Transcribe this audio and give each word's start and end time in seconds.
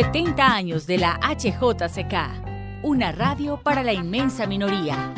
70 0.00 0.54
años 0.54 0.86
de 0.86 0.96
la 0.96 1.18
HJCK, 1.18 2.84
una 2.84 3.10
radio 3.10 3.60
para 3.60 3.82
la 3.82 3.92
inmensa 3.92 4.46
minoría. 4.46 5.12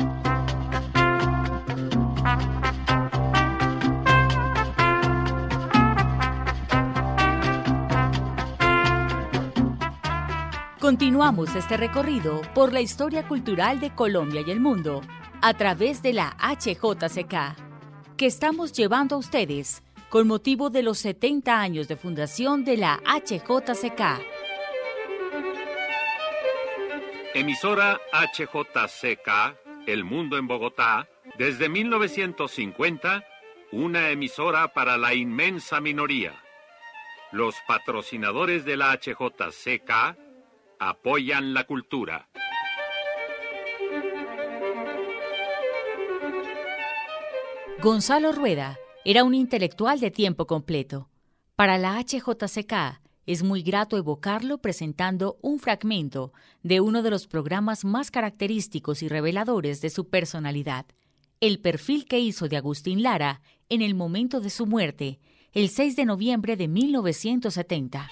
Continuamos 10.79 11.55
este 11.55 11.77
recorrido 11.77 12.41
por 12.55 12.73
la 12.73 12.81
historia 12.81 13.27
cultural 13.27 13.79
de 13.79 13.93
Colombia 13.93 14.41
y 14.43 14.49
el 14.49 14.59
mundo 14.59 15.01
a 15.43 15.53
través 15.53 16.01
de 16.01 16.13
la 16.13 16.35
HJCK, 16.39 18.17
que 18.17 18.25
estamos 18.25 18.73
llevando 18.73 19.17
a 19.17 19.19
ustedes 19.19 19.83
con 20.09 20.27
motivo 20.27 20.71
de 20.71 20.81
los 20.81 20.97
70 20.97 21.61
años 21.61 21.87
de 21.87 21.97
fundación 21.97 22.65
de 22.65 22.77
la 22.77 22.99
HJCK. 23.05 24.30
Emisora 27.33 28.01
HJCK, 28.11 29.87
El 29.87 30.03
Mundo 30.03 30.37
en 30.37 30.47
Bogotá, 30.47 31.07
desde 31.37 31.69
1950, 31.69 33.23
una 33.71 34.09
emisora 34.09 34.67
para 34.73 34.97
la 34.97 35.13
inmensa 35.13 35.79
minoría. 35.79 36.35
Los 37.31 37.55
patrocinadores 37.65 38.65
de 38.65 38.75
la 38.75 38.91
HJCK 38.91 40.17
apoyan 40.77 41.53
la 41.53 41.63
cultura. 41.63 42.27
Gonzalo 47.81 48.33
Rueda 48.33 48.77
era 49.05 49.23
un 49.23 49.33
intelectual 49.33 50.01
de 50.01 50.11
tiempo 50.11 50.47
completo. 50.47 51.07
Para 51.55 51.77
la 51.77 51.97
HJCK 51.97 53.00
es 53.25 53.43
muy 53.43 53.61
grato 53.61 53.97
evocarlo 53.97 54.59
presentando 54.59 55.37
un 55.41 55.59
fragmento 55.59 56.33
de 56.63 56.81
uno 56.81 57.03
de 57.03 57.11
los 57.11 57.27
programas 57.27 57.85
más 57.85 58.11
característicos 58.11 59.03
y 59.03 59.07
reveladores 59.07 59.81
de 59.81 59.89
su 59.89 60.09
personalidad, 60.09 60.85
el 61.39 61.59
perfil 61.59 62.05
que 62.05 62.19
hizo 62.19 62.47
de 62.47 62.57
Agustín 62.57 63.03
Lara 63.03 63.41
en 63.69 63.81
el 63.81 63.95
momento 63.95 64.41
de 64.41 64.49
su 64.49 64.65
muerte, 64.65 65.19
el 65.53 65.69
6 65.69 65.95
de 65.95 66.05
noviembre 66.05 66.55
de 66.55 66.67
1970. 66.67 68.09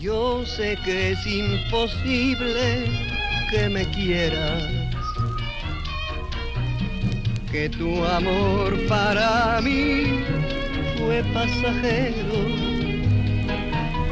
Yo 0.00 0.46
sé 0.46 0.78
que 0.84 1.10
es 1.10 1.26
imposible 1.26 2.86
que 3.50 3.68
me 3.68 3.90
quieras, 3.90 4.62
que 7.56 7.70
tu 7.70 8.04
amor 8.04 8.78
para 8.86 9.62
mí 9.62 10.22
fue 10.98 11.24
pasajero 11.32 12.38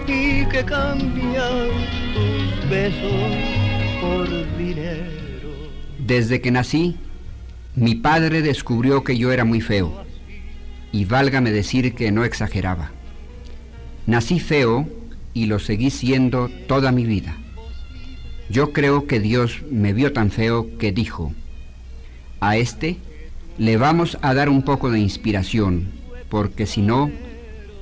y 0.06 0.47
que 0.47 0.64
cambian 0.64 1.69
tus 2.15 2.70
besos 2.70 3.33
por 4.00 4.56
dinero. 4.56 5.50
Desde 5.98 6.41
que 6.41 6.50
nací, 6.50 6.97
mi 7.77 7.95
padre 7.95 8.41
descubrió 8.41 9.05
que 9.05 9.19
yo 9.19 9.31
era 9.31 9.45
muy 9.45 9.61
feo, 9.61 9.92
y 10.91 11.05
válgame 11.05 11.50
decir 11.50 11.95
que 11.95 12.11
no 12.12 12.25
exageraba. 12.25 12.92
Nací 14.06 14.41
feo 14.41 14.89
y 15.34 15.47
lo 15.47 15.59
seguí 15.59 15.91
siendo 15.91 16.48
toda 16.67 16.92
mi 16.92 17.05
vida. 17.05 17.37
Yo 18.48 18.72
creo 18.72 19.06
que 19.06 19.20
Dios 19.20 19.61
me 19.71 19.93
vio 19.93 20.15
tan 20.15 20.31
feo 20.31 20.78
que 20.78 20.93
dijo, 20.93 21.34
a 22.41 22.56
este 22.56 22.97
le 23.59 23.76
vamos 23.76 24.19
a 24.22 24.34
dar 24.34 24.48
un 24.48 24.62
poco 24.62 24.91
de 24.91 24.98
inspiración, 24.98 25.88
porque 26.28 26.66
si 26.66 26.82
no, 26.82 27.10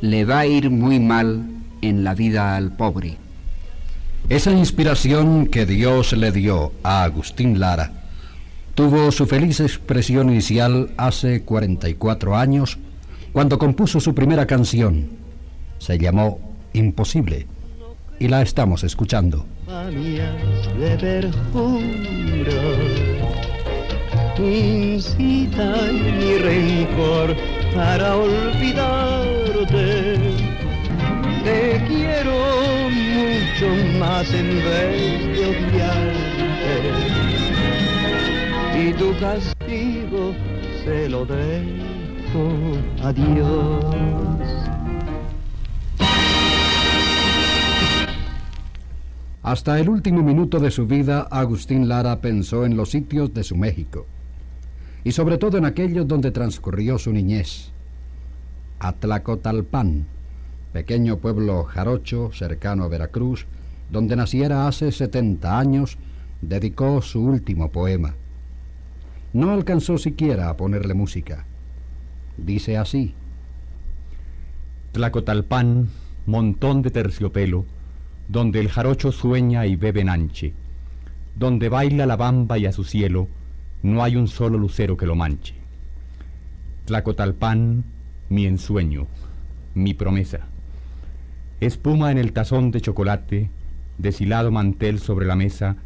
le 0.00 0.25
va 0.25 0.41
a 0.41 0.47
ir 0.47 0.71
muy 0.71 1.00
mal 1.00 1.44
en 1.81 2.05
la 2.05 2.15
vida 2.15 2.56
al 2.56 2.77
pobre. 2.77 3.16
Esa 4.28 4.53
inspiración 4.53 5.47
que 5.47 5.66
Dios 5.66 6.12
le 6.12 6.32
dio 6.32 6.72
a 6.82 7.03
Agustín 7.05 7.59
Lara 7.59 7.93
tuvo 8.75 9.11
su 9.12 9.27
feliz 9.27 9.61
expresión 9.61 10.31
inicial 10.31 10.91
hace 10.97 11.43
44 11.43 12.37
años, 12.37 12.78
cuando 13.32 13.59
compuso 13.59 14.00
su 14.00 14.15
primera 14.15 14.47
canción. 14.47 15.11
Se 15.78 15.99
llamó 15.99 16.38
imposible. 16.72 17.47
Y 18.19 18.28
la 18.28 18.43
estamos 18.43 18.84
escuchando. 18.84 19.44
de 20.78 21.31
incitan 24.38 26.19
mi 26.19 26.38
rencor 26.38 27.37
para 27.75 28.16
olvidarte. 28.16 30.16
Te 31.44 31.82
quiero 31.88 32.32
mucho 32.91 33.69
más 33.98 34.32
en 34.32 34.56
vez 34.56 35.37
de 35.37 35.44
odiarte. 35.50 36.76
Y 38.78 38.93
tu 38.94 39.15
castigo 39.19 40.32
se 40.84 41.09
lo 41.09 41.26
dejo 41.26 42.76
a 43.03 43.12
Dios. 43.12 43.84
Hasta 49.43 49.81
el 49.81 49.88
último 49.88 50.22
minuto 50.22 50.60
de 50.60 50.70
su 50.70 50.87
vida, 50.87 51.26
Agustín 51.28 51.88
Lara 51.88 52.20
pensó 52.20 52.64
en 52.64 52.76
los 52.76 52.91
sitios 52.91 53.34
de 53.34 53.43
su 53.43 53.56
México, 53.56 54.06
y 55.05 55.13
sobre 55.13 55.39
todo 55.39 55.59
en 55.59 55.65
aquellos 55.65 56.07
donde 56.07 56.31
transcurrió 56.31 56.99
su 56.99 57.13
niñez. 57.13 57.73
Atlacotalpan, 58.79 60.07
pequeño 60.73 61.19
pueblo 61.19 61.65
jarocho 61.65 62.31
cercano 62.33 62.85
a 62.85 62.89
Veracruz, 62.89 63.47
donde 63.91 64.17
naciera 64.17 64.67
hace 64.67 64.91
70 64.91 65.59
años, 65.59 65.99
dedicó 66.41 67.03
su 67.03 67.23
último 67.23 67.71
poema. 67.71 68.15
No 69.33 69.53
alcanzó 69.53 69.99
siquiera 69.99 70.49
a 70.49 70.57
ponerle 70.57 70.95
música. 70.95 71.45
Dice 72.37 72.77
así. 72.77 73.15
Tlacotalpan, 74.93 75.89
montón 76.27 76.83
de 76.83 76.91
terciopelo, 76.91 77.65
donde 78.29 78.61
el 78.61 78.69
jarocho 78.69 79.11
sueña 79.11 79.67
y 79.67 79.77
bebe 79.77 80.05
nanche, 80.05 80.53
donde 81.35 81.69
baila 81.69 82.07
la 82.07 82.17
bamba 82.17 82.59
y 82.59 82.67
a 82.67 82.73
su 82.73 82.85
cielo 82.85 83.29
no 83.82 84.03
hay 84.03 84.16
un 84.16 84.28
solo 84.28 84.59
lucero 84.59 84.97
que 84.97 85.06
lo 85.06 85.15
manche. 85.15 85.54
Tlacotalpan, 86.84 87.84
mi 88.28 88.47
ensueño, 88.47 89.06
mi 89.75 89.94
promesa. 89.94 90.41
Espuma 91.60 92.10
en 92.10 92.19
el 92.19 92.32
tazón 92.32 92.70
de 92.70 92.81
chocolate, 92.81 93.50
deshilado 93.98 94.50
mantel 94.50 94.98
sobre 94.98 95.26
la 95.26 95.37
mesa 95.37 95.76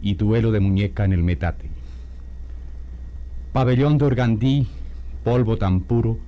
y 0.00 0.14
duelo 0.14 0.50
de 0.52 0.60
muñeca 0.60 1.04
en 1.04 1.12
el 1.12 1.22
metate. 1.22 1.68
Pabellón 3.52 3.98
de 3.98 4.04
organdí, 4.04 4.68
polvo 5.24 5.56
tan 5.56 5.80
puro 5.80 6.18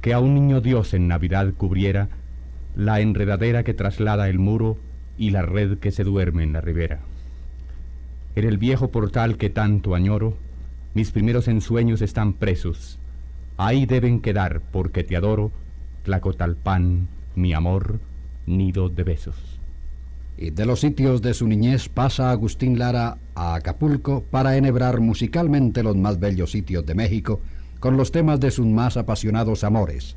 que 0.00 0.12
a 0.12 0.20
un 0.20 0.34
niño 0.34 0.60
Dios 0.60 0.92
en 0.94 1.08
Navidad 1.08 1.52
cubriera 1.56 2.08
la 2.76 3.00
enredadera 3.00 3.62
que 3.62 3.74
traslada 3.74 4.28
el 4.28 4.38
muro 4.38 4.78
y 5.16 5.30
la 5.30 5.42
red 5.42 5.78
que 5.78 5.92
se 5.92 6.04
duerme 6.04 6.42
en 6.42 6.52
la 6.52 6.60
ribera. 6.60 7.00
En 8.36 8.46
el 8.46 8.58
viejo 8.58 8.90
portal 8.90 9.36
que 9.36 9.48
tanto 9.48 9.94
añoro, 9.94 10.36
mis 10.94 11.10
primeros 11.10 11.48
ensueños 11.48 12.02
están 12.02 12.32
presos. 12.32 12.98
Ahí 13.56 13.84
deben 13.86 14.20
quedar, 14.20 14.62
porque 14.72 15.04
te 15.04 15.16
adoro, 15.16 15.52
Tlacotalpan, 16.04 17.08
mi 17.34 17.52
amor, 17.52 18.00
nido 18.46 18.88
de 18.88 19.02
besos. 19.02 19.60
Y 20.36 20.50
de 20.50 20.66
los 20.66 20.80
sitios 20.80 21.22
de 21.22 21.34
su 21.34 21.46
niñez 21.46 21.88
pasa 21.88 22.30
Agustín 22.30 22.78
Lara 22.78 23.18
a 23.34 23.54
Acapulco 23.54 24.24
para 24.30 24.56
enhebrar 24.56 25.00
musicalmente 25.00 25.82
los 25.82 25.96
más 25.96 26.18
bellos 26.18 26.50
sitios 26.50 26.84
de 26.86 26.94
México 26.94 27.40
con 27.78 27.96
los 27.96 28.10
temas 28.10 28.40
de 28.40 28.50
sus 28.50 28.66
más 28.66 28.96
apasionados 28.96 29.62
amores. 29.62 30.16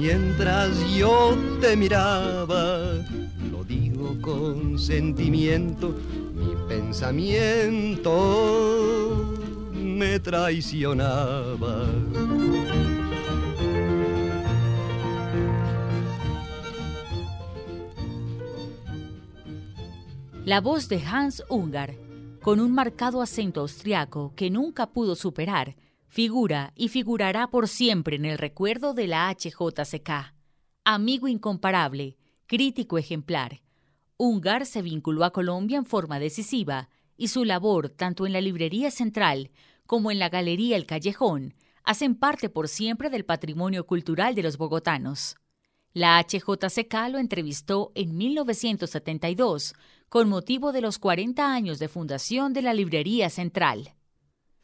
Mientras 0.00 0.80
yo 0.96 1.36
te 1.60 1.76
miraba, 1.76 3.04
lo 3.52 3.62
digo 3.64 4.16
con 4.22 4.78
sentimiento, 4.78 5.94
mi 6.32 6.54
pensamiento 6.66 8.08
me 9.74 10.18
traicionaba. 10.18 11.84
La 20.46 20.62
voz 20.62 20.88
de 20.88 21.02
Hans 21.04 21.44
Ungar, 21.50 21.94
con 22.40 22.58
un 22.58 22.72
marcado 22.72 23.20
acento 23.20 23.60
austriaco 23.60 24.32
que 24.34 24.48
nunca 24.48 24.86
pudo 24.86 25.14
superar, 25.14 25.76
figura 26.10 26.72
y 26.74 26.88
figurará 26.88 27.50
por 27.50 27.68
siempre 27.68 28.16
en 28.16 28.24
el 28.24 28.36
recuerdo 28.36 28.94
de 28.94 29.06
la 29.06 29.30
HJCK. 29.30 30.34
Amigo 30.84 31.28
incomparable, 31.28 32.16
crítico 32.46 32.98
ejemplar. 32.98 33.62
Ungar 34.16 34.66
se 34.66 34.82
vinculó 34.82 35.24
a 35.24 35.32
Colombia 35.32 35.78
en 35.78 35.86
forma 35.86 36.18
decisiva 36.18 36.88
y 37.16 37.28
su 37.28 37.44
labor, 37.44 37.90
tanto 37.90 38.26
en 38.26 38.32
la 38.32 38.40
Librería 38.40 38.90
Central 38.90 39.52
como 39.86 40.10
en 40.10 40.18
la 40.18 40.28
Galería 40.28 40.76
El 40.76 40.84
Callejón, 40.84 41.54
hacen 41.84 42.16
parte 42.16 42.48
por 42.48 42.66
siempre 42.66 43.08
del 43.08 43.24
patrimonio 43.24 43.86
cultural 43.86 44.34
de 44.34 44.42
los 44.42 44.58
bogotanos. 44.58 45.36
La 45.92 46.20
HJCK 46.20 47.08
lo 47.10 47.18
entrevistó 47.18 47.92
en 47.94 48.16
1972 48.16 49.74
con 50.08 50.28
motivo 50.28 50.72
de 50.72 50.80
los 50.80 50.98
40 50.98 51.52
años 51.52 51.78
de 51.78 51.88
fundación 51.88 52.52
de 52.52 52.62
la 52.62 52.74
Librería 52.74 53.30
Central. 53.30 53.94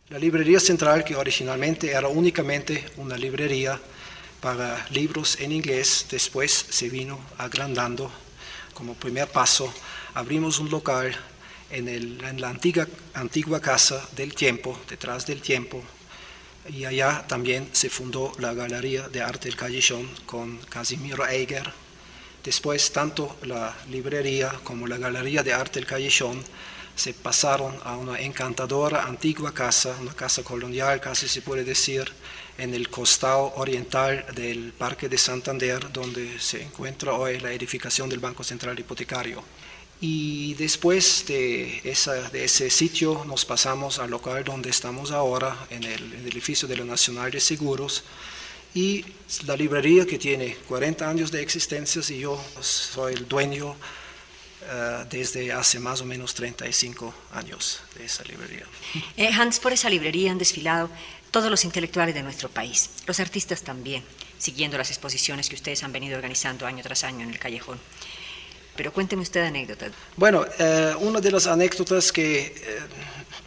La 0.08 0.20
Librería 0.20 0.60
Central, 0.60 1.02
que 1.02 1.16
originalmente 1.16 1.90
era 1.90 2.06
únicamente 2.06 2.84
una 2.96 3.16
librería 3.16 3.80
para 4.40 4.86
libros 4.90 5.36
en 5.40 5.50
inglés, 5.50 6.06
después 6.08 6.66
se 6.70 6.88
vino 6.88 7.18
agrandando. 7.38 8.12
Como 8.72 8.94
primer 8.94 9.26
paso, 9.26 9.74
abrimos 10.14 10.60
un 10.60 10.70
local 10.70 11.12
en, 11.70 12.40
la 12.40 12.50
antigua, 12.50 12.86
antigua 13.14 13.60
casa 13.60 14.08
del 14.14 14.32
tiempo, 14.32 14.78
detrás 14.88 15.26
del 15.26 15.42
tiempo, 15.42 15.82
y 16.68 16.84
allá 16.84 17.24
también 17.26 17.68
se 17.72 17.90
fundó 17.90 18.30
la 18.38 18.54
Galería 18.54 19.08
de 19.08 19.22
Arte 19.22 19.48
del 19.48 19.56
Callejón 19.56 20.08
con 20.24 20.58
Casimiro 20.68 21.26
Eiger. 21.26 21.72
Después, 22.44 22.92
tanto 22.92 23.36
la 23.42 23.74
librería 23.90 24.54
como 24.62 24.86
la 24.86 24.98
Galería 24.98 25.42
de 25.42 25.52
Arte 25.52 25.80
del 25.80 25.88
Callejón 25.88 26.44
se 26.96 27.12
pasaron 27.12 27.76
a 27.84 27.96
una 27.96 28.18
encantadora 28.18 29.04
antigua 29.04 29.52
casa, 29.52 29.94
una 30.00 30.14
casa 30.14 30.42
colonial, 30.42 30.98
casi 31.00 31.28
se 31.28 31.42
puede 31.42 31.62
decir, 31.62 32.10
en 32.56 32.72
el 32.72 32.88
costado 32.88 33.52
oriental 33.56 34.24
del 34.34 34.72
Parque 34.72 35.08
de 35.08 35.18
Santander, 35.18 35.92
donde 35.92 36.40
se 36.40 36.62
encuentra 36.62 37.12
hoy 37.12 37.38
la 37.38 37.52
edificación 37.52 38.08
del 38.08 38.18
Banco 38.18 38.42
Central 38.42 38.78
Hipotecario. 38.80 39.44
Y 40.00 40.54
después 40.54 41.24
de, 41.26 41.80
ese 41.84 42.70
sitio 42.70 43.24
nos 43.26 43.44
pasamos 43.44 43.98
al 43.98 44.10
local 44.10 44.42
donde 44.42 44.70
estamos 44.70 45.10
ahora, 45.10 45.66
en 45.68 45.84
el, 45.84 46.14
edificio 46.26 46.66
de 46.66 46.78
la 46.78 46.84
Nacional 46.84 47.30
de 47.30 47.40
Seguros, 47.40 48.04
y 48.74 49.04
la 49.46 49.56
librería 49.56 50.06
que 50.06 50.18
tiene 50.18 50.56
40 50.68 51.08
años 51.08 51.30
de 51.30 51.42
existencia 51.42 52.02
y 52.08 52.20
yo 52.20 52.42
soy 52.60 53.14
el 53.14 53.28
dueño 53.28 53.76
eh, 54.68 55.04
desde 55.08 55.52
hace 55.52 55.78
más 55.78 56.00
o 56.00 56.04
menos 56.04 56.34
35 56.34 57.14
años 57.32 57.80
de 57.96 58.04
esa 58.04 58.24
librería. 58.24 58.66
Eh, 59.16 59.30
Hans, 59.32 59.58
por 59.60 59.72
esa 59.72 59.88
librería 59.88 60.30
han 60.30 60.38
desfilado 60.38 60.90
todos 61.30 61.50
los 61.50 61.64
intelectuales 61.64 62.14
de 62.14 62.22
nuestro 62.22 62.48
país, 62.48 62.90
los 63.06 63.20
artistas 63.20 63.62
también, 63.62 64.02
siguiendo 64.38 64.78
las 64.78 64.90
exposiciones 64.90 65.48
que 65.48 65.54
ustedes 65.54 65.82
han 65.82 65.92
venido 65.92 66.16
organizando 66.16 66.66
año 66.66 66.82
tras 66.82 67.04
año 67.04 67.24
en 67.24 67.30
el 67.30 67.38
callejón. 67.38 67.78
Pero 68.76 68.92
cuénteme 68.92 69.22
usted 69.22 69.42
anécdotas. 69.42 69.92
Bueno, 70.16 70.44
eh, 70.58 70.94
una 71.00 71.20
de 71.20 71.30
las 71.30 71.46
anécdotas 71.46 72.12
que 72.12 72.38
eh, 72.40 72.52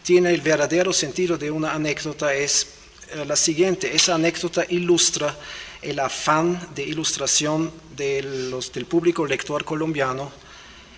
tiene 0.02 0.30
el 0.30 0.40
verdadero 0.40 0.92
sentido 0.92 1.38
de 1.38 1.50
una 1.50 1.72
anécdota 1.72 2.34
es 2.34 2.66
eh, 3.12 3.24
la 3.24 3.36
siguiente. 3.36 3.94
Esa 3.94 4.16
anécdota 4.16 4.64
ilustra 4.68 5.36
el 5.82 5.98
afán 6.00 6.68
de 6.74 6.82
ilustración 6.82 7.72
de 7.96 8.22
los, 8.22 8.72
del 8.72 8.86
público 8.86 9.24
lector 9.24 9.64
colombiano 9.64 10.32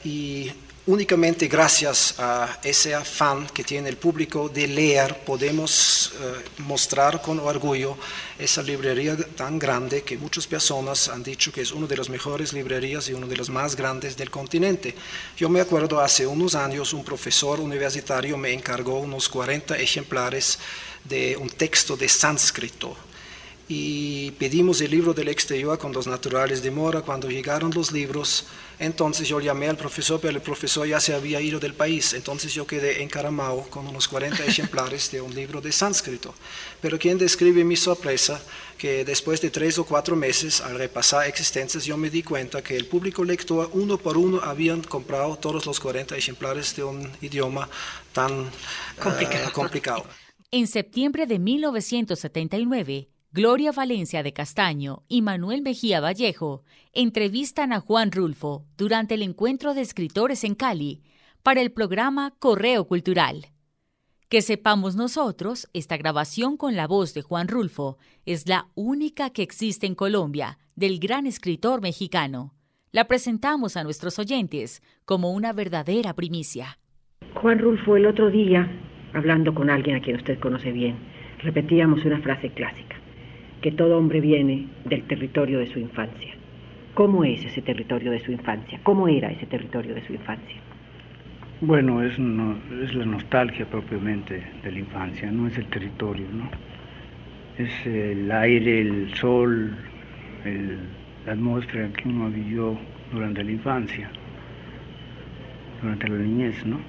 y 0.04 0.50
únicamente 0.87 1.46
gracias 1.46 2.16
a 2.19 2.58
ese 2.62 2.93
afán 2.93 3.46
que 3.46 3.62
tiene 3.62 3.88
el 3.88 3.96
público 3.96 4.49
de 4.49 4.66
leer 4.66 5.25
podemos 5.25 6.12
eh, 6.20 6.44
mostrar 6.58 7.22
con 7.22 7.38
orgullo 7.38 7.96
esa 8.37 8.62
librería 8.62 9.16
tan 9.16 9.60
grande 9.60 10.02
que 10.02 10.19
muchas 10.19 10.46
personas 10.49 11.08
han 11.08 11.22
dicho 11.22 11.52
que 11.52 11.60
es 11.60 11.70
una 11.70 11.87
de 11.87 11.96
las 11.96 12.08
mejores 12.08 12.52
librerías 12.52 13.08
y 13.08 13.12
una 13.12 13.28
de 13.28 13.37
las 13.37 13.49
más 13.49 13.76
grandes 13.76 14.16
del 14.16 14.31
continente. 14.31 14.94
Yo 15.37 15.49
me 15.49 15.60
acuerdo 15.60 16.00
hace 16.00 16.26
unos 16.26 16.56
años 16.56 16.93
un 16.93 17.04
profesor 17.04 17.60
universitario 17.60 18.37
me 18.37 18.52
encargó 18.52 18.99
unos 18.99 19.28
40 19.28 19.78
ejemplares 19.78 20.58
de 21.04 21.37
un 21.37 21.49
texto 21.49 21.96
de 21.96 22.08
sánscrito 22.08 22.96
y 23.69 24.32
pedimos 24.32 24.81
el 24.81 24.91
libro 24.91 25.14
del 25.14 25.29
exterior 25.29 25.79
con 25.79 25.93
los 25.93 26.06
naturales 26.06 26.62
de 26.62 26.70
Mora. 26.70 27.03
Cuando 27.03 27.31
llegaron 27.31 27.70
los 27.70 27.93
libros, 27.93 28.47
entonces 28.79 29.29
yo 29.29 29.41
llamé 29.41 29.69
al 29.69 29.76
profesor, 29.76 30.20
pero 30.20 30.35
el 30.35 30.43
profesor 30.43 30.87
ya 30.87 31.00
se 31.00 31.14
había 31.14 31.41
ido 31.41 31.61
del 31.61 31.75
país. 31.75 32.12
Entonces 32.12 32.53
yo 32.53 32.67
quedé 32.67 33.03
encaramado 33.03 33.62
con 33.70 33.87
unos 33.87 34.09
40 34.09 34.44
ejemplares 34.44 35.11
de 35.12 35.20
un 35.20 35.35
libro 35.35 35.61
de 35.61 35.70
sánscrito. 35.70 36.35
Pero 36.81 36.99
quien 36.99 37.19
describe 37.19 37.64
mi 37.64 37.76
sorpresa, 37.76 38.43
que 38.76 39.05
después 39.05 39.41
de 39.41 39.50
tres 39.50 39.79
o 39.79 39.85
cuatro 39.85 40.17
meses, 40.17 40.61
al 40.61 40.76
repasar 40.76 41.29
existencias, 41.29 41.85
yo 41.85 41.97
me 41.97 42.11
di 42.11 42.23
cuenta 42.25 42.62
que 42.62 42.76
el 42.76 42.87
público 42.87 43.23
lector, 43.23 43.70
uno 43.75 43.97
por 43.97 44.17
uno, 44.17 44.41
habían 44.43 44.82
comprado 44.82 45.37
todos 45.37 45.64
los 45.67 45.79
40 45.79 46.17
ejemplares 46.17 46.75
de 46.75 46.82
un 46.82 47.09
idioma 47.20 47.69
tan 48.12 48.32
eh, 48.41 49.50
complicado. 49.53 50.05
En 50.50 50.67
septiembre 50.67 51.26
de 51.26 51.38
1979, 51.38 53.09
Gloria 53.34 53.73
Valencia 53.73 54.23
de 54.23 54.35
Castaño 54.35 55.04
y 55.09 55.23
Manuel 55.23 55.62
Mejía 55.62 56.02
Vallejo 56.02 56.64
entrevistan 56.92 57.73
a 57.73 57.80
Juan 57.80 58.12
Rulfo 58.12 58.66
durante 58.76 59.14
el 59.14 59.23
encuentro 59.23 59.73
de 59.73 59.80
escritores 59.80 60.45
en 60.45 60.54
Cali 60.54 61.00
para 61.42 61.62
el 61.62 61.73
programa 61.73 62.35
Correo 62.38 62.87
Cultural. 62.87 63.47
Que 64.28 64.42
sepamos 64.42 64.97
nosotros, 64.97 65.66
esta 65.73 65.97
grabación 65.97 66.59
con 66.59 66.76
la 66.76 66.87
voz 66.87 67.14
de 67.14 67.23
Juan 67.23 67.49
Rulfo 67.49 67.97
es 68.26 68.47
la 68.47 68.66
única 68.75 69.30
que 69.30 69.40
existe 69.40 69.87
en 69.87 69.95
Colombia 69.95 70.59
del 70.76 70.99
gran 70.99 71.25
escritor 71.25 71.80
mexicano. 71.80 72.52
La 72.90 73.07
presentamos 73.07 73.78
a 73.78 73.83
nuestros 73.83 74.18
oyentes 74.18 74.83
como 75.07 75.33
una 75.33 75.54
verdadera 75.54 76.12
primicia. 76.12 76.76
Juan 77.40 77.61
Rulfo, 77.61 77.97
el 77.97 78.04
otro 78.04 78.30
día, 78.30 78.71
hablando 79.14 79.54
con 79.54 79.71
alguien 79.71 79.97
a 79.97 80.02
quien 80.02 80.16
usted 80.16 80.38
conoce 80.38 80.71
bien, 80.71 80.99
repetíamos 81.38 82.04
una 82.04 82.21
frase 82.21 82.52
clásica 82.52 83.01
que 83.62 83.71
todo 83.71 83.97
hombre 83.97 84.21
viene 84.21 84.66
del 84.85 85.04
territorio 85.04 85.61
de 85.61 85.69
su 85.73 85.78
infancia. 85.78 86.35
¿Cómo 86.95 87.25
es 87.25 87.42
ese 87.45 87.62
territorio 87.62 88.11
de 88.11 88.21
su 88.21 88.33
infancia? 88.33 88.78
¿Cómo 88.83 89.09
era 89.09 89.31
ese 89.31 89.47
territorio 89.47 89.95
de 89.95 90.04
su 90.04 90.12
infancia? 90.12 90.57
Bueno, 91.62 92.02
es, 92.02 92.19
la 92.19 93.04
nostalgia 93.07 93.64
propiamente 93.64 94.42
de 94.64 94.73
la 94.73 94.78
infancia, 94.81 95.31
no 95.31 95.47
es 95.47 95.57
el 95.57 95.66
territorio, 95.66 96.26
¿no? 96.33 96.50
Es 97.57 97.87
el 97.87 98.31
aire, 98.33 98.81
el 98.81 99.14
sol, 99.14 99.76
la 101.25 101.33
atmósfera 101.33 101.88
que 101.92 102.09
uno 102.09 102.31
vivió 102.31 102.76
durante 103.12 103.45
la 103.45 103.52
infancia, 103.52 104.11
durante 105.81 106.09
la 106.09 106.16
niñez, 106.16 106.66
¿no? 106.66 106.81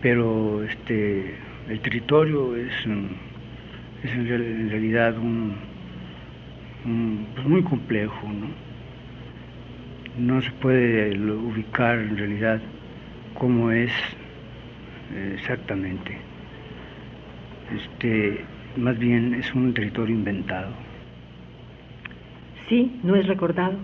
Pero 0.00 0.64
este, 0.64 1.34
el 1.68 1.80
territorio 1.80 2.56
es 2.56 2.72
es 4.02 4.10
en, 4.12 4.70
realidad 4.70 5.16
un, 5.18 5.56
pues 7.34 7.46
muy 7.46 7.62
complejo, 7.62 8.28
¿no? 8.28 8.48
No 10.16 10.40
se 10.40 10.50
puede 10.52 11.16
ubicar 11.18 11.98
en 11.98 12.16
realidad 12.16 12.60
cómo 13.34 13.70
es 13.70 13.92
eh, 15.12 15.34
exactamente. 15.36 16.18
Este, 17.74 18.44
más 18.76 18.98
bien 18.98 19.34
es 19.34 19.54
un 19.54 19.72
territorio 19.74 20.14
inventado. 20.14 20.72
Sí, 22.68 23.00
no 23.02 23.16
es 23.16 23.26
recordado. 23.26 23.78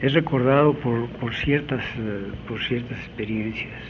Es 0.00 0.14
recordado 0.14 0.74
por, 0.74 1.08
por 1.10 1.34
ciertas, 1.34 1.84
eh, 1.96 2.32
por 2.48 2.60
ciertas 2.62 2.98
experiencias, 2.98 3.82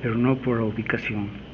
pero 0.00 0.14
no 0.14 0.36
por 0.36 0.60
la 0.60 0.66
ubicación. 0.66 1.51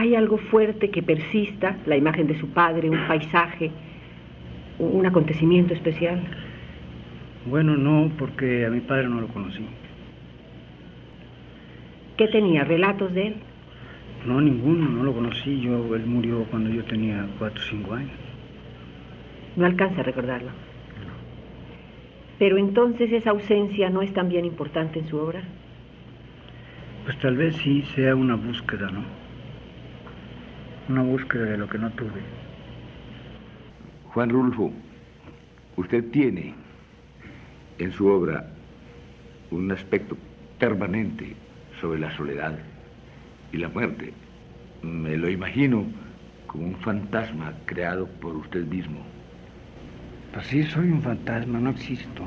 ¿Hay 0.00 0.14
algo 0.14 0.38
fuerte 0.38 0.90
que 0.90 1.02
persista, 1.02 1.76
la 1.84 1.94
imagen 1.94 2.26
de 2.26 2.38
su 2.40 2.48
padre, 2.48 2.88
un 2.88 3.06
paisaje, 3.06 3.70
un 4.78 5.04
acontecimiento 5.04 5.74
especial? 5.74 6.22
Bueno, 7.44 7.76
no, 7.76 8.10
porque 8.16 8.64
a 8.64 8.70
mi 8.70 8.80
padre 8.80 9.08
no 9.08 9.20
lo 9.20 9.28
conocí. 9.28 9.62
¿Qué 12.16 12.28
tenía? 12.28 12.64
¿Relatos 12.64 13.12
de 13.12 13.26
él? 13.26 13.34
No, 14.26 14.40
ninguno, 14.40 14.88
no 14.88 15.02
lo 15.04 15.12
conocí. 15.12 15.60
Yo, 15.60 15.94
él 15.94 16.06
murió 16.06 16.44
cuando 16.44 16.70
yo 16.70 16.82
tenía 16.84 17.26
cuatro 17.38 17.60
o 17.60 17.66
cinco 17.66 17.92
años. 17.92 18.18
No 19.54 19.66
alcanza 19.66 20.00
a 20.00 20.04
recordarlo. 20.04 20.48
Pero 22.38 22.56
entonces 22.56 23.12
esa 23.12 23.32
ausencia 23.32 23.90
no 23.90 24.00
es 24.00 24.14
también 24.14 24.46
importante 24.46 25.00
en 25.00 25.08
su 25.08 25.18
obra. 25.18 25.42
Pues 27.04 27.18
tal 27.18 27.36
vez 27.36 27.54
sí 27.56 27.82
sea 27.94 28.16
una 28.16 28.36
búsqueda, 28.36 28.90
¿no? 28.90 29.19
Una 30.90 31.02
búsqueda 31.02 31.44
de 31.44 31.56
lo 31.56 31.68
que 31.68 31.78
no 31.78 31.88
tuve. 31.90 32.20
Juan 34.06 34.28
Rulfo, 34.28 34.72
usted 35.76 36.10
tiene 36.10 36.52
en 37.78 37.92
su 37.92 38.08
obra 38.08 38.44
un 39.52 39.70
aspecto 39.70 40.16
permanente 40.58 41.36
sobre 41.80 42.00
la 42.00 42.10
soledad 42.16 42.58
y 43.52 43.58
la 43.58 43.68
muerte. 43.68 44.12
Me 44.82 45.16
lo 45.16 45.30
imagino 45.30 45.84
como 46.48 46.66
un 46.66 46.74
fantasma 46.78 47.54
creado 47.66 48.08
por 48.20 48.34
usted 48.34 48.64
mismo. 48.66 48.98
Pues 50.32 50.44
sí, 50.46 50.64
soy 50.64 50.90
un 50.90 51.02
fantasma, 51.02 51.60
no 51.60 51.70
existo. 51.70 52.24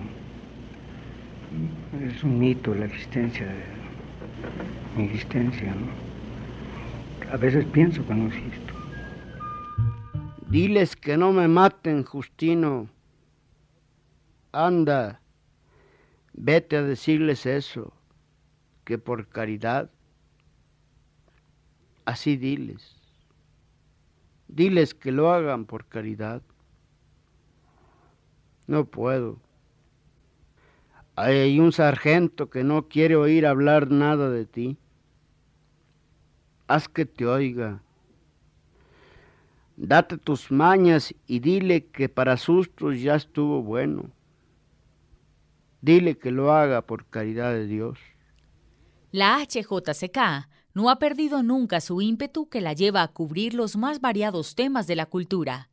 Es 2.01 2.23
un 2.23 2.39
mito 2.39 2.73
la 2.73 2.85
existencia 2.85 3.45
de 3.45 3.63
mi 4.95 5.03
existencia, 5.09 5.75
¿no? 5.75 6.02
A 7.33 7.37
veces 7.37 7.65
pienso 7.65 8.05
que 8.05 8.13
no 8.13 8.27
existo. 8.27 8.75
Diles 10.51 10.95
que 10.95 11.17
no 11.17 11.31
me 11.31 11.47
maten, 11.47 12.03
Justino. 12.03 12.89
Anda, 14.51 15.19
vete 16.33 16.77
a 16.77 16.83
decirles 16.83 17.47
eso, 17.47 17.91
que 18.83 18.99
por 18.99 19.29
caridad. 19.29 19.89
Así 22.05 22.37
diles. 22.37 22.95
Diles 24.47 24.93
que 24.93 25.11
lo 25.11 25.33
hagan 25.33 25.65
por 25.65 25.87
caridad. 25.87 26.43
No 28.67 28.85
puedo. 28.85 29.39
Hay 31.15 31.59
un 31.59 31.71
sargento 31.71 32.51
que 32.51 32.63
no 32.63 32.87
quiere 32.89 33.15
oír 33.15 33.47
hablar 33.47 33.89
nada 33.89 34.29
de 34.29 34.45
ti. 34.45 34.77
Haz 36.73 36.87
que 36.87 37.05
te 37.05 37.27
oiga. 37.27 37.83
Date 39.77 40.17
tus 40.17 40.49
mañas 40.49 41.13
y 41.27 41.37
dile 41.37 41.85
que 41.85 42.09
para 42.09 42.35
sustos 42.35 42.99
ya 42.99 43.13
estuvo 43.13 43.61
bueno. 43.61 44.09
Dile 45.81 46.17
que 46.17 46.31
lo 46.31 46.51
haga 46.51 46.81
por 46.81 47.05
caridad 47.05 47.53
de 47.53 47.67
Dios. 47.67 47.99
La 49.11 49.37
HJCK 49.37 50.49
no 50.73 50.89
ha 50.89 50.97
perdido 50.97 51.43
nunca 51.43 51.79
su 51.79 52.01
ímpetu 52.01 52.49
que 52.49 52.59
la 52.59 52.73
lleva 52.73 53.03
a 53.03 53.07
cubrir 53.09 53.53
los 53.53 53.77
más 53.77 54.01
variados 54.01 54.55
temas 54.55 54.87
de 54.87 54.95
la 54.95 55.05
cultura. 55.05 55.69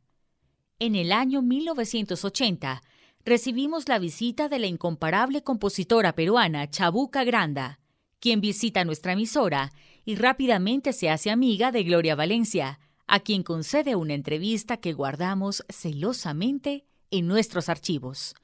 En 0.77 0.93
el 0.93 1.11
año 1.11 1.41
1980 1.41 2.83
recibimos 3.25 3.89
la 3.89 3.97
visita 3.97 4.49
de 4.49 4.59
la 4.59 4.67
incomparable 4.67 5.41
compositora 5.41 6.13
peruana 6.13 6.69
Chabuca 6.69 7.23
Granda, 7.23 7.79
quien 8.19 8.39
visita 8.39 8.85
nuestra 8.85 9.13
emisora 9.13 9.71
y 10.05 10.15
rápidamente 10.15 10.93
se 10.93 11.09
hace 11.09 11.31
amiga 11.31 11.71
de 11.71 11.83
Gloria 11.83 12.15
Valencia, 12.15 12.79
a 13.07 13.19
quien 13.19 13.43
concede 13.43 13.95
una 13.95 14.13
entrevista 14.13 14.77
que 14.77 14.93
guardamos 14.93 15.65
celosamente 15.69 16.85
en 17.11 17.27
nuestros 17.27 17.69
archivos. 17.69 18.35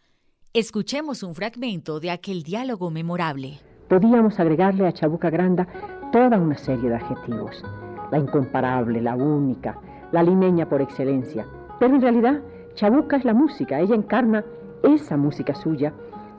Escuchemos 0.53 1.23
un 1.23 1.35
fragmento 1.35 1.99
de 1.99 2.11
aquel 2.11 2.43
diálogo 2.43 2.89
memorable. 2.89 3.59
Podíamos 3.87 4.39
agregarle 4.39 4.87
a 4.87 4.91
Chabuca 4.91 5.29
Granda 5.29 5.67
toda 6.11 6.37
una 6.37 6.57
serie 6.57 6.89
de 6.89 6.95
adjetivos. 6.95 7.63
La 8.11 8.17
incomparable, 8.17 9.01
la 9.01 9.15
única, 9.15 9.79
la 10.11 10.23
limeña 10.23 10.67
por 10.67 10.81
excelencia, 10.81 11.45
pero 11.79 11.95
en 11.95 12.01
realidad, 12.01 12.41
Chabuca 12.75 13.17
es 13.17 13.25
la 13.25 13.33
música, 13.33 13.79
ella 13.79 13.95
encarna 13.95 14.43
esa 14.83 15.17
música 15.17 15.53
suya, 15.55 15.93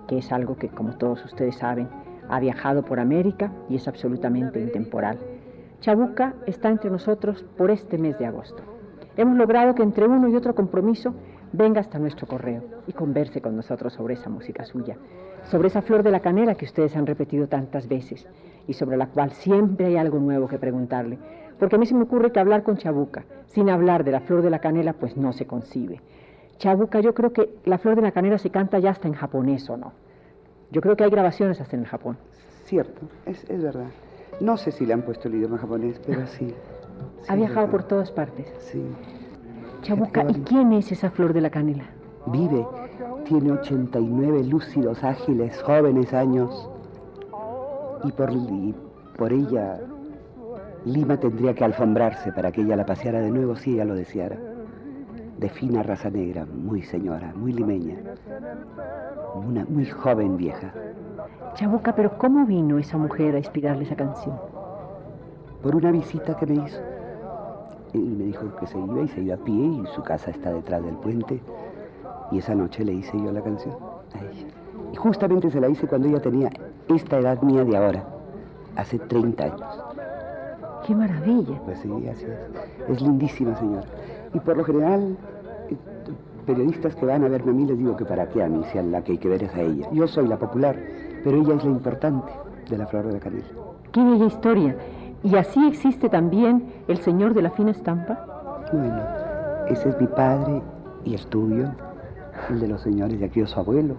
que 0.06 0.18
es 0.18 0.32
algo 0.32 0.56
que, 0.56 0.68
como 0.68 0.96
todos 0.96 1.24
ustedes 1.24 1.56
saben, 1.56 1.88
ha 2.28 2.40
viajado 2.40 2.82
por 2.82 3.00
América 3.00 3.52
y 3.68 3.76
es 3.76 3.88
absolutamente 3.88 4.60
intemporal. 4.60 5.18
Chabuca 5.80 6.34
está 6.46 6.70
entre 6.70 6.90
nosotros 6.90 7.44
por 7.56 7.70
este 7.70 7.98
mes 7.98 8.18
de 8.18 8.26
agosto. 8.26 8.62
Hemos 9.16 9.36
logrado 9.36 9.74
que 9.74 9.82
entre 9.82 10.06
uno 10.06 10.28
y 10.28 10.36
otro 10.36 10.54
compromiso 10.54 11.14
venga 11.52 11.80
hasta 11.80 11.98
nuestro 11.98 12.26
correo 12.26 12.62
y 12.86 12.92
converse 12.92 13.40
con 13.40 13.56
nosotros 13.56 13.92
sobre 13.92 14.14
esa 14.14 14.28
música 14.28 14.64
suya, 14.64 14.96
sobre 15.44 15.68
esa 15.68 15.82
flor 15.82 16.02
de 16.02 16.10
la 16.10 16.20
canela 16.20 16.54
que 16.54 16.66
ustedes 16.66 16.96
han 16.96 17.06
repetido 17.06 17.46
tantas 17.46 17.88
veces 17.88 18.26
y 18.66 18.74
sobre 18.74 18.96
la 18.96 19.08
cual 19.08 19.32
siempre 19.32 19.86
hay 19.86 19.96
algo 19.96 20.18
nuevo 20.18 20.46
que 20.46 20.58
preguntarle, 20.58 21.18
porque 21.58 21.76
a 21.76 21.78
mí 21.78 21.86
se 21.86 21.94
me 21.94 22.02
ocurre 22.02 22.32
que 22.32 22.40
hablar 22.40 22.62
con 22.62 22.76
Chabuca 22.76 23.24
sin 23.46 23.70
hablar 23.70 24.04
de 24.04 24.12
la 24.12 24.20
flor 24.20 24.42
de 24.42 24.50
la 24.50 24.60
canela 24.60 24.92
pues 24.92 25.16
no 25.16 25.32
se 25.32 25.46
concibe. 25.46 26.00
Chabuca, 26.58 27.00
yo 27.00 27.14
creo 27.14 27.32
que 27.32 27.54
la 27.64 27.78
flor 27.78 27.96
de 27.96 28.02
la 28.02 28.12
canela 28.12 28.38
se 28.38 28.50
canta 28.50 28.78
ya 28.78 28.90
hasta 28.90 29.08
en 29.08 29.14
japonés 29.14 29.68
o 29.70 29.76
no. 29.76 29.92
Yo 30.70 30.80
creo 30.80 30.96
que 30.96 31.04
hay 31.04 31.10
grabaciones 31.10 31.60
hasta 31.60 31.76
en 31.76 31.82
el 31.82 31.88
Japón. 31.88 32.18
Cierto, 32.64 33.00
es, 33.26 33.44
es 33.48 33.62
verdad. 33.62 33.88
No 34.40 34.56
sé 34.56 34.70
si 34.70 34.86
le 34.86 34.94
han 34.94 35.02
puesto 35.02 35.28
el 35.28 35.34
idioma 35.34 35.58
japonés, 35.58 36.00
pero 36.06 36.26
sí. 36.26 36.54
ha 37.26 37.34
viajado 37.34 37.68
por 37.70 37.84
todas 37.84 38.12
partes. 38.12 38.46
Sí. 38.58 38.82
Chabuca, 39.82 40.24
¿y 40.28 40.34
quién 40.42 40.72
es 40.72 40.92
esa 40.92 41.10
flor 41.10 41.32
de 41.32 41.40
la 41.40 41.50
canela? 41.50 41.84
Vive, 42.26 42.66
tiene 43.24 43.52
89 43.52 44.44
lúcidos, 44.44 45.02
ágiles, 45.02 45.60
jóvenes 45.62 46.12
años. 46.12 46.68
Y 48.04 48.12
por, 48.12 48.32
y 48.32 48.74
por 49.16 49.32
ella, 49.32 49.80
Lima 50.84 51.18
tendría 51.18 51.54
que 51.54 51.64
alfombrarse 51.64 52.32
para 52.32 52.52
que 52.52 52.60
ella 52.60 52.76
la 52.76 52.86
paseara 52.86 53.20
de 53.20 53.30
nuevo 53.30 53.56
si 53.56 53.74
ella 53.74 53.84
lo 53.84 53.94
deseara. 53.94 54.36
De 55.38 55.48
fina 55.48 55.84
raza 55.84 56.10
negra, 56.10 56.46
muy 56.46 56.82
señora, 56.82 57.32
muy 57.36 57.52
limeña. 57.52 57.96
Una 59.36 59.64
muy 59.68 59.86
joven 59.86 60.36
vieja. 60.36 60.72
Chabuca, 61.54 61.94
pero 61.94 62.18
¿cómo 62.18 62.44
vino 62.44 62.76
esa 62.78 62.98
mujer 62.98 63.36
a 63.36 63.38
inspirarle 63.38 63.84
esa 63.84 63.94
canción? 63.94 64.36
Por 65.62 65.76
una 65.76 65.92
visita 65.92 66.36
que 66.36 66.46
me 66.46 66.66
hizo. 66.66 66.80
Y 67.92 67.98
me 67.98 68.24
dijo 68.24 68.54
que 68.56 68.66
se 68.66 68.78
iba 68.78 69.00
y 69.00 69.08
se 69.08 69.20
iba 69.20 69.36
a 69.36 69.38
pie 69.38 69.54
y 69.54 69.86
su 69.94 70.02
casa 70.02 70.32
está 70.32 70.52
detrás 70.52 70.84
del 70.84 70.96
puente. 70.96 71.40
Y 72.32 72.38
esa 72.38 72.56
noche 72.56 72.84
le 72.84 72.94
hice 72.94 73.16
yo 73.16 73.30
la 73.30 73.40
canción 73.40 73.76
a 74.14 74.18
ella. 74.18 74.48
Y 74.92 74.96
justamente 74.96 75.50
se 75.50 75.60
la 75.60 75.68
hice 75.68 75.86
cuando 75.86 76.08
ella 76.08 76.20
tenía 76.20 76.50
esta 76.88 77.18
edad 77.18 77.40
mía 77.42 77.64
de 77.64 77.76
ahora, 77.76 78.04
hace 78.74 78.98
30 78.98 79.44
años. 79.44 79.87
¡Qué 80.88 80.94
maravilla! 80.94 81.60
Pues 81.66 81.80
sí, 81.80 81.90
así 82.08 82.24
es. 82.24 82.88
Es 82.88 83.02
lindísima, 83.02 83.54
señora. 83.56 83.86
Y 84.32 84.40
por 84.40 84.56
lo 84.56 84.64
general, 84.64 85.18
eh, 85.68 85.76
periodistas 86.46 86.96
que 86.96 87.04
van 87.04 87.24
a 87.24 87.28
verme 87.28 87.50
a 87.50 87.54
mí 87.54 87.66
les 87.66 87.76
digo 87.76 87.94
que 87.94 88.06
para 88.06 88.26
qué 88.30 88.42
a 88.42 88.48
mí, 88.48 88.62
si 88.72 88.78
a 88.78 88.82
la 88.82 89.04
que 89.04 89.12
hay 89.12 89.18
que 89.18 89.28
ver 89.28 89.42
es 89.42 89.54
a 89.54 89.60
ella. 89.60 89.86
Yo 89.92 90.08
soy 90.08 90.26
la 90.26 90.38
popular, 90.38 90.76
pero 91.22 91.36
ella 91.36 91.56
es 91.56 91.64
la 91.64 91.70
importante 91.72 92.32
de 92.70 92.78
la 92.78 92.86
flor 92.86 93.06
de 93.06 93.12
la 93.12 93.20
canela. 93.20 93.44
¡Qué 93.92 94.02
bella 94.02 94.24
historia! 94.24 94.76
¿Y 95.22 95.36
así 95.36 95.68
existe 95.68 96.08
también 96.08 96.64
el 96.88 96.96
señor 96.96 97.34
de 97.34 97.42
la 97.42 97.50
fina 97.50 97.72
estampa? 97.72 98.64
Bueno, 98.72 99.02
ese 99.68 99.90
es 99.90 100.00
mi 100.00 100.06
padre 100.06 100.62
y 101.04 101.16
el 101.16 101.26
tuyo, 101.26 101.68
el 102.48 102.60
de 102.60 102.66
los 102.66 102.80
señores 102.80 103.20
de 103.20 103.26
aquí, 103.26 103.44
su 103.44 103.60
abuelo. 103.60 103.96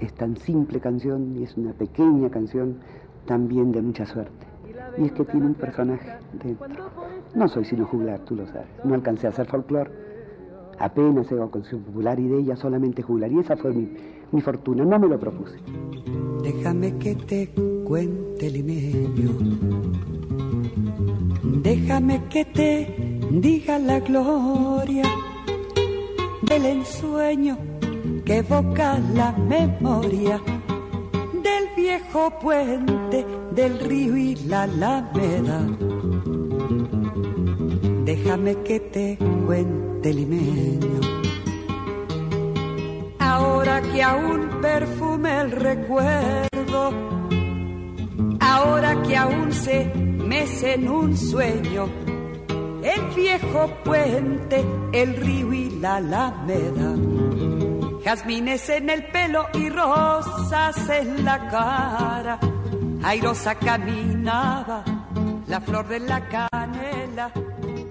Es 0.00 0.14
tan 0.14 0.38
simple 0.38 0.80
canción 0.80 1.36
y 1.36 1.42
es 1.42 1.58
una 1.58 1.74
pequeña 1.74 2.30
canción 2.30 2.78
también 3.26 3.70
de 3.70 3.82
mucha 3.82 4.06
suerte. 4.06 4.55
Y 4.98 5.04
es 5.04 5.12
que 5.12 5.24
tiene 5.24 5.46
un 5.46 5.54
personaje 5.54 6.12
dentro. 6.42 6.66
No 7.34 7.48
soy 7.48 7.64
sino 7.64 7.86
juglar, 7.86 8.20
tú 8.20 8.34
lo 8.34 8.46
sabes. 8.46 8.68
No 8.84 8.94
alcancé 8.94 9.26
a 9.26 9.30
hacer 9.30 9.46
folclore. 9.46 9.90
Apenas 10.78 11.30
hago 11.32 11.50
canción 11.50 11.82
popular 11.82 12.18
y 12.18 12.28
de 12.28 12.38
ella 12.38 12.56
solamente 12.56 13.02
juglar. 13.02 13.32
Y 13.32 13.38
esa 13.38 13.56
fue 13.56 13.72
mi, 13.72 13.88
mi 14.32 14.40
fortuna, 14.40 14.84
no 14.84 14.98
me 14.98 15.08
lo 15.08 15.18
propuse. 15.18 15.56
Déjame 16.42 16.96
que 16.98 17.14
te 17.14 17.50
cuente 17.84 18.50
limeño. 18.50 19.30
Déjame 21.62 22.24
que 22.28 22.44
te 22.44 23.20
diga 23.30 23.78
la 23.78 24.00
gloria 24.00 25.04
del 26.42 26.66
ensueño 26.66 27.58
que 28.24 28.38
evoca 28.38 28.98
la 29.14 29.32
memoria 29.32 30.40
del 31.42 31.64
viejo 31.76 32.30
puente 32.40 33.24
del 33.56 33.80
río 33.80 34.16
y 34.16 34.36
la 34.36 34.62
alameda. 34.64 35.66
Déjame 38.04 38.62
que 38.62 38.80
te 38.80 39.18
cuente 39.46 40.12
limeño. 40.12 41.00
Ahora 43.18 43.80
que 43.80 44.02
aún 44.02 44.60
perfume 44.60 45.40
el 45.40 45.50
recuerdo, 45.50 46.82
ahora 48.40 49.02
que 49.02 49.16
aún 49.16 49.52
se 49.52 49.86
mece 49.94 50.74
en 50.74 50.88
un 50.88 51.16
sueño, 51.16 51.88
el 52.82 53.16
viejo 53.16 53.70
puente, 53.84 54.64
el 54.92 55.16
río 55.16 55.52
y 55.52 55.70
la 55.80 55.96
alameda 55.96 56.94
jazmines 58.06 58.68
en 58.68 58.88
el 58.88 59.04
pelo 59.06 59.48
y 59.52 59.68
rosas 59.68 60.88
en 60.90 61.24
la 61.24 61.48
cara. 61.48 62.38
Airosa 63.06 63.54
caminaba, 63.54 64.82
la 65.46 65.60
flor 65.60 65.86
de 65.86 66.00
la 66.00 66.28
canela 66.28 67.32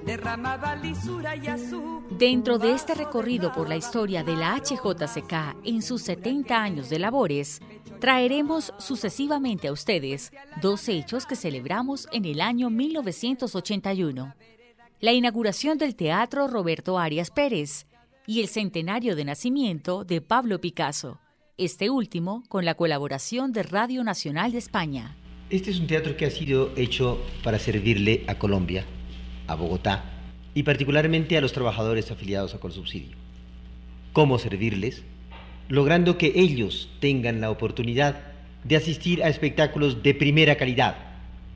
derramaba 0.05 0.75
lisura 0.75 1.37
y 1.37 1.47
azul. 1.47 2.03
Dentro 2.09 2.57
de 2.57 2.73
este 2.73 2.95
recorrido 2.95 3.53
por 3.53 3.69
la 3.69 3.77
historia 3.77 4.25
de 4.25 4.35
la 4.35 4.57
HJCK 4.57 5.55
en 5.63 5.81
sus 5.81 6.01
70 6.01 6.61
años 6.61 6.89
de 6.89 6.99
labores, 6.99 7.61
traeremos 8.01 8.73
sucesivamente 8.77 9.69
a 9.69 9.71
ustedes 9.71 10.33
dos 10.61 10.89
hechos 10.89 11.25
que 11.25 11.37
celebramos 11.37 12.09
en 12.11 12.25
el 12.25 12.41
año 12.41 12.69
1981. 12.69 14.35
La 14.99 15.13
inauguración 15.13 15.77
del 15.77 15.95
Teatro 15.95 16.49
Roberto 16.49 16.99
Arias 16.99 17.31
Pérez 17.31 17.87
y 18.27 18.41
el 18.41 18.49
centenario 18.49 19.15
de 19.15 19.23
nacimiento 19.23 20.03
de 20.03 20.19
Pablo 20.19 20.59
Picasso, 20.59 21.21
este 21.57 21.89
último 21.89 22.43
con 22.49 22.65
la 22.65 22.75
colaboración 22.75 23.53
de 23.53 23.63
Radio 23.63 24.03
Nacional 24.03 24.51
de 24.51 24.57
España. 24.57 25.15
Este 25.49 25.71
es 25.71 25.79
un 25.79 25.87
teatro 25.87 26.17
que 26.17 26.25
ha 26.25 26.29
sido 26.29 26.71
hecho 26.75 27.21
para 27.43 27.59
servirle 27.59 28.25
a 28.27 28.35
Colombia, 28.35 28.83
a 29.47 29.55
Bogotá, 29.55 30.03
y 30.53 30.63
particularmente 30.63 31.37
a 31.37 31.41
los 31.41 31.53
trabajadores 31.53 32.11
afiliados 32.11 32.53
a 32.53 32.59
Colsubsidio. 32.59 33.15
¿Cómo 34.11 34.37
servirles? 34.37 35.03
Logrando 35.69 36.17
que 36.17 36.33
ellos 36.35 36.89
tengan 36.99 37.39
la 37.39 37.51
oportunidad 37.51 38.21
de 38.65 38.75
asistir 38.75 39.23
a 39.23 39.29
espectáculos 39.29 40.03
de 40.03 40.13
primera 40.13 40.55
calidad, 40.55 40.97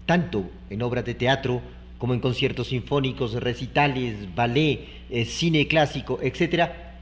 tanto 0.05 0.49
en 0.69 0.81
obras 0.81 1.03
de 1.03 1.15
teatro 1.15 1.61
como 1.97 2.13
en 2.13 2.21
conciertos 2.21 2.67
sinfónicos, 2.67 3.33
recitales, 3.33 4.33
ballet, 4.33 4.87
eh, 5.09 5.25
cine 5.25 5.67
clásico, 5.67 6.19
etcétera, 6.21 6.99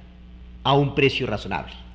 a 0.64 0.74
un 0.74 0.96
precio 0.96 1.28
razonable. 1.28 1.87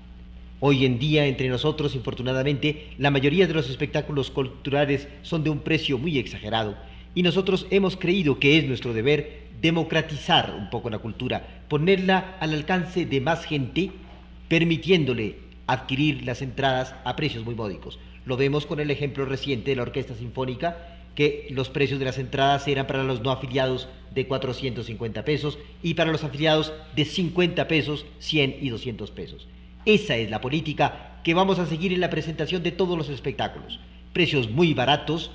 Hoy 0.64 0.86
en 0.86 1.00
día, 1.00 1.26
entre 1.26 1.48
nosotros, 1.48 1.96
infortunadamente, 1.96 2.90
la 2.96 3.10
mayoría 3.10 3.48
de 3.48 3.52
los 3.52 3.68
espectáculos 3.68 4.30
culturales 4.30 5.08
son 5.22 5.42
de 5.42 5.50
un 5.50 5.58
precio 5.58 5.98
muy 5.98 6.18
exagerado 6.18 6.76
y 7.16 7.24
nosotros 7.24 7.66
hemos 7.70 7.96
creído 7.96 8.38
que 8.38 8.56
es 8.56 8.64
nuestro 8.64 8.92
deber 8.92 9.48
democratizar 9.60 10.54
un 10.56 10.70
poco 10.70 10.88
la 10.88 11.00
cultura, 11.00 11.64
ponerla 11.66 12.36
al 12.38 12.52
alcance 12.52 13.06
de 13.06 13.20
más 13.20 13.44
gente, 13.44 13.90
permitiéndole 14.46 15.38
adquirir 15.66 16.22
las 16.22 16.42
entradas 16.42 16.94
a 17.02 17.16
precios 17.16 17.44
muy 17.44 17.56
módicos. 17.56 17.98
Lo 18.24 18.36
vemos 18.36 18.64
con 18.64 18.78
el 18.78 18.92
ejemplo 18.92 19.24
reciente 19.24 19.72
de 19.72 19.76
la 19.78 19.82
Orquesta 19.82 20.14
Sinfónica, 20.14 21.00
que 21.16 21.48
los 21.50 21.70
precios 21.70 21.98
de 21.98 22.04
las 22.04 22.18
entradas 22.18 22.68
eran 22.68 22.86
para 22.86 23.02
los 23.02 23.20
no 23.20 23.32
afiliados 23.32 23.88
de 24.14 24.28
450 24.28 25.24
pesos 25.24 25.58
y 25.82 25.94
para 25.94 26.12
los 26.12 26.22
afiliados 26.22 26.72
de 26.94 27.04
50 27.04 27.66
pesos, 27.66 28.06
100 28.20 28.58
y 28.60 28.68
200 28.68 29.10
pesos. 29.10 29.48
Esa 29.84 30.16
es 30.16 30.30
la 30.30 30.40
política 30.40 31.18
que 31.24 31.34
vamos 31.34 31.58
a 31.58 31.66
seguir 31.66 31.92
en 31.92 32.00
la 32.00 32.10
presentación 32.10 32.62
de 32.62 32.70
todos 32.72 32.96
los 32.96 33.08
espectáculos. 33.08 33.80
Precios 34.12 34.50
muy 34.50 34.74
baratos, 34.74 35.32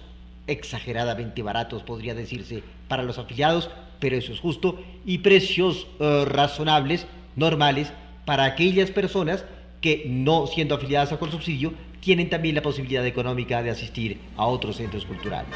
exageradamente 0.48 1.42
baratos 1.42 1.84
podría 1.84 2.16
decirse 2.16 2.64
para 2.88 3.04
los 3.04 3.18
afiliados, 3.18 3.70
pero 4.00 4.16
eso 4.16 4.32
es 4.32 4.40
justo, 4.40 4.82
y 5.06 5.18
precios 5.20 5.88
eh, 6.00 6.26
razonables, 6.26 7.08
normales, 7.36 7.92
para 8.26 8.46
aquellas 8.46 8.92
personas 8.92 9.44
que 9.82 10.06
no 10.08 10.48
siendo 10.48 10.76
afiliadas 10.76 11.12
a 11.12 11.20
subsidio 11.32 11.74
tienen 12.00 12.30
también 12.30 12.56
la 12.56 12.62
posibilidad 12.62 13.06
económica 13.06 13.62
de 13.64 13.70
asistir 13.70 14.20
a 14.38 14.46
otros 14.46 14.78
centros 14.78 15.06
culturales. 15.06 15.54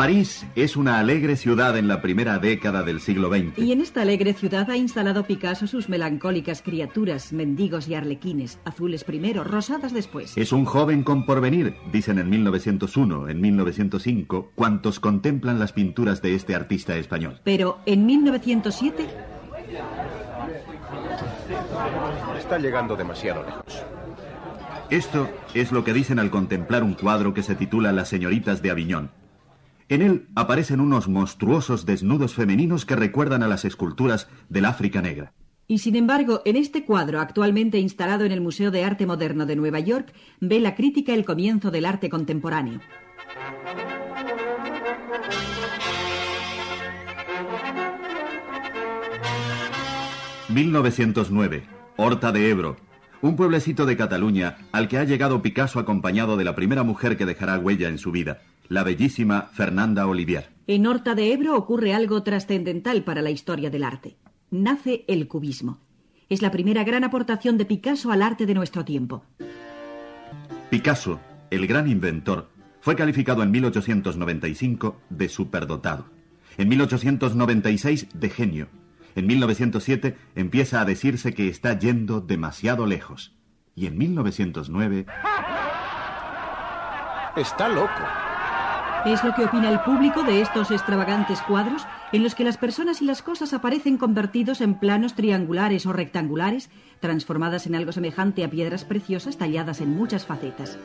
París 0.00 0.46
es 0.56 0.78
una 0.78 0.98
alegre 0.98 1.36
ciudad 1.36 1.76
en 1.76 1.86
la 1.86 2.00
primera 2.00 2.38
década 2.38 2.82
del 2.82 3.02
siglo 3.02 3.28
XX. 3.28 3.58
Y 3.58 3.72
en 3.72 3.82
esta 3.82 4.00
alegre 4.00 4.32
ciudad 4.32 4.70
ha 4.70 4.76
instalado 4.78 5.24
Picasso 5.24 5.66
sus 5.66 5.90
melancólicas 5.90 6.62
criaturas, 6.62 7.34
mendigos 7.34 7.86
y 7.86 7.94
arlequines, 7.94 8.60
azules 8.64 9.04
primero, 9.04 9.44
rosadas 9.44 9.92
después. 9.92 10.38
Es 10.38 10.52
un 10.52 10.64
joven 10.64 11.02
con 11.02 11.26
porvenir, 11.26 11.74
dicen 11.92 12.18
en 12.18 12.30
1901, 12.30 13.28
en 13.28 13.40
1905, 13.42 14.52
cuantos 14.54 15.00
contemplan 15.00 15.58
las 15.58 15.74
pinturas 15.74 16.22
de 16.22 16.34
este 16.34 16.54
artista 16.54 16.96
español. 16.96 17.38
Pero 17.44 17.80
en 17.84 18.06
1907... 18.06 19.06
Está 22.38 22.58
llegando 22.58 22.96
demasiado 22.96 23.44
lejos. 23.44 23.84
Esto 24.88 25.28
es 25.52 25.72
lo 25.72 25.84
que 25.84 25.92
dicen 25.92 26.18
al 26.18 26.30
contemplar 26.30 26.84
un 26.84 26.94
cuadro 26.94 27.34
que 27.34 27.42
se 27.42 27.54
titula 27.54 27.92
Las 27.92 28.08
señoritas 28.08 28.62
de 28.62 28.70
Aviñón. 28.70 29.19
En 29.90 30.02
él 30.02 30.28
aparecen 30.36 30.80
unos 30.80 31.08
monstruosos 31.08 31.84
desnudos 31.84 32.34
femeninos 32.34 32.86
que 32.86 32.94
recuerdan 32.94 33.42
a 33.42 33.48
las 33.48 33.64
esculturas 33.64 34.28
del 34.48 34.64
África 34.66 35.02
Negra. 35.02 35.32
Y 35.66 35.78
sin 35.78 35.96
embargo, 35.96 36.42
en 36.44 36.54
este 36.54 36.84
cuadro, 36.84 37.20
actualmente 37.20 37.78
instalado 37.78 38.24
en 38.24 38.30
el 38.30 38.40
Museo 38.40 38.70
de 38.70 38.84
Arte 38.84 39.04
Moderno 39.04 39.46
de 39.46 39.56
Nueva 39.56 39.80
York, 39.80 40.12
ve 40.40 40.60
la 40.60 40.76
crítica 40.76 41.12
el 41.12 41.24
comienzo 41.24 41.72
del 41.72 41.84
arte 41.84 42.08
contemporáneo. 42.08 42.80
...1909... 50.48 51.62
Horta 51.96 52.32
de 52.32 52.48
Ebro... 52.48 52.76
...un 53.22 53.34
pueblecito 53.34 53.86
de 53.86 53.96
Cataluña... 53.96 54.58
...al 54.70 54.86
que 54.86 54.98
ha 54.98 55.04
llegado 55.04 55.42
Picasso 55.42 55.80
acompañado 55.80 56.36
de 56.36 56.44
la 56.44 56.54
primera 56.54 56.84
mujer 56.84 57.16
que 57.16 57.26
dejará 57.26 57.58
huella 57.58 57.88
en 57.88 57.98
su 57.98 58.10
vida 58.12 58.40
la 58.70 58.84
bellísima 58.84 59.50
Fernanda 59.52 60.06
Olivier. 60.06 60.48
En 60.68 60.86
Horta 60.86 61.16
de 61.16 61.32
Ebro 61.32 61.56
ocurre 61.56 61.92
algo 61.92 62.22
trascendental 62.22 63.02
para 63.02 63.20
la 63.20 63.30
historia 63.30 63.68
del 63.68 63.82
arte. 63.82 64.16
Nace 64.50 65.04
el 65.08 65.26
cubismo. 65.26 65.80
Es 66.28 66.40
la 66.40 66.52
primera 66.52 66.84
gran 66.84 67.02
aportación 67.02 67.58
de 67.58 67.64
Picasso 67.64 68.12
al 68.12 68.22
arte 68.22 68.46
de 68.46 68.54
nuestro 68.54 68.84
tiempo. 68.84 69.24
Picasso, 70.70 71.18
el 71.50 71.66
gran 71.66 71.90
inventor, 71.90 72.48
fue 72.80 72.94
calificado 72.94 73.42
en 73.42 73.50
1895 73.50 75.00
de 75.10 75.28
superdotado. 75.28 76.06
En 76.56 76.68
1896 76.68 78.06
de 78.14 78.30
genio. 78.30 78.68
En 79.16 79.26
1907 79.26 80.16
empieza 80.36 80.80
a 80.80 80.84
decirse 80.84 81.34
que 81.34 81.48
está 81.48 81.76
yendo 81.76 82.20
demasiado 82.20 82.86
lejos. 82.86 83.34
Y 83.74 83.86
en 83.86 83.98
1909... 83.98 85.06
Está 87.36 87.68
loco. 87.68 88.29
Es 89.06 89.24
lo 89.24 89.34
que 89.34 89.46
opina 89.46 89.70
el 89.70 89.80
público 89.80 90.22
de 90.24 90.42
estos 90.42 90.70
extravagantes 90.70 91.40
cuadros 91.40 91.86
en 92.12 92.22
los 92.22 92.34
que 92.34 92.44
las 92.44 92.58
personas 92.58 93.00
y 93.00 93.06
las 93.06 93.22
cosas 93.22 93.54
aparecen 93.54 93.96
convertidos 93.96 94.60
en 94.60 94.74
planos 94.74 95.14
triangulares 95.14 95.86
o 95.86 95.94
rectangulares, 95.94 96.68
transformadas 97.00 97.66
en 97.66 97.76
algo 97.76 97.92
semejante 97.92 98.44
a 98.44 98.50
piedras 98.50 98.84
preciosas 98.84 99.38
talladas 99.38 99.80
en 99.80 99.96
muchas 99.96 100.26
facetas. 100.26 100.78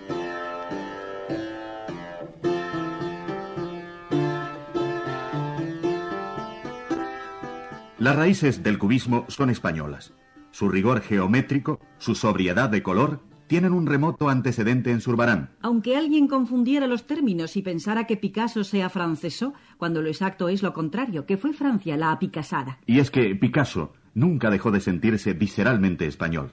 Las 8.00 8.16
raíces 8.16 8.64
del 8.64 8.78
cubismo 8.78 9.26
son 9.28 9.50
españolas. 9.50 10.14
Su 10.52 10.70
rigor 10.70 11.02
geométrico, 11.02 11.82
su 11.98 12.16
sobriedad 12.16 12.70
de 12.70 12.82
color 12.82 13.20
tienen 13.48 13.74
un 13.74 13.86
remoto 13.86 14.30
antecedente 14.30 14.92
en 14.92 15.02
Zurbarán. 15.02 15.50
Aunque 15.62 15.96
alguien 15.96 16.28
confundiera 16.28 16.88
los 16.88 17.06
términos 17.06 17.56
y 17.58 17.62
pensara 17.62 18.06
que 18.08 18.18
Picasso 18.18 18.64
sea 18.64 18.90
francesó, 18.90 19.54
cuando 19.78 20.02
lo 20.02 20.10
exacto 20.10 20.50
es 20.50 20.64
lo 20.64 20.74
contrario, 20.74 21.26
que 21.26 21.38
fue 21.38 21.54
Francia 21.54 21.98
la 21.98 22.12
apicasada. 22.12 22.80
Y 22.86 23.00
es 23.00 23.12
que 23.12 23.36
Picasso 23.36 23.94
nunca 24.14 24.50
dejó 24.50 24.72
de 24.72 24.80
sentirse 24.80 25.34
visceralmente 25.34 26.08
español. 26.08 26.52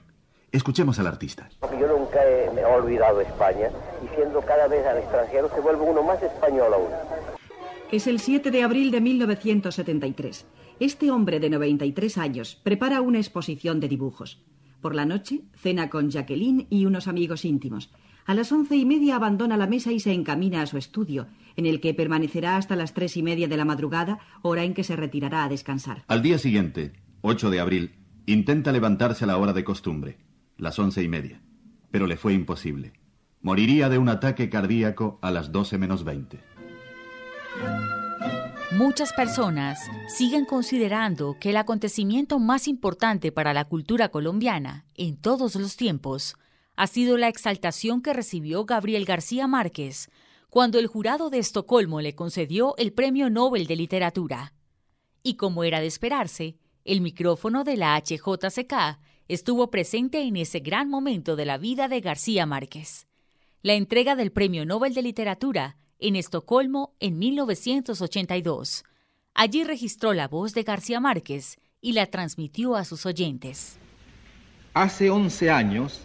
Escuchemos 0.51 0.99
al 0.99 1.07
artista. 1.07 1.49
Yo 1.79 1.87
nunca 1.87 2.19
he, 2.23 2.51
me 2.53 2.61
he 2.61 2.65
olvidado 2.65 3.21
España 3.21 3.69
y 4.03 4.15
siendo 4.15 4.39
cada 4.41 4.67
vez 4.67 4.85
al 4.85 4.99
extranjero 4.99 5.49
se 5.49 5.59
vuelve 5.61 5.81
uno 5.81 6.03
más 6.03 6.21
español 6.21 6.73
aún. 6.73 6.89
Es 7.91 8.07
el 8.07 8.19
7 8.19 8.51
de 8.51 8.63
abril 8.63 8.91
de 8.91 9.01
1973. 9.01 10.45
Este 10.79 11.11
hombre 11.11 11.39
de 11.39 11.49
93 11.49 12.17
años 12.17 12.59
prepara 12.63 13.01
una 13.01 13.19
exposición 13.19 13.79
de 13.79 13.87
dibujos. 13.87 14.43
Por 14.83 14.95
la 14.95 15.05
noche, 15.05 15.43
cena 15.55 15.89
con 15.89 16.11
Jacqueline 16.11 16.67
y 16.69 16.85
unos 16.85 17.07
amigos 17.07 17.45
íntimos. 17.45 17.89
A 18.25 18.33
las 18.33 18.51
once 18.51 18.75
y 18.75 18.83
media 18.83 19.15
abandona 19.15 19.55
la 19.55 19.65
mesa 19.65 19.93
y 19.93 20.01
se 20.01 20.11
encamina 20.11 20.61
a 20.61 20.65
su 20.65 20.77
estudio, 20.77 21.27
en 21.55 21.65
el 21.65 21.79
que 21.79 21.93
permanecerá 21.93 22.57
hasta 22.57 22.75
las 22.75 22.93
tres 22.93 23.15
y 23.15 23.23
media 23.23 23.47
de 23.47 23.55
la 23.55 23.63
madrugada, 23.63 24.19
hora 24.41 24.65
en 24.65 24.73
que 24.73 24.83
se 24.83 24.97
retirará 24.97 25.45
a 25.45 25.47
descansar. 25.47 26.03
Al 26.09 26.21
día 26.21 26.37
siguiente, 26.37 26.91
8 27.21 27.49
de 27.49 27.61
abril, 27.61 27.91
intenta 28.25 28.73
levantarse 28.73 29.23
a 29.23 29.27
la 29.27 29.37
hora 29.37 29.53
de 29.53 29.63
costumbre, 29.63 30.17
las 30.57 30.77
once 30.77 31.01
y 31.01 31.07
media, 31.07 31.41
pero 31.89 32.05
le 32.05 32.17
fue 32.17 32.33
imposible. 32.33 32.91
Moriría 33.41 33.87
de 33.87 33.99
un 33.99 34.09
ataque 34.09 34.49
cardíaco 34.49 35.17
a 35.21 35.31
las 35.31 35.53
doce 35.53 35.77
menos 35.77 36.03
veinte. 36.03 36.41
Muchas 38.77 39.13
personas 39.13 39.79
siguen 40.07 40.45
considerando 40.45 41.37
que 41.39 41.51
el 41.51 41.57
acontecimiento 41.57 42.39
más 42.39 42.67
importante 42.67 43.31
para 43.31 43.53
la 43.53 43.65
cultura 43.65 44.09
colombiana 44.09 44.87
en 44.95 45.15
todos 45.15 45.55
los 45.55 45.77
tiempos 45.77 46.35
ha 46.75 46.87
sido 46.87 47.19
la 47.19 47.27
exaltación 47.27 48.01
que 48.01 48.13
recibió 48.13 48.65
Gabriel 48.65 49.05
García 49.05 49.45
Márquez 49.45 50.09
cuando 50.49 50.79
el 50.79 50.87
jurado 50.87 51.29
de 51.29 51.37
Estocolmo 51.37 52.01
le 52.01 52.15
concedió 52.15 52.75
el 52.77 52.93
Premio 52.93 53.29
Nobel 53.29 53.67
de 53.67 53.75
Literatura. 53.75 54.53
Y 55.21 55.35
como 55.35 55.63
era 55.63 55.79
de 55.79 55.87
esperarse, 55.87 56.57
El 56.83 56.99
micrófono 56.99 57.63
de 57.63 57.77
la 57.77 57.95
HJCK 57.95 58.99
estuvo 59.27 59.69
presente 59.69 60.23
en 60.23 60.35
ese 60.35 60.59
gran 60.59 60.89
momento 60.89 61.35
de 61.35 61.45
la 61.45 61.57
vida 61.57 61.87
de 61.87 62.01
García 62.01 62.47
Márquez. 62.47 63.07
La 63.61 63.73
entrega 63.73 64.15
del 64.15 64.31
Premio 64.31 64.65
Nobel 64.65 64.95
de 64.95 65.03
Literatura 65.03 65.77
en 66.03 66.17
Estocolmo 66.17 66.93
en 66.99 67.17
1982. 67.17 68.83
Allí 69.33 69.63
registró 69.63 70.13
la 70.13 70.27
voz 70.27 70.53
de 70.53 70.63
García 70.63 70.99
Márquez 70.99 71.57
y 71.81 71.93
la 71.93 72.05
transmitió 72.07 72.75
a 72.75 72.83
sus 72.83 73.05
oyentes. 73.05 73.77
Hace 74.73 75.09
11 75.09 75.49
años, 75.49 76.01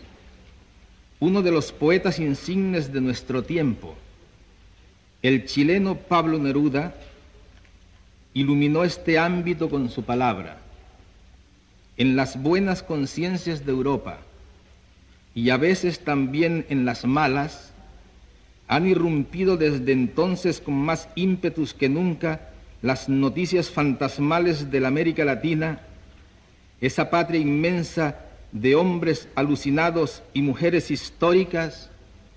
uno 1.21 1.43
de 1.43 1.51
los 1.51 1.73
poetas 1.73 2.21
insignes 2.21 2.93
de 2.93 3.01
nuestro 3.01 3.43
tiempo, 3.43 3.97
el 5.21 5.47
chileno 5.47 5.97
Pablo 5.97 6.39
Neruda, 6.39 6.95
iluminó 8.35 8.85
este 8.85 9.19
ámbito 9.19 9.69
con 9.69 9.91
su 9.91 10.05
palabra. 10.05 10.61
En 11.97 12.15
las 12.15 12.41
buenas 12.41 12.85
conciencias 12.85 13.67
de 13.67 13.73
Europa 13.73 14.21
y 15.35 15.51
a 15.51 15.57
veces 15.57 16.05
también 16.05 16.67
en 16.69 16.85
las 16.85 17.05
malas, 17.05 17.68
han 18.69 18.87
irrumpido 18.87 19.57
desde 19.57 19.93
entonces 19.93 20.61
con 20.61 20.75
más 20.75 21.09
ímpetus 21.15 21.73
que 21.73 21.89
nunca 21.89 22.51
las 22.83 23.09
noticias 23.09 23.71
fantasmales 23.71 24.71
de 24.71 24.81
la 24.81 24.89
América 24.89 25.25
Latina, 25.25 25.81
esa 26.81 27.11
patria 27.11 27.41
inmensa 27.41 28.21
de 28.53 28.75
hombres 28.75 29.29
alucinados 29.35 30.23
y 30.33 30.43
mujeres 30.43 30.91
históricas 30.91 31.91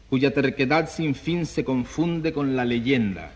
cuya 0.09 0.33
terquedad 0.33 0.89
sin 0.89 1.15
fin 1.15 1.45
se 1.45 1.63
confunde 1.63 2.33
con 2.33 2.55
la 2.55 2.65
leyenda. 2.65 3.31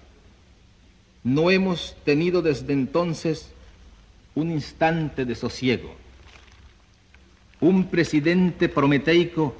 No 1.23 1.51
hemos 1.51 1.95
tenido 2.05 2.41
desde 2.41 2.73
entonces 2.73 3.51
un 4.35 4.51
instante 4.51 5.25
de 5.25 5.35
sosiego. 5.35 5.95
Un 7.59 7.85
presidente 7.87 8.67
prometeico, 8.67 9.55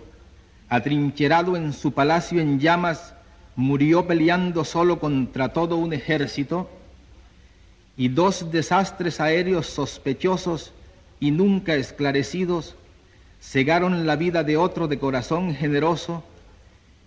atrincherado 0.67 1.55
en 1.55 1.73
su 1.73 1.93
palacio 1.93 2.41
en 2.41 2.59
llamas, 2.59 3.14
murió 3.55 4.05
peleando 4.05 4.65
solo 4.65 4.99
contra 4.99 5.53
todo 5.53 5.77
un 5.77 5.93
ejército, 5.93 6.69
y 7.97 8.09
dos 8.09 8.51
desastres 8.51 9.21
aéreos 9.21 9.67
sospechosos 9.67 10.73
y 11.19 11.31
nunca 11.31 11.75
esclarecidos 11.75 12.75
cegaron 13.41 14.05
la 14.05 14.15
vida 14.15 14.43
de 14.43 14.57
otro 14.57 14.87
de 14.87 14.99
corazón 14.99 15.55
generoso 15.55 16.23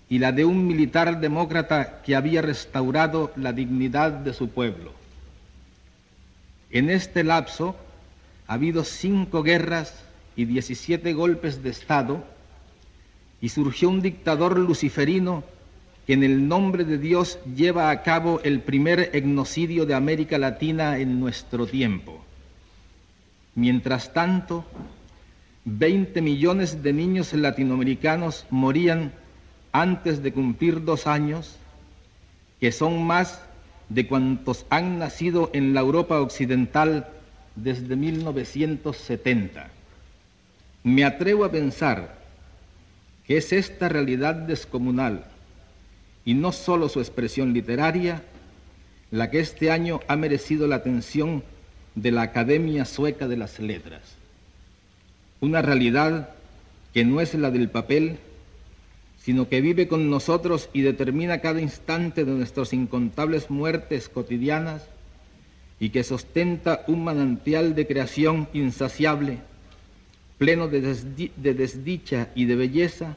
y 0.09 0.19
la 0.19 0.33
de 0.33 0.45
un 0.45 0.67
militar 0.67 1.21
demócrata 1.21 2.01
que 2.03 2.17
había 2.17 2.41
restaurado 2.41 3.33
la 3.37 3.53
dignidad 3.53 4.13
de 4.13 4.33
su 4.33 4.49
pueblo. 4.49 4.93
En 6.71 6.89
este 6.89 7.25
lapso 7.25 7.77
ha 8.47 8.55
habido 8.55 8.85
cinco 8.85 9.43
guerras 9.43 9.95
y 10.37 10.47
diecisiete 10.47 11.13
golpes 11.13 11.63
de 11.63 11.71
Estado 11.71 12.25
y 13.41 13.51
surgió 13.51 13.91
un 13.91 14.01
dictador 14.01 14.59
luciferino 14.59 15.45
que 16.09 16.15
en 16.15 16.23
el 16.23 16.49
nombre 16.49 16.87
de 16.87 16.97
Dios 16.97 17.39
lleva 17.55 17.91
a 17.91 18.03
cabo 18.03 18.41
el 18.43 18.61
primer 18.61 19.11
etnocidio 19.13 19.85
de 19.85 19.93
América 19.93 20.39
Latina 20.39 20.97
en 20.97 21.21
nuestro 21.21 21.67
tiempo. 21.67 22.25
Mientras 23.55 24.15
tanto, 24.15 24.65
20 25.67 26.23
millones 26.23 26.83
de 26.83 26.95
niños 26.95 27.35
latinoamericanos 27.35 28.47
morían 28.49 29.13
antes 29.71 30.23
de 30.23 30.33
cumplir 30.33 30.83
dos 30.83 31.07
años, 31.07 31.57
que 32.59 32.73
son 32.73 33.03
más 33.03 33.43
de 33.91 34.07
cuantos 34.07 34.65
han 34.71 34.99
nacido 34.99 35.51
en 35.53 35.75
la 35.75 35.81
Europa 35.81 36.23
occidental 36.23 37.07
desde 37.55 37.97
1970. 37.97 39.69
Me 40.85 41.05
atrevo 41.05 41.45
a 41.45 41.51
pensar 41.51 42.17
que 43.27 43.37
es 43.37 43.53
esta 43.53 43.91
realidad 43.91 44.35
descomunal 44.35 45.27
y 46.25 46.35
no 46.35 46.53
solo 46.53 46.89
su 46.89 47.01
expresión 47.01 47.53
literaria 47.53 48.23
la 49.11 49.31
que 49.31 49.41
este 49.41 49.71
año 49.71 50.01
ha 50.09 50.17
merecido 50.17 50.67
la 50.67 50.77
atención 50.77 51.43
de 51.95 52.13
la 52.13 52.23
Academia 52.23 52.85
Sueca 52.85 53.27
de 53.27 53.37
las 53.37 53.59
Letras. 53.59 54.03
Una 55.41 55.63
realidad 55.63 56.31
que 56.93 57.05
no 57.05 57.21
es 57.21 57.35
la 57.35 57.51
del 57.51 57.71
papel, 57.71 58.19
sino 59.19 59.49
que 59.49 59.61
vive 59.61 59.89
con 59.89 60.11
nosotros 60.11 60.69
y 60.73 60.83
determina 60.83 61.41
cada 61.41 61.61
instante 61.61 62.25
de 62.25 62.33
nuestras 62.33 62.73
incontables 62.73 63.51
muertes 63.51 64.09
cotidianas 64.09 64.87
y 65.81 65.91
que 65.91 66.03
sostenta 66.03 66.85
un 66.87 67.05
manantial 67.05 67.75
de 67.75 67.87
creación 67.87 68.49
insaciable, 68.53 69.39
pleno 70.39 70.69
de, 70.69 70.81
desdicha 70.81 72.29
y 72.35 72.47
de 72.47 72.57
belleza, 72.57 73.17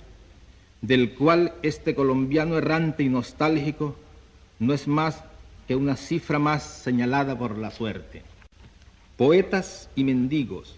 del 0.82 1.13
cual 1.13 1.54
este 1.62 1.94
colombiano 1.96 2.58
errante 2.58 3.04
y 3.04 3.10
nostálgico 3.10 3.96
no 4.60 4.74
es 4.74 4.88
más 4.88 5.24
que 5.67 5.76
una 5.76 5.96
cifra 5.96 6.39
más 6.39 6.63
señalada 6.63 7.38
por 7.38 7.58
la 7.58 7.72
suerte. 7.72 8.24
Poetas 9.15 9.89
y 9.96 10.04
mendigos, 10.04 10.76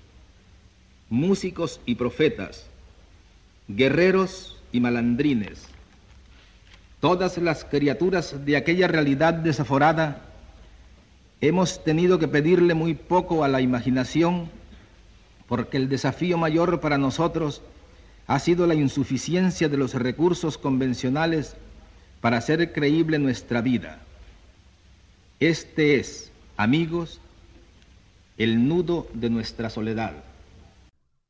músicos 1.10 1.80
y 1.86 1.96
profetas, 1.96 2.68
guerreros 3.68 4.58
y 4.74 4.82
malandrines, 4.82 5.68
todas 7.00 7.38
las 7.38 7.64
criaturas 7.64 8.46
de 8.46 8.58
aquella 8.58 8.88
realidad 8.88 9.34
desaforada, 9.34 10.22
hemos 11.40 11.84
tenido 11.84 12.20
que 12.20 12.28
pedirle 12.28 12.74
muy 12.74 12.94
poco 12.94 13.44
a 13.44 13.48
la 13.48 13.62
imaginación, 13.62 14.50
porque 15.48 15.78
el 15.78 15.90
desafío 15.90 16.38
mayor 16.38 16.80
para 16.80 16.98
nosotros 16.98 17.62
ha 18.28 18.40
sido 18.40 18.68
la 18.68 18.76
insuficiencia 18.76 19.70
de 19.70 19.78
los 19.78 19.94
recursos 19.94 20.58
convencionales 20.58 21.56
para 22.22 22.38
hacer 22.38 22.72
creíble 22.72 23.20
nuestra 23.20 23.62
vida. 23.62 24.00
Este 25.40 26.00
es, 26.00 26.32
amigos, 26.56 27.20
el 28.38 28.68
nudo 28.68 29.08
de 29.14 29.30
nuestra 29.30 29.70
soledad. 29.70 30.24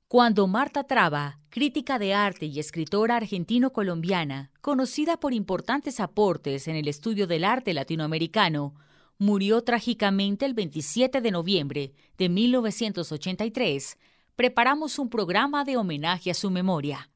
Cuando 0.07 0.45
Marta 0.45 0.83
Traba, 0.83 1.39
crítica 1.49 1.97
de 1.97 2.13
arte 2.13 2.45
y 2.45 2.59
escritora 2.59 3.15
argentino-colombiana, 3.15 4.51
conocida 4.61 5.17
por 5.17 5.33
importantes 5.33 5.99
aportes 5.99 6.67
en 6.67 6.75
el 6.75 6.87
estudio 6.87 7.25
del 7.25 7.43
arte 7.43 7.73
latinoamericano, 7.73 8.75
murió 9.17 9.63
trágicamente 9.63 10.45
el 10.45 10.53
27 10.53 11.19
de 11.21 11.31
noviembre 11.31 11.93
de 12.19 12.29
1983, 12.29 13.97
preparamos 14.35 14.97
un 14.99 15.09
programa 15.09 15.63
de 15.63 15.77
homenaje 15.77 16.31
a 16.31 16.33
su 16.33 16.49
memoria. 16.49 17.09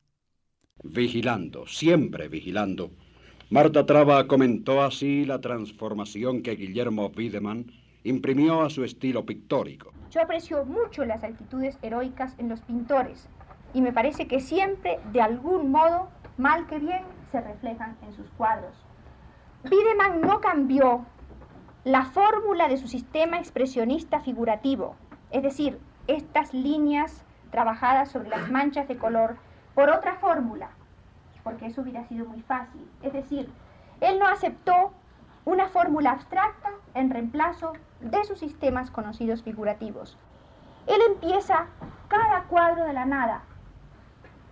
Vigilando, 0.83 1.65
siempre 1.65 2.27
vigilando. 2.27 2.91
Marta 3.49 3.85
Traba 3.85 4.27
comentó 4.27 4.83
así 4.83 5.25
la 5.25 5.41
transformación 5.41 6.43
que 6.43 6.55
Guillermo 6.55 7.11
Wiedemann 7.15 7.71
imprimió 8.03 8.61
a 8.61 8.69
su 8.69 8.83
estilo 8.83 9.25
pictórico. 9.25 9.91
Yo 10.11 10.21
aprecio 10.21 10.63
mucho 10.65 11.05
las 11.05 11.23
actitudes 11.23 11.77
heroicas 11.81 12.35
en 12.37 12.49
los 12.49 12.61
pintores 12.61 13.27
y 13.73 13.81
me 13.81 13.91
parece 13.91 14.27
que 14.27 14.39
siempre, 14.39 14.99
de 15.11 15.21
algún 15.21 15.71
modo, 15.71 16.09
mal 16.37 16.67
que 16.67 16.77
bien, 16.79 17.03
se 17.31 17.41
reflejan 17.41 17.97
en 18.05 18.13
sus 18.13 18.29
cuadros. 18.37 18.75
Wiedemann 19.63 20.21
no 20.21 20.39
cambió 20.39 21.05
la 21.83 22.05
fórmula 22.05 22.67
de 22.67 22.77
su 22.77 22.87
sistema 22.87 23.39
expresionista 23.39 24.19
figurativo, 24.19 24.95
es 25.31 25.41
decir, 25.41 25.79
estas 26.07 26.53
líneas 26.53 27.23
trabajadas 27.51 28.09
sobre 28.09 28.29
las 28.29 28.49
manchas 28.49 28.87
de 28.87 28.97
color 28.97 29.37
por 29.75 29.89
otra 29.89 30.15
fórmula, 30.15 30.69
porque 31.43 31.67
eso 31.67 31.81
hubiera 31.81 32.03
sido 32.05 32.25
muy 32.25 32.41
fácil. 32.41 32.89
Es 33.01 33.13
decir, 33.13 33.49
él 34.01 34.19
no 34.19 34.27
aceptó 34.27 34.91
una 35.45 35.69
fórmula 35.69 36.11
abstracta 36.11 36.71
en 36.93 37.09
reemplazo 37.09 37.73
de 38.01 38.23
sus 38.25 38.39
sistemas 38.39 38.91
conocidos 38.91 39.43
figurativos. 39.43 40.17
Él 40.87 40.99
empieza 41.09 41.67
cada 42.07 42.43
cuadro 42.43 42.85
de 42.85 42.93
la 42.93 43.05
nada, 43.05 43.43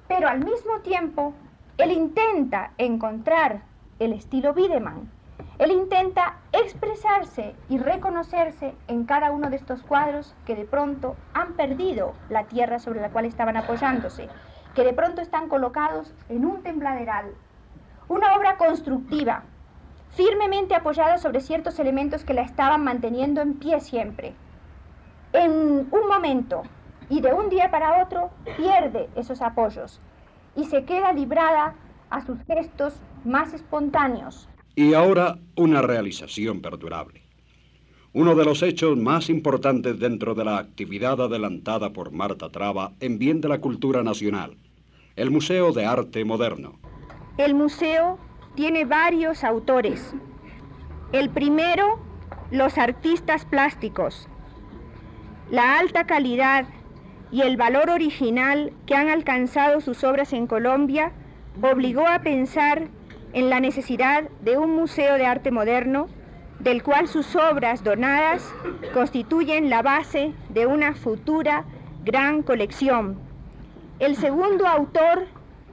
pero 0.08 0.28
al 0.28 0.44
mismo 0.44 0.80
tiempo 0.80 1.34
él 1.78 1.92
intenta 1.92 2.72
encontrar 2.78 3.64
el 4.00 4.14
estilo 4.14 4.54
Wiedemann, 4.54 5.10
él 5.58 5.72
intenta 5.72 6.36
expresarse 6.52 7.56
y 7.70 7.78
reconocerse 7.78 8.76
en 8.88 9.06
cada 9.06 9.32
uno 9.32 9.50
de 9.50 9.56
estos 9.56 9.82
cuadros 9.84 10.36
que 10.46 10.54
de 10.56 10.66
pronto 10.66 11.16
han 11.34 11.54
perdido 11.54 12.14
la 12.30 12.44
tierra 12.44 12.80
sobre 12.80 13.00
la 13.00 13.10
cual 13.10 13.24
estaban 13.24 13.56
apoyándose, 13.56 14.28
que 14.74 14.84
de 14.84 14.94
pronto 14.94 15.22
están 15.22 15.48
colocados 15.48 16.14
en 16.28 16.46
un 16.46 16.62
tembladeral. 16.62 17.34
Una 18.10 18.36
obra 18.36 18.58
constructiva, 18.58 19.44
firmemente 20.10 20.76
apoyada 20.76 21.18
sobre 21.18 21.40
ciertos 21.40 21.80
elementos 21.80 22.26
que 22.26 22.34
la 22.34 22.42
estaban 22.42 22.84
manteniendo 22.84 23.42
en 23.42 23.54
pie 23.54 23.80
siempre. 23.80 24.36
En 25.32 25.88
un 25.90 26.08
momento 26.10 26.64
y 27.08 27.22
de 27.22 27.34
un 27.34 27.50
día 27.50 27.72
para 27.72 28.04
otro 28.04 28.30
pierde 28.58 29.10
esos 29.16 29.42
apoyos 29.42 30.02
y 30.56 30.66
se 30.66 30.84
queda 30.84 31.14
librada 31.14 31.76
a 32.10 32.22
sus 32.22 32.44
gestos 32.46 33.02
más 33.24 33.54
espontáneos, 33.54 34.50
y 34.76 34.94
ahora 34.94 35.40
una 35.56 35.82
realización 35.82 36.62
perdurable. 36.62 37.22
uno 38.14 38.34
de 38.34 38.46
los 38.46 38.64
hechos 38.64 38.98
más 38.98 39.30
importantes 39.30 40.00
dentro 40.00 40.36
de 40.36 40.46
la 40.46 40.58
actividad 40.58 41.20
adelantada 41.20 41.92
por 41.92 42.12
Marta 42.12 42.50
Traba 42.50 42.94
en 43.02 43.20
bien 43.20 43.42
de 43.42 43.50
la 43.50 43.60
cultura 43.60 44.04
nacional, 44.04 44.56
el 45.18 45.32
Museo 45.32 45.74
de 45.74 45.86
Arte 45.86 46.24
Moderno. 46.24 46.80
El 47.38 47.56
museo 47.56 48.18
tiene 48.56 48.86
varios 48.86 49.44
autores. 49.44 50.16
El 51.12 51.30
primero, 51.30 52.00
los 52.52 52.78
artistas 52.78 53.44
plásticos. 53.44 54.30
La 55.52 55.78
alta 55.78 56.06
calidad 56.06 56.66
y 57.34 57.42
el 57.42 57.58
valor 57.58 57.90
original 57.90 58.72
que 58.86 58.96
han 58.96 59.10
alcanzado 59.10 59.82
sus 59.82 60.06
obras 60.06 60.32
en 60.32 60.48
Colombia 60.48 61.12
obligó 61.62 62.08
a 62.08 62.20
pensar 62.22 62.88
en 63.36 63.50
la 63.50 63.60
necesidad 63.60 64.24
de 64.40 64.58
un 64.58 64.74
museo 64.74 65.16
de 65.16 65.26
arte 65.26 65.52
moderno 65.52 66.08
del 66.60 66.84
cual 66.84 67.10
sus 67.10 67.36
obras 67.36 67.84
donadas 67.84 68.56
constituyen 68.94 69.70
la 69.70 69.82
base 69.82 70.34
de 70.48 70.66
una 70.66 70.96
futura 70.96 71.66
gran 72.06 72.44
colección. 72.44 73.20
El 74.00 74.16
segundo 74.16 74.66
autor 74.66 75.28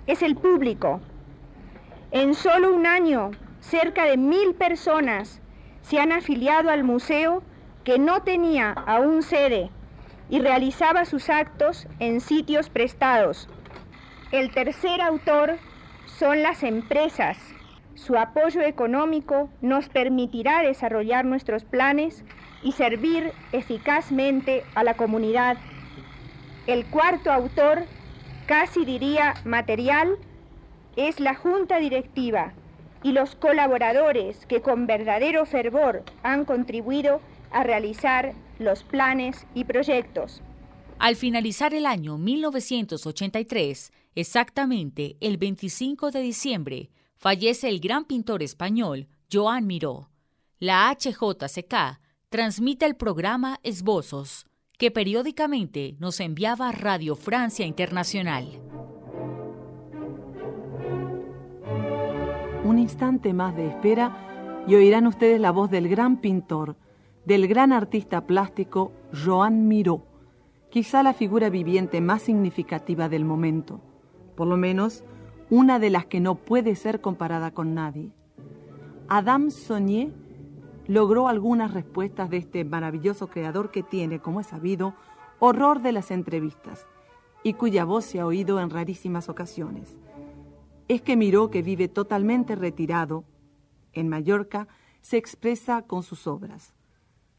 es 0.09 0.23
el 0.23 0.35
público. 0.35 1.01
En 2.11 2.35
solo 2.35 2.75
un 2.75 2.85
año, 2.85 3.31
cerca 3.61 4.07
de 4.07 4.17
mil 4.17 4.55
personas 4.55 5.41
se 5.83 6.01
han 6.01 6.11
afiliado 6.11 6.69
al 6.69 6.83
museo 6.83 7.45
que 7.85 7.97
no 7.97 8.23
tenía 8.23 8.73
aún 8.73 9.23
sede 9.23 9.71
y 10.29 10.41
realizaba 10.41 11.05
sus 11.05 11.31
actos 11.31 11.87
en 12.01 12.21
sitios 12.21 12.71
prestados. 12.71 13.49
El 14.33 14.51
tercer 14.51 15.01
autor 15.01 15.61
son 16.07 16.43
las 16.43 16.63
empresas. 16.63 17.39
Su 17.95 18.17
apoyo 18.17 18.61
económico 18.63 19.51
nos 19.61 19.89
permitirá 19.89 20.63
desarrollar 20.63 21.25
nuestros 21.25 21.65
planes 21.65 22.25
y 22.63 22.73
servir 22.73 23.33
eficazmente 23.53 24.65
a 24.75 24.85
la 24.85 24.95
comunidad. 24.95 25.57
El 26.67 26.87
cuarto 26.87 27.33
autor, 27.33 27.85
casi 28.47 28.85
diría 28.85 29.35
material, 29.45 30.17
es 30.97 31.21
la 31.21 31.35
junta 31.35 31.79
directiva 31.79 32.53
y 33.03 33.13
los 33.13 33.35
colaboradores 33.35 34.47
que 34.47 34.63
con 34.63 34.87
verdadero 34.87 35.45
fervor 35.45 36.05
han 36.23 36.45
contribuido 36.45 37.21
a 37.51 37.63
realizar 37.65 38.35
los 38.59 38.85
planes 38.85 39.47
y 39.55 39.65
proyectos. 39.65 40.41
Al 40.99 41.17
finalizar 41.17 41.75
el 41.75 41.85
año 41.85 42.17
1983, 42.17 43.93
exactamente 44.15 45.17
el 45.21 45.37
25 45.39 46.11
de 46.11 46.21
diciembre, 46.21 46.91
fallece 47.17 47.69
el 47.69 47.81
gran 47.81 48.05
pintor 48.05 48.43
español 48.43 49.09
Joan 49.33 49.67
Miró. 49.67 50.11
La 50.59 50.91
HJCK 50.91 52.01
transmite 52.29 52.87
el 52.87 52.97
programa 52.97 53.61
Esbozos, 53.63 54.47
que 54.79 54.91
periódicamente 54.91 55.97
nos 56.01 56.19
enviaba 56.21 56.73
Radio 56.73 57.15
Francia 57.15 57.67
Internacional. 57.67 58.61
Un 62.65 62.79
instante 62.79 63.33
más 63.33 63.55
de 63.55 63.69
espera 63.69 64.65
y 64.67 64.75
oirán 64.75 65.07
ustedes 65.07 65.41
la 65.41 65.51
voz 65.51 65.71
del 65.71 65.89
gran 65.89 66.21
pintor, 66.21 66.77
del 67.25 67.47
gran 67.47 67.73
artista 67.73 68.27
plástico 68.27 68.93
Joan 69.13 69.69
Miró, 69.69 70.07
quizá 70.71 71.03
la 71.03 71.13
figura 71.13 71.51
viviente 71.51 72.01
más 72.01 72.23
significativa 72.23 73.09
del 73.09 73.25
momento, 73.25 73.81
por 74.35 74.47
lo 74.47 74.57
menos 74.57 75.05
una 75.51 75.79
de 75.79 75.91
las 75.91 76.07
que 76.07 76.21
no 76.21 76.35
puede 76.35 76.75
ser 76.75 77.01
comparada 77.01 77.51
con 77.51 77.75
nadie. 77.75 78.11
Adam 79.09 79.51
Sonier 79.51 80.13
logró 80.87 81.29
algunas 81.29 81.75
respuestas 81.75 82.31
de 82.31 82.39
este 82.39 82.65
maravilloso 82.65 83.29
creador 83.29 83.71
que 83.71 83.83
tiene, 83.83 84.19
como 84.19 84.41
es 84.41 84.47
sabido, 84.47 84.95
horror 85.39 85.83
de 85.83 85.93
las 85.93 86.11
entrevistas 86.11 86.87
y 87.43 87.55
cuya 87.55 87.85
voz 87.85 88.05
se 88.05 88.21
ha 88.21 88.27
oído 88.27 88.61
en 88.61 88.71
rarísimas 88.71 89.29
ocasiones. 89.29 89.97
Es 90.89 91.03
que 91.03 91.17
Miró, 91.17 91.51
que 91.51 91.63
vive 91.63 91.89
totalmente 91.89 92.55
retirado 92.55 93.25
en 93.93 94.09
Mallorca, 94.09 94.69
se 95.01 95.17
expresa 95.17 95.83
con 95.83 96.03
sus 96.03 96.27
obras. 96.27 96.75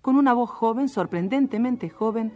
Con 0.01 0.17
una 0.17 0.33
voz 0.33 0.49
joven, 0.49 0.89
sorprendentemente 0.89 1.89
joven, 1.89 2.33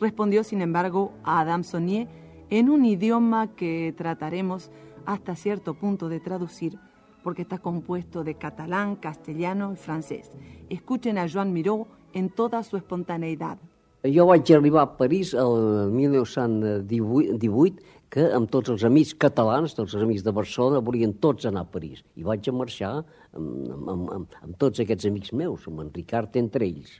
respondió 0.00 0.44
sin 0.44 0.62
embargo 0.62 1.12
a 1.24 1.40
Adam 1.40 1.64
Sonier 1.64 2.08
en 2.50 2.68
un 2.68 2.84
idioma 2.84 3.54
que 3.54 3.94
trataremos 3.96 4.70
hasta 5.06 5.34
cierto 5.36 5.74
punto 5.74 6.08
de 6.08 6.20
traducir, 6.20 6.78
porque 7.22 7.42
está 7.42 7.58
compuesto 7.58 8.24
de 8.24 8.34
catalán, 8.34 8.96
castellano 8.96 9.72
y 9.72 9.76
francés. 9.76 10.30
Escuchen 10.68 11.18
a 11.18 11.28
Joan 11.28 11.52
Miró 11.52 11.86
en 12.12 12.28
toda 12.30 12.62
su 12.62 12.76
espontaneidad. 12.76 13.58
Jo 14.02 14.24
vaig 14.24 14.48
arribar 14.54 14.82
a 14.82 14.96
París 14.96 15.34
el 15.34 15.90
1918, 15.92 17.82
que 18.10 18.24
amb 18.34 18.48
tots 18.50 18.72
els 18.72 18.82
amics 18.88 19.12
catalans, 19.14 19.74
tots 19.76 19.92
els 19.94 20.02
amics 20.06 20.24
de 20.24 20.32
Barcelona, 20.32 20.80
volien 20.80 21.12
tots 21.20 21.44
anar 21.46 21.66
a 21.66 21.70
París. 21.70 22.00
I 22.16 22.24
vaig 22.24 22.48
a 22.48 22.54
marxar 22.56 22.94
amb, 23.36 23.68
amb, 23.76 24.08
amb, 24.16 24.38
amb 24.40 24.56
tots 24.58 24.80
aquests 24.80 25.06
amics 25.06 25.34
meus, 25.36 25.68
amb 25.68 25.84
en 25.84 25.92
Ricard 25.94 26.40
entre 26.40 26.64
ells. 26.66 26.96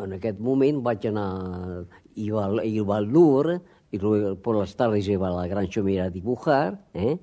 En 0.00 0.16
aquest 0.16 0.40
moment 0.40 0.80
vaig 0.82 1.04
anar, 1.10 1.84
iba, 2.16 2.48
iba 2.64 2.96
al 2.96 3.10
Louvre, 3.12 3.60
y 3.90 3.98
luego 3.98 4.36
por 4.36 4.56
las 4.56 4.76
tardes 4.76 5.08
iba 5.08 5.28
a 5.28 5.32
la 5.32 5.46
Gran 5.46 5.68
Chomera 5.68 6.04
a 6.04 6.10
dibujar, 6.10 6.86
¿eh? 6.94 7.18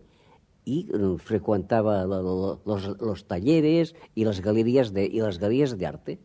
y 0.65 0.89
frecuentaba 1.19 2.03
los, 2.06 2.60
los, 2.65 3.01
los, 3.01 3.27
talleres 3.27 3.95
y 4.15 4.25
las 4.25 4.41
galerías 4.41 4.91
de, 4.91 5.06
y 5.06 5.21
las 5.21 5.39
galerías 5.39 5.77
de 5.77 5.86
arte. 5.86 6.19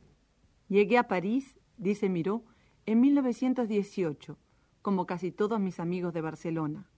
Llegué 0.68 0.98
a 0.98 1.07
París, 1.07 1.61
dice 1.76 2.09
Miró, 2.09 2.42
en 2.85 3.00
1918, 3.00 4.37
como 4.83 5.07
casi 5.07 5.31
todos 5.31 5.61
mis 5.61 5.78
amigos 5.78 6.12
de 6.12 6.20
Barcelona. 6.22 6.90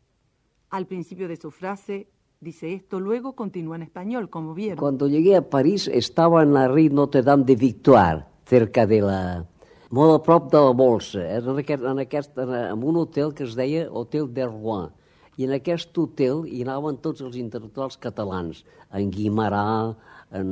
Al 0.70 0.86
principio 0.86 1.28
de 1.28 1.36
su 1.36 1.50
frase 1.50 2.08
dice 2.40 2.72
esto, 2.72 2.98
luego 2.98 3.34
continúa 3.34 3.76
en 3.76 3.82
español, 3.82 4.30
como 4.30 4.54
vieron. 4.54 4.78
Cuando 4.78 5.06
llegué 5.06 5.36
a 5.36 5.50
París 5.50 5.88
estaba 5.88 6.42
en 6.42 6.54
la 6.54 6.66
rue 6.66 6.88
Notre 6.88 7.22
Dame 7.22 7.44
de 7.44 7.56
Victoire, 7.56 8.24
cerca 8.46 8.86
de 8.86 9.00
la... 9.02 9.46
molt 9.94 10.16
a 10.16 10.20
prop 10.24 10.50
de 10.52 10.60
la 10.60 10.74
Bolsa, 10.74 11.22
era 11.22 11.52
en 11.52 11.60
aquest, 11.62 11.84
en 11.86 12.02
aquest, 12.02 12.38
en 12.38 12.82
un 12.82 12.98
hotel 12.98 13.34
que 13.36 13.46
es 13.46 13.54
deia 13.58 13.86
Hotel 13.90 14.26
de 14.34 14.46
Rouen, 14.48 14.90
i 15.38 15.46
en 15.46 15.54
aquest 15.56 15.96
hotel 15.98 16.44
hi 16.46 16.62
anaven 16.64 16.98
tots 17.02 17.22
els 17.24 17.36
intel·lectuals 17.38 17.98
catalans, 18.02 18.62
en 18.94 19.10
Guimarà, 19.14 19.94
en, 20.34 20.50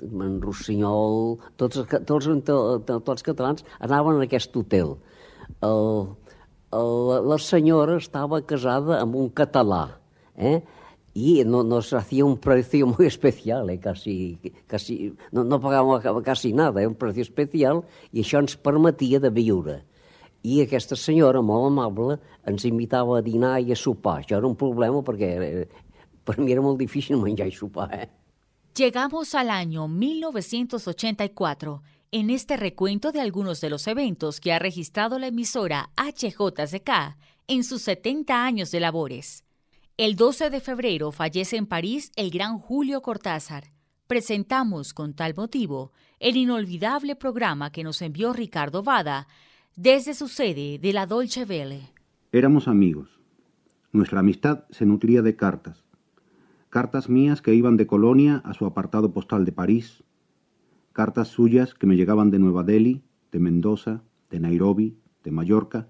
en 0.00 0.36
Rossinyol, 0.42 1.38
tots, 1.60 1.80
tots 2.08 2.28
els 2.28 3.26
catalans 3.26 3.64
anaven 3.80 4.20
en 4.20 4.26
aquest 4.26 4.56
hotel. 4.56 4.94
El, 5.64 5.82
el, 6.76 6.94
la 7.28 7.40
senyora 7.40 7.98
estava 8.00 8.40
casada 8.44 9.00
amb 9.00 9.18
un 9.20 9.28
català, 9.42 9.84
eh? 10.36 10.60
Y 11.14 11.44
no, 11.44 11.62
nos 11.62 11.92
hacía 11.92 12.24
un 12.24 12.38
precio 12.38 12.86
muy 12.86 13.06
especial, 13.06 13.68
eh? 13.70 13.78
casi, 13.78 14.38
casi, 14.66 15.14
no, 15.30 15.44
no 15.44 15.60
pagàvem 15.60 16.54
nada, 16.54 16.80
eh? 16.82 16.86
un 16.86 16.94
precio 16.94 17.22
especial, 17.22 17.84
i 18.12 18.22
això 18.22 18.40
ens 18.40 18.56
permetia 18.56 19.20
de 19.20 19.30
viure. 19.30 19.82
I 20.42 20.62
aquesta 20.64 20.96
senyora, 20.96 21.42
molt 21.42 21.68
amable, 21.68 22.18
ens 22.48 22.64
invitava 22.64 23.18
a 23.18 23.22
dinar 23.22 23.60
i 23.60 23.72
a 23.72 23.76
sopar. 23.76 24.22
Això 24.22 24.40
era 24.40 24.48
un 24.48 24.56
problema 24.56 25.02
perquè 25.04 25.30
eh, 25.38 25.68
per 26.24 26.38
mi 26.40 26.50
era 26.52 26.64
molt 26.64 26.80
difícil 26.80 27.20
menjar 27.20 27.46
i 27.46 27.54
sopar. 27.54 27.92
Eh? 27.94 28.08
Llegamos 28.74 29.34
al 29.34 29.50
año 29.50 29.86
1984 29.86 31.82
en 32.10 32.30
este 32.30 32.56
recuento 32.56 33.12
de 33.12 33.20
algunos 33.20 33.60
de 33.60 33.70
los 33.70 33.86
eventos 33.86 34.40
que 34.40 34.52
ha 34.52 34.58
registrado 34.58 35.18
la 35.18 35.28
emisora 35.28 35.90
HJCK 35.96 37.16
en 37.48 37.64
sus 37.64 37.82
70 37.82 38.44
años 38.44 38.70
de 38.70 38.80
labores. 38.80 39.44
El 39.98 40.16
12 40.16 40.48
de 40.48 40.60
febrero 40.60 41.12
fallece 41.12 41.58
en 41.58 41.66
París 41.66 42.12
el 42.16 42.30
gran 42.30 42.58
Julio 42.58 43.02
Cortázar. 43.02 43.64
Presentamos 44.06 44.94
con 44.94 45.12
tal 45.12 45.34
motivo 45.36 45.92
el 46.18 46.38
inolvidable 46.38 47.14
programa 47.14 47.70
que 47.70 47.84
nos 47.84 48.00
envió 48.00 48.32
Ricardo 48.32 48.82
Vada 48.82 49.28
desde 49.76 50.14
su 50.14 50.28
sede 50.28 50.78
de 50.78 50.92
la 50.94 51.04
Dolce 51.04 51.44
Vele. 51.44 51.90
Éramos 52.32 52.68
amigos. 52.68 53.20
Nuestra 53.92 54.20
amistad 54.20 54.64
se 54.70 54.86
nutría 54.86 55.20
de 55.20 55.36
cartas. 55.36 55.84
Cartas 56.70 57.10
mías 57.10 57.42
que 57.42 57.54
iban 57.54 57.76
de 57.76 57.86
Colonia 57.86 58.40
a 58.46 58.54
su 58.54 58.64
apartado 58.64 59.12
postal 59.12 59.44
de 59.44 59.52
París. 59.52 60.02
Cartas 60.94 61.28
suyas 61.28 61.74
que 61.74 61.86
me 61.86 61.96
llegaban 61.96 62.30
de 62.30 62.38
Nueva 62.38 62.64
Delhi, 62.64 63.02
de 63.30 63.40
Mendoza, 63.40 64.02
de 64.30 64.40
Nairobi, 64.40 64.96
de 65.22 65.32
Mallorca 65.32 65.86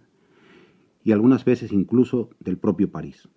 y 1.04 1.12
algunas 1.12 1.44
veces 1.44 1.70
incluso 1.70 2.30
del 2.40 2.58
propio 2.58 2.90
París 2.90 3.28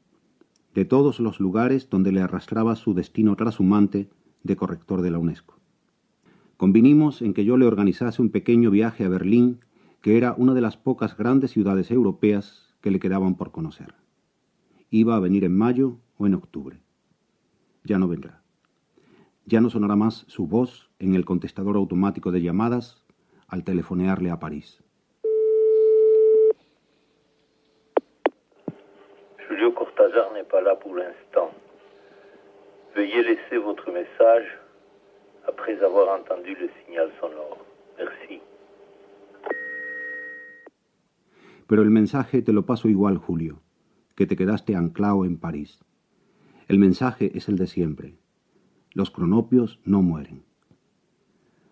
de 0.75 0.83
todos 0.83 1.21
los 1.21 1.39
lugares 1.39 1.89
donde 1.89 2.11
le 2.11 2.21
arrastraba 2.21 2.75
su 2.75 2.93
destino 2.93 3.37
trashumante 3.37 4.09
de 4.43 4.55
corrector 4.57 5.01
de 5.01 5.09
la 5.09 5.17
UNESCO. 5.17 5.55
Convinimos 6.57 7.21
en 7.21 7.33
que 7.33 7.45
yo 7.45 7.55
le 7.55 7.65
organizase 7.65 8.21
un 8.21 8.29
pequeño 8.29 8.69
viaje 8.71 9.05
a 9.05 9.09
Berlín, 9.09 9.61
que 10.01 10.17
era 10.17 10.35
una 10.37 10.53
de 10.53 10.61
las 10.61 10.75
pocas 10.75 11.17
grandes 11.17 11.51
ciudades 11.51 11.91
europeas 11.91 12.75
que 12.81 12.91
le 12.91 12.99
quedaban 12.99 13.35
por 13.35 13.51
conocer. 13.51 13.95
Iba 14.91 15.15
a 15.15 15.19
venir 15.19 15.45
en 15.45 15.57
mayo 15.57 15.97
o 16.17 16.27
en 16.27 16.35
octubre. 16.35 16.77
Ya 17.85 17.97
no 17.97 18.07
vendrá. 18.09 18.41
Ya 19.45 19.61
no 19.61 19.69
sonará 19.69 19.95
más 19.95 20.25
su 20.27 20.45
voz 20.45 20.89
en 20.99 21.15
el 21.15 21.23
contestador 21.23 21.77
automático 21.77 22.31
de 22.31 22.41
llamadas 22.41 23.03
al 23.47 23.63
telefonearle 23.63 24.29
a 24.29 24.39
París. 24.39 24.83
Julio 29.47 29.73
Cortázar 29.75 30.33
n'est 30.33 30.43
pas 30.43 30.54
là 30.65 30.75
pour 30.75 30.95
l'instant. 30.95 31.51
Veuillez 32.95 33.23
laisser 33.23 33.57
votre 33.57 33.91
message 33.91 34.47
après 35.47 35.77
avoir 35.83 36.19
entendu 36.19 36.55
le 36.55 36.69
signal 36.77 37.09
sonore. 37.19 37.59
Merci. 37.97 38.41
Pero 41.67 41.81
el 41.81 41.89
mensaje 41.89 42.41
te 42.41 42.51
lo 42.51 42.65
paso 42.65 42.89
igual, 42.89 43.17
Julio, 43.17 43.61
que 44.15 44.25
te 44.25 44.35
quedaste 44.35 44.75
anclado 44.75 45.25
en 45.25 45.37
París. 45.37 45.83
El 46.67 46.79
mensaje 46.79 47.31
es 47.37 47.47
el 47.47 47.57
de 47.57 47.67
siempre. 47.67 48.15
Los 48.93 49.11
cronopios 49.11 49.79
no 49.85 50.01
mueren. 50.01 50.43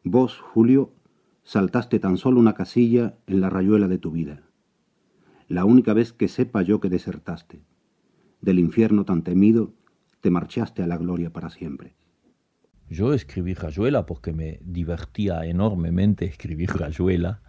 Vos, 0.04 0.40
Julio, 0.40 0.92
saltaste 1.44 2.00
tan 2.00 2.18
solo 2.18 2.40
una 2.40 2.54
casilla 2.54 3.16
en 3.28 3.42
la 3.42 3.50
rayuela 3.50 3.88
de 3.88 3.98
tu 3.98 4.12
vida. 4.12 4.44
La 5.48 5.66
única 5.66 5.94
vez 5.94 6.14
que 6.14 6.28
sepa 6.28 6.62
yo 6.62 6.80
que 6.80 6.90
desertaste. 6.90 7.62
Del 8.44 8.60
infierno 8.60 9.06
tan 9.06 9.24
temido, 9.24 9.72
te 10.20 10.30
marchaste 10.30 10.84
a 10.84 10.88
la 10.88 10.98
gloria 10.98 11.30
para 11.32 11.50
siempre. 11.50 11.96
Yo 12.90 13.14
escribí 13.14 13.54
Rayuela 13.54 14.06
porque 14.06 14.34
me 14.34 14.60
divertía 14.66 15.46
enormemente 15.46 16.26
escribir 16.26 16.72
Rayuela, 16.72 17.40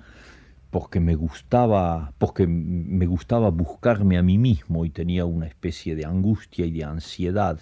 porque 0.71 1.01
me 1.01 1.17
gustaba, 1.17 2.13
porque 2.19 2.47
me 2.47 3.07
gustaba 3.07 3.51
buscarme 3.51 4.19
a 4.19 4.23
mí 4.23 4.39
mismo 4.39 4.85
y 4.85 4.91
tenía 4.91 5.25
una 5.25 5.49
especie 5.49 5.97
de 5.97 6.05
angustia 6.05 6.65
y 6.65 6.71
de 6.71 6.85
ansiedad 6.85 7.59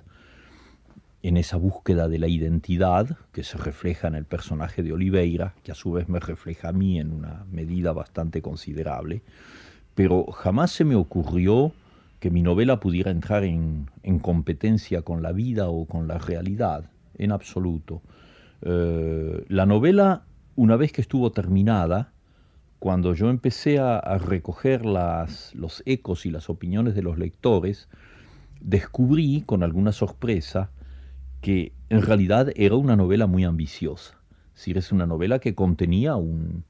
en 1.23 1.39
esa 1.39 1.57
búsqueda 1.57 2.09
de 2.09 2.19
la 2.19 2.29
identidad 2.29 3.17
que 3.33 3.45
se 3.45 3.57
refleja 3.57 4.09
en 4.09 4.15
el 4.15 4.27
personaje 4.27 4.83
de 4.83 4.93
Oliveira, 4.93 5.55
que 5.63 5.73
a 5.73 5.75
su 5.75 5.93
vez 5.93 6.07
me 6.07 6.21
refleja 6.21 6.69
a 6.69 6.73
mí 6.73 7.01
en 7.01 7.11
una 7.13 7.47
medida 7.51 7.95
bastante 7.95 8.43
considerable, 8.43 9.23
pero 9.95 10.27
jamás 10.27 10.73
se 10.73 10.85
me 10.85 10.97
ocurrió 10.97 11.73
que 12.23 12.31
mi 12.31 12.41
novela 12.41 12.79
pudiera 12.79 13.11
entrar 13.11 13.43
en, 13.43 13.89
competencia 14.21 15.03
con 15.03 15.23
la 15.23 15.33
vida 15.33 15.69
o 15.69 15.87
con 15.87 16.07
la 16.07 16.19
realidad, 16.19 16.89
en 17.19 17.33
absoluto. 17.33 18.01
Eh, 18.61 19.45
la 19.49 19.67
novela, 19.67 20.23
una 20.55 20.77
vez 20.77 20.93
que 20.93 21.01
estuvo 21.01 21.33
terminada, 21.33 22.13
cuando 22.79 23.13
yo 23.15 23.29
empecé 23.29 23.81
a, 23.81 23.99
a 23.99 24.19
recoger 24.19 24.87
las, 24.87 25.53
los 25.57 25.83
ecos 25.85 26.25
y 26.25 26.31
las 26.31 26.49
opiniones 26.49 26.95
de 26.95 27.03
los 27.03 27.19
lectores, 27.19 27.89
descubrí 28.61 29.43
con 29.45 29.65
alguna 29.65 29.91
sorpresa 29.91 30.71
que 31.41 31.73
en 31.89 32.03
realidad 32.03 32.53
era 32.55 32.77
una 32.77 32.95
novela 32.95 33.27
muy 33.27 33.43
ambiciosa. 33.43 34.17
Es 34.55 34.61
decir, 34.61 34.79
es 34.79 34.93
una 34.93 35.07
novela 35.07 35.41
que 35.41 35.57
contenía 35.57 36.15
un, 36.15 36.63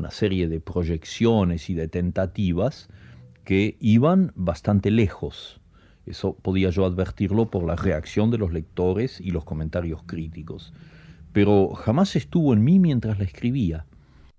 una 0.00 0.10
serie 0.10 0.48
de 0.48 0.60
proyecciones 0.60 1.70
y 1.70 1.74
de 1.74 1.88
tentativas 1.88 2.88
que 3.44 3.76
iban 3.80 4.32
bastante 4.34 4.90
lejos. 4.90 5.60
Eso 6.06 6.34
podía 6.34 6.70
yo 6.70 6.84
advertirlo 6.84 7.50
por 7.50 7.64
la 7.64 7.76
reacción 7.76 8.30
de 8.30 8.38
los 8.38 8.52
lectores 8.52 9.20
y 9.20 9.30
los 9.30 9.44
comentarios 9.44 10.02
críticos. 10.04 10.72
Pero 11.32 11.74
jamás 11.74 12.16
estuvo 12.16 12.52
en 12.52 12.64
mí 12.64 12.78
mientras 12.78 13.18
la 13.18 13.24
escribía. 13.24 13.86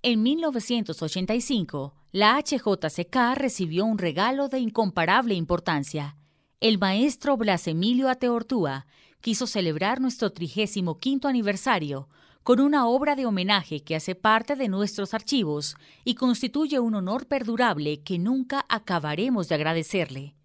En 0.04 0.24
1985, 0.24 1.94
la 2.12 2.38
HJCK 2.42 3.36
recibió 3.36 3.86
un 3.86 3.98
regalo 3.98 4.50
de 4.50 4.60
incomparable 4.60 5.36
importancia 5.36 6.18
el 6.62 6.78
maestro 6.78 7.38
Blas 7.38 7.68
Emilio 7.68 8.08
Ateortúa 8.08 8.86
quiso 9.20 9.48
celebrar 9.48 10.00
nuestro 10.00 10.32
trigésimo 10.32 11.00
quinto 11.00 11.28
aniversario 11.28 12.08
con 12.44 12.60
una 12.60 12.88
obra 12.88 13.16
de 13.16 13.26
homenaje 13.26 13.84
que 13.84 13.96
hace 13.96 14.16
parte 14.16 14.56
de 14.56 14.68
nuestros 14.68 15.14
archivos 15.14 15.76
y 16.04 16.16
constituye 16.16 16.80
un 16.80 16.96
honor 16.96 17.28
perdurable 17.28 18.02
que 18.02 18.18
nunca 18.18 18.66
acabaremos 18.70 19.48
de 19.48 19.56
agradecerle. 19.56 20.36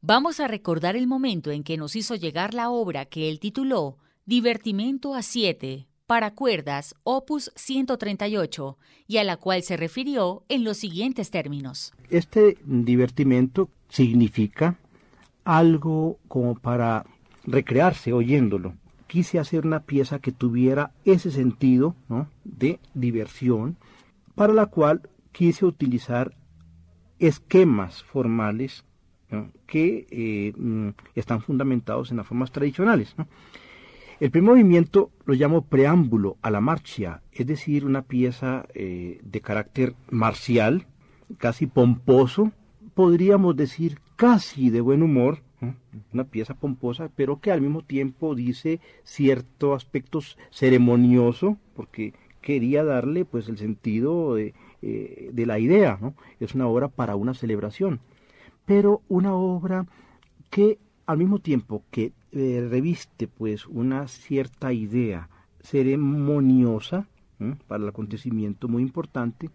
Vamos 0.00 0.40
a 0.40 0.48
recordar 0.48 0.96
el 0.96 1.06
momento 1.06 1.50
en 1.50 1.64
que 1.64 1.76
nos 1.76 1.96
hizo 1.96 2.14
llegar 2.14 2.54
la 2.54 2.70
obra 2.70 3.06
que 3.06 3.28
él 3.28 3.40
tituló 3.40 3.98
Divertimento 4.24 5.14
a 5.14 5.22
siete 5.22 5.88
para 6.06 6.34
cuerdas, 6.34 6.94
opus 7.02 7.50
138, 7.56 8.78
y 9.08 9.16
a 9.16 9.24
la 9.24 9.36
cual 9.36 9.62
se 9.62 9.76
refirió 9.76 10.44
en 10.48 10.62
los 10.62 10.76
siguientes 10.76 11.30
términos. 11.30 11.92
Este 12.10 12.58
divertimento 12.64 13.68
significa 13.88 14.78
algo 15.44 16.18
como 16.28 16.54
para 16.54 17.04
recrearse 17.44 18.12
oyéndolo. 18.12 18.74
Quise 19.06 19.38
hacer 19.38 19.66
una 19.66 19.80
pieza 19.80 20.18
que 20.18 20.32
tuviera 20.32 20.92
ese 21.04 21.30
sentido 21.30 21.94
de 22.44 22.80
diversión, 22.94 23.76
para 24.34 24.52
la 24.52 24.66
cual 24.66 25.08
quise 25.32 25.64
utilizar 25.64 26.36
esquemas 27.18 28.02
formales 28.02 28.84
que 29.66 30.06
eh, 30.10 30.52
mm, 30.56 30.90
están 31.14 31.40
fundamentados 31.40 32.10
en 32.10 32.18
las 32.18 32.26
formas 32.26 32.52
tradicionales. 32.52 33.14
El 34.18 34.30
primer 34.30 34.52
movimiento 34.52 35.10
lo 35.26 35.34
llamo 35.34 35.66
preámbulo 35.66 36.38
a 36.40 36.50
la 36.50 36.60
marcha, 36.60 37.22
es 37.32 37.46
decir, 37.46 37.84
una 37.84 38.02
pieza 38.02 38.66
eh, 38.72 39.20
de 39.22 39.40
carácter 39.42 39.94
marcial, 40.10 40.86
casi 41.36 41.66
pomposo, 41.66 42.52
podríamos 42.94 43.56
decir 43.56 44.00
casi 44.16 44.70
de 44.70 44.80
buen 44.80 45.02
humor, 45.02 45.42
una 46.12 46.24
pieza 46.24 46.54
pomposa, 46.54 47.10
pero 47.14 47.40
que 47.40 47.50
al 47.50 47.60
mismo 47.60 47.82
tiempo 47.82 48.34
dice 48.34 48.80
cierto 49.04 49.74
aspecto 49.74 50.20
ceremonioso, 50.50 51.56
porque 51.74 52.14
quería 52.40 52.84
darle 52.84 53.24
pues 53.24 53.48
el 53.48 53.58
sentido 53.58 54.34
de, 54.34 54.54
eh, 54.82 55.32
la 55.34 55.58
idea. 55.58 55.98
Es 56.40 56.54
una 56.54 56.68
obra 56.68 56.88
para 56.88 57.16
una 57.16 57.34
celebración, 57.34 58.00
pero 58.64 59.02
una 59.08 59.34
obra 59.34 59.86
que 60.50 60.78
al 61.06 61.18
mismo 61.18 61.38
tiempo 61.38 61.82
que 61.90 62.12
eh, 62.32 62.66
reviste 62.68 63.28
pues 63.28 63.66
una 63.66 64.08
cierta 64.08 64.72
idea 64.72 65.28
ceremoniosa 65.60 67.06
para 67.66 67.82
el 67.82 67.88
acontecimiento 67.88 68.68
muy 68.68 68.82
importante, 68.82 69.50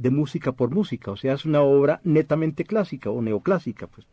de 0.00 0.10
música 0.10 0.52
por 0.52 0.70
música, 0.70 1.10
o 1.10 1.16
sea, 1.16 1.34
es 1.34 1.44
una 1.44 1.60
obra 1.60 2.00
netamente 2.04 2.64
clásica 2.64 3.10
o 3.10 3.20
neoclásica, 3.20 3.86
pues, 3.86 4.06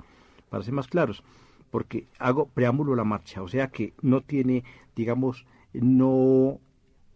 para 0.49 0.63
ser 0.63 0.73
más 0.73 0.87
claros, 0.87 1.23
porque 1.71 2.07
hago 2.19 2.47
preámbulo 2.47 2.93
a 2.93 2.97
la 2.97 3.03
marcha, 3.03 3.41
o 3.41 3.47
sea 3.47 3.67
que 3.67 3.93
no 4.01 4.21
tiene, 4.21 4.63
digamos, 4.95 5.45
no 5.73 6.59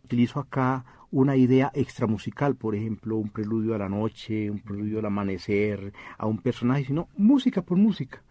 utilizo 0.04 0.40
acá 0.40 0.86
una 1.12 1.36
idea 1.36 1.72
extramusical, 1.74 2.56
por 2.56 2.76
ejemplo, 2.76 3.18
un 3.18 3.30
preludio 3.30 3.76
a 3.76 3.78
la 3.78 3.90
noche, 3.90 4.50
un 4.50 4.60
preludio 4.60 5.00
al 5.00 5.06
amanecer, 5.06 5.94
a 6.18 6.26
un 6.26 6.38
personaje, 6.38 6.86
sino 6.86 7.10
música 7.18 7.62
por 7.62 7.78
música. 7.78 8.24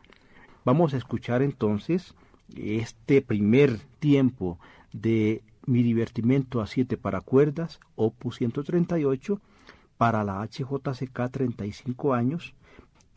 Vamos 0.65 0.95
a 0.95 0.97
escuchar 0.97 1.43
entonces 1.43 2.15
este 2.57 3.23
primer 3.23 3.79
tiempo 3.99 4.59
de 4.93 5.43
mi 5.67 5.83
divertimento 5.83 6.61
a 6.61 6.67
siete 6.67 6.97
para 6.97 7.21
cuerdas, 7.21 7.81
opus 7.97 8.37
138, 8.37 9.41
para 9.99 10.25
la 10.25 10.43
HJCK 10.47 11.31
35 11.31 12.15
años. 12.15 12.55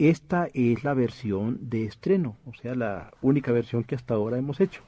Esta 0.10 0.50
es 0.54 0.84
la 0.84 0.94
versión 0.94 1.70
de 1.70 1.86
estreno, 1.86 2.36
o 2.46 2.54
sea, 2.54 2.76
la 2.76 3.14
única 3.22 3.54
versión 3.54 3.86
que 3.86 3.96
hasta 3.96 4.16
ahora 4.16 4.38
hemos 4.38 4.60
hecho. 4.60 4.82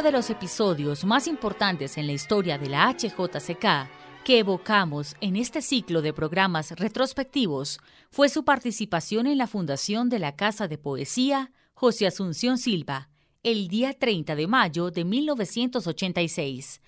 Uno 0.00 0.06
de 0.06 0.16
los 0.16 0.30
episodios 0.30 1.04
más 1.04 1.26
importantes 1.26 1.98
en 1.98 2.06
la 2.06 2.14
historia 2.14 2.56
de 2.56 2.70
la 2.70 2.88
HJCK 2.88 4.24
que 4.24 4.38
evocamos 4.38 5.14
en 5.20 5.36
este 5.36 5.60
ciclo 5.60 6.00
de 6.00 6.14
programas 6.14 6.70
retrospectivos 6.70 7.78
fue 8.10 8.30
su 8.30 8.42
participación 8.42 9.26
en 9.26 9.36
la 9.36 9.46
fundación 9.46 10.08
de 10.08 10.18
la 10.18 10.36
Casa 10.36 10.68
de 10.68 10.78
Poesía 10.78 11.52
José 11.74 12.06
Asunción 12.06 12.56
Silva, 12.56 13.10
el 13.42 13.68
día 13.68 13.92
30 13.92 14.36
de 14.36 14.46
mayo 14.46 14.90
de 14.90 15.04
1986. 15.04 16.80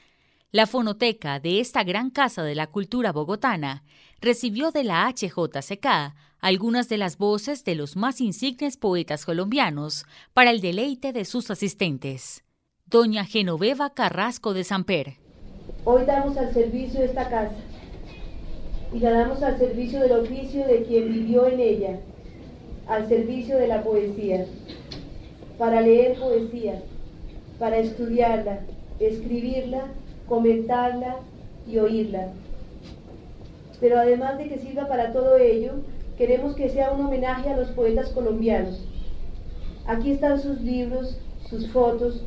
La 0.50 0.66
fonoteca 0.66 1.38
de 1.38 1.60
esta 1.60 1.84
gran 1.84 2.08
casa 2.08 2.42
de 2.42 2.54
la 2.54 2.68
cultura 2.68 3.12
bogotana 3.12 3.84
recibió 4.22 4.70
de 4.70 4.84
la 4.84 5.06
HJCK 5.06 6.14
algunas 6.38 6.88
de 6.88 6.96
las 6.96 7.18
voces 7.18 7.62
de 7.64 7.74
los 7.74 7.94
más 7.94 8.22
insignes 8.22 8.78
poetas 8.78 9.26
colombianos 9.26 10.06
para 10.32 10.50
el 10.50 10.62
deleite 10.62 11.12
de 11.12 11.26
sus 11.26 11.50
asistentes 11.50 12.42
doña 12.92 13.24
Genoveva 13.24 13.94
Carrasco 13.94 14.52
de 14.52 14.64
Samper. 14.64 15.14
Hoy 15.86 16.04
damos 16.04 16.36
al 16.36 16.52
servicio 16.52 17.02
esta 17.02 17.26
casa 17.30 17.54
y 18.92 18.98
la 18.98 19.12
damos 19.12 19.42
al 19.42 19.56
servicio 19.56 19.98
del 20.00 20.12
oficio 20.12 20.66
de 20.66 20.82
quien 20.82 21.10
vivió 21.10 21.46
en 21.46 21.58
ella, 21.58 22.00
al 22.86 23.08
servicio 23.08 23.56
de 23.56 23.66
la 23.66 23.82
poesía, 23.82 24.44
para 25.56 25.80
leer 25.80 26.18
poesía, 26.18 26.82
para 27.58 27.78
estudiarla, 27.78 28.60
escribirla, 29.00 29.84
comentarla 30.28 31.16
y 31.66 31.78
oírla. 31.78 32.28
Pero 33.80 33.98
además 34.00 34.36
de 34.36 34.50
que 34.50 34.58
sirva 34.58 34.86
para 34.86 35.14
todo 35.14 35.38
ello, 35.38 35.76
queremos 36.18 36.54
que 36.54 36.68
sea 36.68 36.92
un 36.92 37.06
homenaje 37.06 37.48
a 37.48 37.56
los 37.56 37.68
poetas 37.70 38.10
colombianos. 38.10 38.84
Aquí 39.86 40.10
están 40.10 40.38
sus 40.42 40.60
libros, 40.60 41.16
sus 41.48 41.70
fotos, 41.70 42.22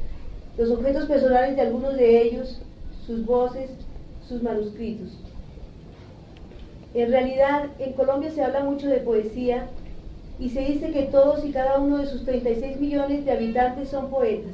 los 0.58 0.72
objetos 0.72 1.06
personales 1.06 1.56
de 1.56 1.62
algunos 1.62 1.96
de 1.96 2.22
ellos, 2.22 2.62
sus 3.06 3.26
voces, 3.26 3.70
sus 4.28 4.42
manuscritos. 4.42 5.10
En 6.94 7.12
realidad, 7.12 7.66
en 7.80 7.94
Colombia 7.94 8.32
se 8.32 8.44
habla 8.44 8.62
mucho 8.62 8.88
de 8.88 8.98
poesía 8.98 9.68
y 10.40 10.50
se 10.50 10.62
dice 10.62 10.92
que 10.92 11.04
todos 11.04 11.44
y 11.44 11.52
cada 11.52 11.80
uno 11.80 11.98
de 11.98 12.08
sus 12.08 12.24
36 12.26 12.80
millones 12.80 13.26
de 13.26 13.32
habitantes 13.32 13.90
son 13.90 14.10
poetas, 14.10 14.54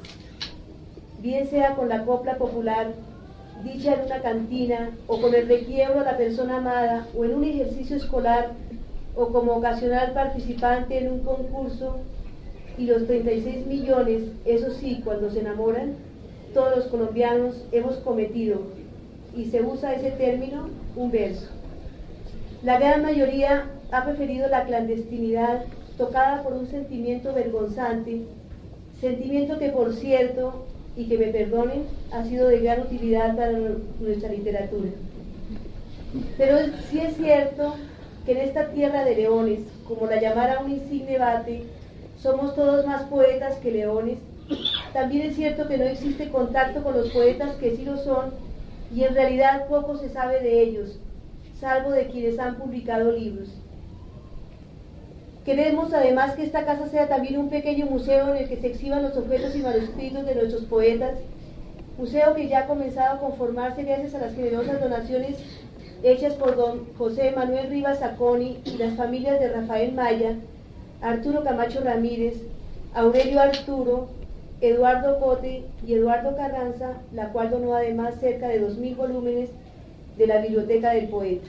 bien 1.22 1.48
sea 1.48 1.76
con 1.76 1.88
la 1.88 2.04
copla 2.04 2.38
popular, 2.38 2.94
dicha 3.64 3.94
en 3.94 4.06
una 4.06 4.22
cantina, 4.22 4.90
o 5.08 5.22
con 5.22 5.36
el 5.36 5.48
requiebro 5.48 6.00
a 6.00 6.04
la 6.04 6.18
persona 6.18 6.58
amada, 6.58 7.08
o 7.16 7.26
en 7.26 7.36
un 7.36 7.44
ejercicio 7.44 7.96
escolar, 7.96 8.52
o 9.16 9.28
como 9.28 9.54
ocasional 9.54 10.14
participante 10.14 10.98
en 10.98 11.12
un 11.12 11.20
concurso, 11.20 12.00
y 12.78 12.86
los 12.86 13.06
36 13.08 13.66
millones, 13.68 14.24
eso 14.46 14.72
sí, 14.72 15.02
cuando 15.04 15.30
se 15.30 15.40
enamoran, 15.40 15.96
todos 16.54 16.76
los 16.76 16.86
colombianos 16.88 17.66
hemos 17.72 17.96
cometido, 17.98 18.62
y 19.36 19.46
se 19.46 19.62
usa 19.62 19.94
ese 19.94 20.12
término, 20.12 20.70
un 20.96 21.12
verso. 21.12 21.48
La 22.64 22.80
gran 22.80 23.02
mayoría 23.02 23.68
ha 23.92 24.06
preferido 24.06 24.48
la 24.48 24.66
clandestinidad 24.66 25.64
tocada 25.98 26.44
por 26.44 26.54
un 26.54 26.68
sentimiento 26.68 27.34
vergonzante, 27.34 28.22
sentimiento 29.00 29.58
que 29.58 29.70
por 29.70 29.94
cierto, 29.94 30.66
y 30.96 31.06
que 31.06 31.18
me 31.18 31.28
perdonen, 31.28 31.84
ha 32.12 32.24
sido 32.26 32.48
de 32.48 32.60
gran 32.60 32.82
utilidad 32.82 33.36
para 33.36 33.54
nuestra 34.00 34.30
literatura. 34.30 34.90
Pero 36.38 36.58
sí 36.90 37.00
es 37.00 37.16
cierto 37.16 37.76
que 38.26 38.34
en 38.34 38.38
esta 38.40 38.68
tierra 38.72 39.06
de 39.06 39.16
leones, 39.16 39.60
como 39.88 40.06
la 40.06 40.22
llamara 40.22 40.60
un 40.60 40.72
insigne 40.72 41.18
bate, 41.18 41.64
somos 42.22 42.56
todos 42.56 42.86
más 42.86 43.04
poetas 43.04 43.56
que 43.58 43.72
leones. 43.72 44.20
También 44.94 45.28
es 45.28 45.36
cierto 45.36 45.68
que 45.68 45.78
no 45.78 45.86
existe 45.86 46.30
contacto 46.30 46.84
con 46.84 46.96
los 46.96 47.10
poetas 47.10 47.56
que 47.56 47.76
sí 47.76 47.84
lo 47.84 47.98
son 47.98 48.32
y 48.94 49.04
en 49.04 49.14
realidad 49.14 49.68
poco 49.68 49.98
se 49.98 50.10
sabe 50.10 50.42
de 50.42 50.62
ellos, 50.62 51.00
salvo 51.60 51.92
de 51.92 52.08
quienes 52.08 52.38
han 52.40 52.56
publicado 52.56 53.12
libros. 53.12 53.50
Queremos 55.46 55.92
además 55.94 56.36
que 56.36 56.44
esta 56.44 56.66
casa 56.66 56.88
sea 56.88 57.08
también 57.08 57.40
un 57.40 57.50
pequeño 57.50 57.88
museo 57.88 58.30
en 58.30 58.44
el 58.44 58.50
que 58.50 58.58
se 58.58 58.68
exhiban 58.68 59.02
los 59.02 59.18
objetos 59.18 59.56
y 59.56 59.60
manuscritos 59.60 60.26
de 60.26 60.36
nuestros 60.36 60.66
poetas, 60.66 61.18
museo 61.98 62.36
que 62.36 62.48
ya 62.48 62.60
ha 62.60 62.68
comenzado 62.68 63.16
a 63.16 63.20
conformarse 63.20 63.84
gracias 63.84 64.14
a 64.14 64.20
las 64.20 64.36
generosas 64.36 64.80
donaciones 64.80 65.38
hechas 66.04 66.34
por 66.34 66.56
don 66.56 66.94
José 66.98 67.32
Manuel 67.32 67.70
Rivas 67.70 68.00
Saconi 68.00 68.60
y 68.66 68.78
las 68.78 68.96
familias 68.96 69.40
de 69.40 69.50
Rafael 69.50 69.94
Maya, 69.94 70.36
Arturo 71.02 71.44
Camacho 71.44 71.82
Ramírez, 71.82 72.36
Aurelio 72.94 73.40
Arturo, 73.40 74.10
Eduardo 74.62 75.20
Cote 75.20 75.64
y 75.86 75.94
Eduardo 75.94 76.36
Carranza, 76.36 76.94
la 77.14 77.30
cual 77.30 77.50
donó 77.50 77.74
además 77.74 78.16
cerca 78.20 78.48
de 78.48 78.62
2.000 78.62 78.96
volúmenes 78.96 79.50
de 80.18 80.28
la 80.28 80.42
Biblioteca 80.42 80.92
del 80.92 81.08
Poeta. 81.08 81.48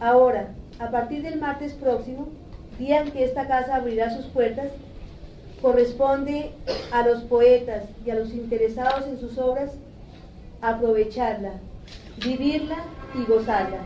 Ahora, 0.00 0.48
a 0.78 0.90
partir 0.90 1.22
del 1.22 1.40
martes 1.40 1.72
próximo, 1.72 2.28
día 2.78 3.00
en 3.00 3.12
que 3.12 3.24
esta 3.24 3.46
casa 3.46 3.76
abrirá 3.76 4.10
sus 4.10 4.26
puertas, 4.26 4.68
corresponde 5.62 6.50
a 6.92 7.06
los 7.06 7.22
poetas 7.22 7.84
y 8.04 8.10
a 8.10 8.16
los 8.16 8.34
interesados 8.34 9.06
en 9.06 9.18
sus 9.18 9.38
obras 9.38 9.70
aprovecharla, 10.60 11.52
vivirla 12.22 12.76
y 13.14 13.24
gozarla. 13.24 13.78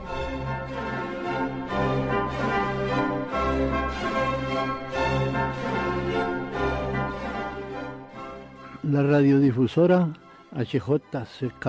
La 8.89 9.03
radiodifusora 9.03 10.15
HJCK 10.53 11.67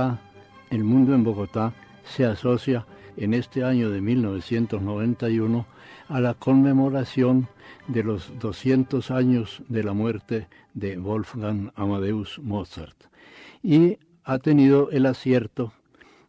El 0.69 0.85
Mundo 0.85 1.13
en 1.13 1.25
Bogotá 1.25 1.73
se 2.05 2.23
asocia 2.23 2.85
en 3.17 3.33
este 3.33 3.65
año 3.65 3.89
de 3.89 3.99
1991 3.99 5.65
a 6.07 6.21
la 6.21 6.33
conmemoración 6.35 7.49
de 7.89 8.03
los 8.03 8.39
200 8.39 9.11
años 9.11 9.61
de 9.67 9.83
la 9.83 9.91
muerte 9.91 10.47
de 10.73 10.95
Wolfgang 10.95 11.73
Amadeus 11.75 12.39
Mozart 12.39 12.95
y 13.61 13.97
ha 14.23 14.39
tenido 14.39 14.89
el 14.91 15.05
acierto 15.05 15.73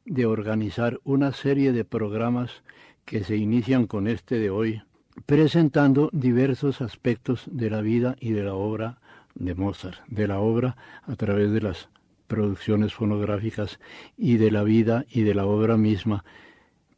de 0.07 0.26
organizar 0.26 0.99
una 1.05 1.32
serie 1.32 1.70
de 1.70 1.84
programas 1.84 2.64
que 3.05 3.22
se 3.22 3.36
inician 3.36 3.86
con 3.86 4.09
este 4.09 4.41
de 4.41 4.51
hoy, 4.51 4.82
presentando 5.24 6.11
diversos 6.12 6.80
aspectos 6.80 7.45
de 7.47 7.70
la 7.70 7.80
vida 7.80 8.16
y 8.18 8.32
de 8.32 8.43
la 8.43 8.55
obra 8.55 8.99
de 9.41 9.57
Mozart, 9.57 9.99
de 10.07 10.28
la 10.28 10.38
obra 10.38 10.76
a 11.03 11.16
través 11.16 11.51
de 11.51 11.61
las 11.61 11.88
producciones 12.28 12.95
fonográficas 12.95 13.80
y 14.16 14.36
de 14.36 14.53
la 14.53 14.62
vida 14.62 15.05
y 15.11 15.22
de 15.22 15.34
la 15.34 15.47
obra 15.47 15.76
misma 15.76 16.24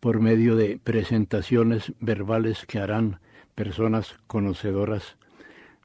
por 0.01 0.21
medio 0.21 0.57
de 0.57 0.79
presentaciones 0.83 1.93
verbales 2.01 2.67
que 2.67 2.81
harán 2.81 3.21
personas 3.55 4.17
conocedoras 4.27 5.17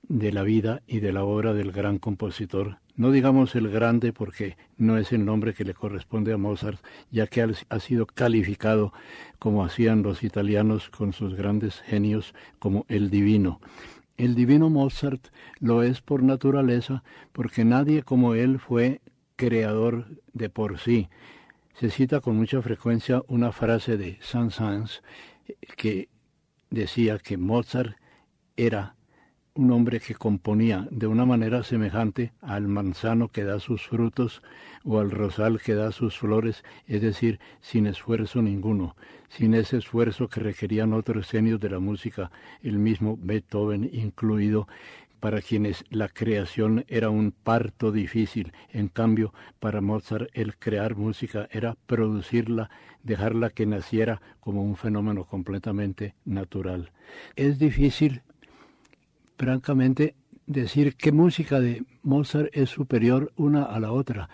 de 0.09 0.31
la 0.31 0.43
vida 0.43 0.81
y 0.87 0.99
de 0.99 1.13
la 1.13 1.23
obra 1.23 1.53
del 1.53 1.71
gran 1.71 1.99
compositor. 1.99 2.79
No 2.95 3.11
digamos 3.11 3.55
el 3.55 3.69
grande 3.69 4.11
porque 4.11 4.57
no 4.77 4.97
es 4.97 5.11
el 5.11 5.23
nombre 5.23 5.53
que 5.53 5.63
le 5.63 5.75
corresponde 5.75 6.33
a 6.33 6.37
Mozart, 6.37 6.79
ya 7.11 7.27
que 7.27 7.47
ha 7.69 7.79
sido 7.79 8.07
calificado 8.07 8.91
como 9.37 9.63
hacían 9.63 10.01
los 10.01 10.23
italianos 10.23 10.89
con 10.89 11.13
sus 11.13 11.35
grandes 11.35 11.81
genios 11.81 12.33
como 12.57 12.85
el 12.89 13.11
divino. 13.11 13.61
El 14.17 14.33
divino 14.33 14.69
Mozart 14.69 15.27
lo 15.59 15.83
es 15.83 16.01
por 16.01 16.23
naturaleza 16.23 17.03
porque 17.31 17.63
nadie 17.63 18.03
como 18.03 18.33
él 18.33 18.59
fue 18.59 19.01
creador 19.35 20.07
de 20.33 20.49
por 20.49 20.79
sí, 20.79 21.09
se 21.75 21.91
cita 21.91 22.19
con 22.19 22.35
mucha 22.35 22.61
frecuencia 22.63 23.21
una 23.27 23.51
frase 23.51 23.97
de 23.97 24.17
Saint-Saëns 24.21 25.03
que 25.77 26.09
decía 26.71 27.19
que 27.19 27.37
Mozart 27.37 27.95
era 28.55 28.96
un 29.57 29.71
hombre 29.71 29.99
que 29.99 30.13
componía 30.15 30.87
de 30.91 31.07
una 31.07 31.25
manera 31.25 31.63
semejante 31.63 32.31
al 32.41 32.67
manzano 32.67 33.29
que 33.29 33.43
da 33.43 33.59
sus 33.59 33.87
frutos 33.87 34.43
o 34.83 34.99
al 34.99 35.11
rosal 35.11 35.59
que 35.59 35.73
da 35.73 35.91
sus 35.91 36.17
flores, 36.17 36.63
es 36.85 37.01
decir, 37.01 37.39
sin 37.59 37.87
esfuerzo 37.87 38.41
ninguno, 38.41 38.95
sin 39.29 39.55
ese 39.55 39.77
esfuerzo 39.77 40.29
que 40.29 40.41
requerían 40.41 40.93
otros 40.93 41.27
genios 41.29 41.59
de 41.59 41.71
la 41.71 41.79
música, 41.79 42.31
el 42.61 42.77
mismo 42.77 43.17
Beethoven 43.19 43.89
incluido, 43.91 44.67
para 45.19 45.41
quienes 45.41 45.83
la 45.89 46.09
creación 46.09 46.85
era 46.87 47.09
un 47.09 47.31
parto 47.31 47.91
difícil. 47.91 48.53
En 48.69 48.87
cambio, 48.87 49.33
para 49.59 49.81
Mozart 49.81 50.29
el 50.33 50.57
crear 50.57 50.95
música 50.95 51.47
era 51.51 51.75
producirla, 51.87 52.69
dejarla 53.01 53.49
que 53.49 53.65
naciera 53.65 54.21
como 54.39 54.61
un 54.61 54.75
fenómeno 54.75 55.25
completamente 55.25 56.13
natural. 56.23 56.91
Es 57.35 57.57
difícil, 57.57 58.21
francamente, 59.37 60.15
decir 60.45 60.95
qué 60.95 61.11
música 61.11 61.59
de 61.59 61.83
Mozart 62.03 62.49
es 62.53 62.69
superior 62.69 63.31
una 63.35 63.63
a 63.63 63.79
la 63.79 63.91
otra. 63.91 64.29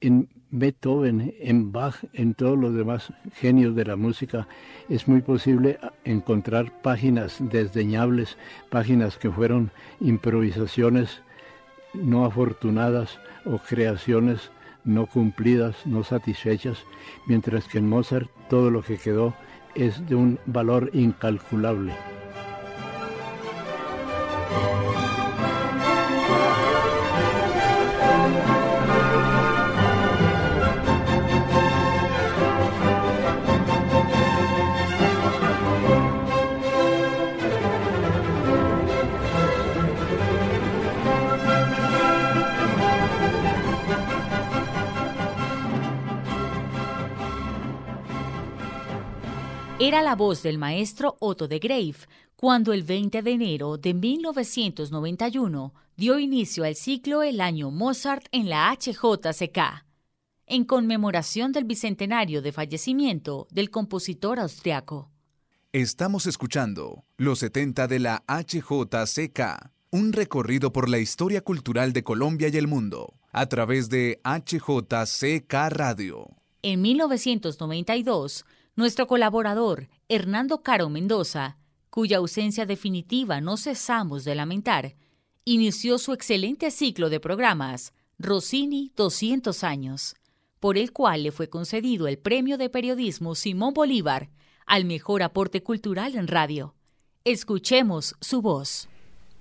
En 0.00 0.28
Beethoven, 0.50 1.34
en 1.40 1.72
Bach, 1.72 1.96
en 2.12 2.34
todos 2.34 2.56
los 2.56 2.74
demás 2.74 3.12
genios 3.34 3.74
de 3.74 3.84
la 3.84 3.96
música, 3.96 4.48
es 4.88 5.06
muy 5.06 5.20
posible 5.20 5.78
encontrar 6.04 6.80
páginas 6.82 7.36
desdeñables, 7.40 8.38
páginas 8.70 9.18
que 9.18 9.30
fueron 9.30 9.70
improvisaciones 10.00 11.22
no 11.92 12.24
afortunadas 12.24 13.18
o 13.44 13.58
creaciones 13.58 14.50
no 14.84 15.06
cumplidas, 15.06 15.84
no 15.84 16.02
satisfechas, 16.02 16.78
mientras 17.26 17.68
que 17.68 17.78
en 17.78 17.88
Mozart 17.88 18.30
todo 18.48 18.70
lo 18.70 18.82
que 18.82 18.96
quedó 18.96 19.34
es 19.74 20.06
de 20.08 20.14
un 20.14 20.38
valor 20.46 20.90
incalculable. 20.94 22.17
Era 49.88 50.02
la 50.02 50.14
voz 50.14 50.42
del 50.42 50.58
maestro 50.58 51.16
Otto 51.18 51.48
de 51.48 51.58
Grave 51.58 51.94
cuando 52.36 52.74
el 52.74 52.82
20 52.82 53.22
de 53.22 53.30
enero 53.30 53.78
de 53.78 53.94
1991 53.94 55.72
dio 55.96 56.18
inicio 56.18 56.64
al 56.64 56.74
ciclo 56.74 57.22
El 57.22 57.40
año 57.40 57.70
Mozart 57.70 58.26
en 58.30 58.50
la 58.50 58.70
HJCK, 58.70 59.86
en 60.44 60.64
conmemoración 60.66 61.52
del 61.52 61.64
bicentenario 61.64 62.42
de 62.42 62.52
fallecimiento 62.52 63.48
del 63.50 63.70
compositor 63.70 64.38
austriaco. 64.40 65.10
Estamos 65.72 66.26
escuchando 66.26 67.06
Los 67.16 67.38
70 67.38 67.88
de 67.88 67.98
la 67.98 68.24
HJCK, 68.28 69.70
un 69.90 70.12
recorrido 70.12 70.70
por 70.70 70.90
la 70.90 70.98
historia 70.98 71.40
cultural 71.40 71.94
de 71.94 72.04
Colombia 72.04 72.50
y 72.52 72.58
el 72.58 72.66
mundo, 72.66 73.14
a 73.32 73.46
través 73.46 73.88
de 73.88 74.20
HJCK 74.22 75.54
Radio. 75.70 76.28
En 76.60 76.82
1992, 76.82 78.44
nuestro 78.78 79.08
colaborador, 79.08 79.88
Hernando 80.08 80.62
Caro 80.62 80.88
Mendoza, 80.88 81.56
cuya 81.90 82.18
ausencia 82.18 82.64
definitiva 82.64 83.40
no 83.40 83.56
cesamos 83.56 84.22
de 84.22 84.36
lamentar, 84.36 84.94
inició 85.44 85.98
su 85.98 86.12
excelente 86.12 86.70
ciclo 86.70 87.10
de 87.10 87.18
programas, 87.18 87.92
Rossini 88.20 88.92
200 88.94 89.64
años, 89.64 90.14
por 90.60 90.78
el 90.78 90.92
cual 90.92 91.24
le 91.24 91.32
fue 91.32 91.48
concedido 91.48 92.06
el 92.06 92.18
Premio 92.18 92.56
de 92.56 92.70
Periodismo 92.70 93.34
Simón 93.34 93.74
Bolívar 93.74 94.30
al 94.64 94.84
mejor 94.84 95.24
aporte 95.24 95.60
cultural 95.60 96.14
en 96.14 96.28
radio. 96.28 96.76
Escuchemos 97.24 98.14
su 98.20 98.42
voz. 98.42 98.88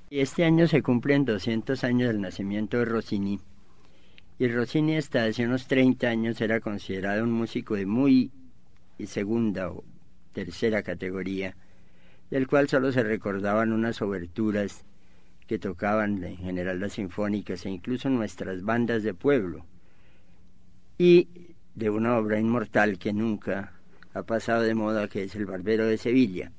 Este 0.10 0.46
año 0.46 0.68
se 0.68 0.82
cumplen 0.82 1.26
200 1.26 1.84
años 1.84 2.08
del 2.08 2.22
nacimiento 2.22 2.78
de 2.78 2.86
Rossini. 2.86 3.40
Y 4.40 4.48
Rossini 4.48 4.98
hasta 4.98 5.26
hace 5.26 5.46
unos 5.46 5.68
30 5.68 6.08
años 6.08 6.42
era 6.42 6.60
considerado 6.60 7.24
un 7.24 7.34
músico 7.34 7.76
de 7.76 7.86
muy 7.86 8.32
segunda 9.06 9.70
o 9.70 9.84
tercera 10.34 10.82
categoría, 10.82 11.56
del 12.32 12.48
cual 12.48 12.68
solo 12.68 12.91
se 12.91 13.04
recordaban 13.04 13.72
unas 13.72 14.02
oberturas 14.02 14.86
que 15.45 15.60
tocaban 15.60 16.24
en 16.24 16.38
general 16.38 16.80
las 16.80 16.93
sinfónicas 16.93 17.66
e 17.66 17.70
incluso 17.70 18.10
nuestras 18.10 18.64
bandas 18.64 19.04
de 19.04 19.14
pueblo, 19.14 19.66
y 20.98 21.28
de 21.76 21.89
una 21.89 22.18
obra 22.18 22.39
inmortal 22.39 22.98
que 22.98 23.14
nunca 23.14 23.74
ha 24.14 24.24
pasado 24.24 24.64
de 24.64 24.74
moda, 24.74 25.08
que 25.08 25.24
es 25.24 25.36
El 25.36 25.45
Barbero 25.45 25.86
de 25.86 25.98
Sevilla. 25.98 26.52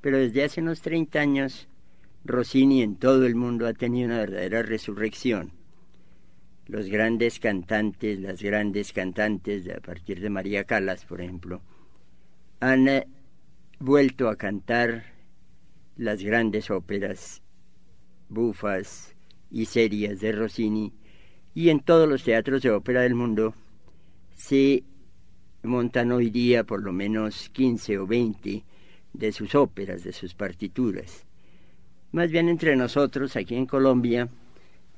Pero 0.00 0.18
desde 0.18 0.44
hace 0.44 0.60
unos 0.60 0.82
30 0.82 1.20
años, 1.20 1.68
Rossini 2.24 2.82
en 2.82 2.96
todo 2.96 3.24
el 3.26 3.36
mundo 3.36 3.66
ha 3.66 3.72
tenido 3.74 4.06
una 4.08 4.18
verdadera 4.18 4.62
resurrección. 4.62 5.52
Los 6.66 6.88
grandes 6.88 7.38
cantantes, 7.40 8.18
las 8.20 8.42
grandes 8.42 8.92
cantantes, 8.92 9.68
a 9.68 9.80
partir 9.80 10.20
de 10.20 10.30
María 10.30 10.64
Calas, 10.64 11.04
por 11.04 11.20
ejemplo, 11.20 11.60
han 12.60 12.88
eh, 12.88 13.06
vuelto 13.78 14.28
a 14.28 14.36
cantar 14.36 15.04
las 15.96 16.22
grandes 16.22 16.70
óperas 16.70 17.42
bufas 18.28 19.14
y 19.50 19.66
serias 19.66 20.20
de 20.20 20.32
Rossini, 20.32 20.92
y 21.54 21.68
en 21.68 21.80
todos 21.80 22.08
los 22.08 22.24
teatros 22.24 22.62
de 22.62 22.70
ópera 22.70 23.02
del 23.02 23.14
mundo 23.14 23.54
se 24.34 24.82
montan 25.62 26.12
hoy 26.12 26.30
día 26.30 26.64
por 26.64 26.82
lo 26.82 26.92
menos 26.92 27.50
15 27.50 27.98
o 27.98 28.06
20 28.06 28.64
de 29.12 29.32
sus 29.32 29.54
óperas, 29.54 30.02
de 30.02 30.12
sus 30.12 30.34
partituras. 30.34 31.26
Más 32.12 32.30
bien 32.30 32.48
entre 32.48 32.76
nosotros, 32.76 33.36
aquí 33.36 33.54
en 33.54 33.66
Colombia, 33.66 34.28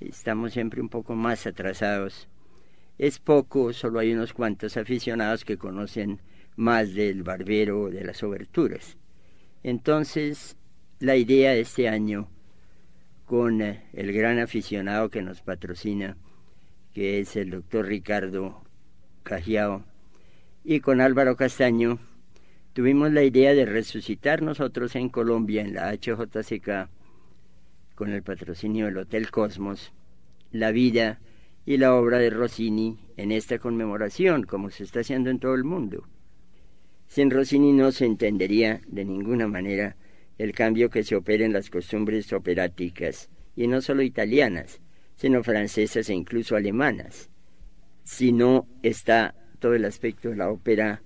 estamos 0.01 0.53
siempre 0.53 0.81
un 0.81 0.89
poco 0.89 1.15
más 1.15 1.47
atrasados. 1.47 2.29
Es 2.99 3.19
poco, 3.19 3.73
solo 3.73 3.99
hay 3.99 4.13
unos 4.13 4.33
cuantos 4.33 4.77
aficionados 4.77 5.45
que 5.45 5.59
conocen 5.59 6.21
más 6.57 6.95
del 6.95 7.23
barbero 7.23 7.91
de 7.91 8.05
las 8.05 8.23
oberturas. 8.23 8.97
Entonces, 9.63 10.57
la 10.99 11.17
idea 11.17 11.53
de 11.53 11.61
este 11.61 11.89
año, 11.89 12.29
con 13.27 13.61
eh, 13.61 13.85
el 13.93 14.13
gran 14.13 14.39
aficionado 14.39 15.11
que 15.11 15.23
nos 15.23 15.43
patrocina, 15.43 16.17
que 16.95 17.21
es 17.21 17.37
el 17.37 17.51
doctor 17.51 17.87
Ricardo 17.87 18.63
Cajiao, 19.23 19.85
y 20.65 20.81
con 20.81 21.01
Álvaro 21.01 21.37
Castaño, 21.37 21.99
tuvimos 22.73 23.13
la 23.13 23.23
idea 23.23 23.55
de 23.55 23.67
resucitar 23.67 24.43
nosotros 24.43 24.97
en 24.97 25.09
Colombia, 25.11 25.63
en 25.63 25.75
la 25.75 25.93
HJCK, 25.93 26.89
con 27.97 28.13
el 28.13 28.23
patrocinio 28.23 28.85
del 28.85 28.99
Hotel 28.99 29.31
Cosmos, 29.31 29.93
la 30.53 30.71
vida 30.71 31.19
y 31.65 31.79
la 31.79 31.97
obra 31.97 32.19
de 32.19 32.31
Rossini 32.31 33.01
en 33.17 33.33
esta 33.33 33.59
conmemoración, 33.59 34.45
como 34.45 34.71
se 34.71 34.85
está 34.85 35.01
haciendo 35.01 35.31
en 35.31 35.41
todo 35.41 35.55
el 35.55 35.65
mundo. 35.65 36.07
Sin 37.09 37.31
Rossini 37.31 37.73
no 37.73 37.91
se 37.91 38.05
entendería 38.05 38.81
de 38.87 39.05
ninguna 39.05 39.49
manera 39.49 39.97
el 40.39 40.53
cambio 40.53 40.91
que 40.91 41.03
se 41.03 41.17
opera 41.17 41.45
en 41.45 41.53
las 41.53 41.71
costumbres 41.71 42.33
operáticas, 42.33 43.31
y 43.57 43.67
no 43.67 43.81
solo 43.81 44.03
italianas, 44.03 44.81
sino 45.17 45.43
francesas 45.43 46.09
e 46.11 46.15
incluso 46.15 46.55
alemanas. 46.55 47.31
Si 48.05 48.31
no 48.33 48.69
está 48.83 49.35
todo 49.59 49.75
el 49.75 49.87
aspecto 49.87 50.29
de 50.29 50.37
la 50.37 50.51
ópera, 50.51 51.03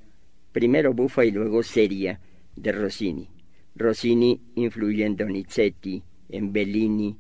primero 0.53 0.93
bufa 0.93 1.25
y 1.25 1.31
luego 1.31 1.63
seria, 1.63 2.21
de 2.57 2.73
Rossini. 2.73 3.29
Rossini 3.77 4.41
influye 4.57 5.07
en 5.07 5.17
Donizetti, 5.17 6.03
en 6.33 6.53
Bellini, 6.53 7.17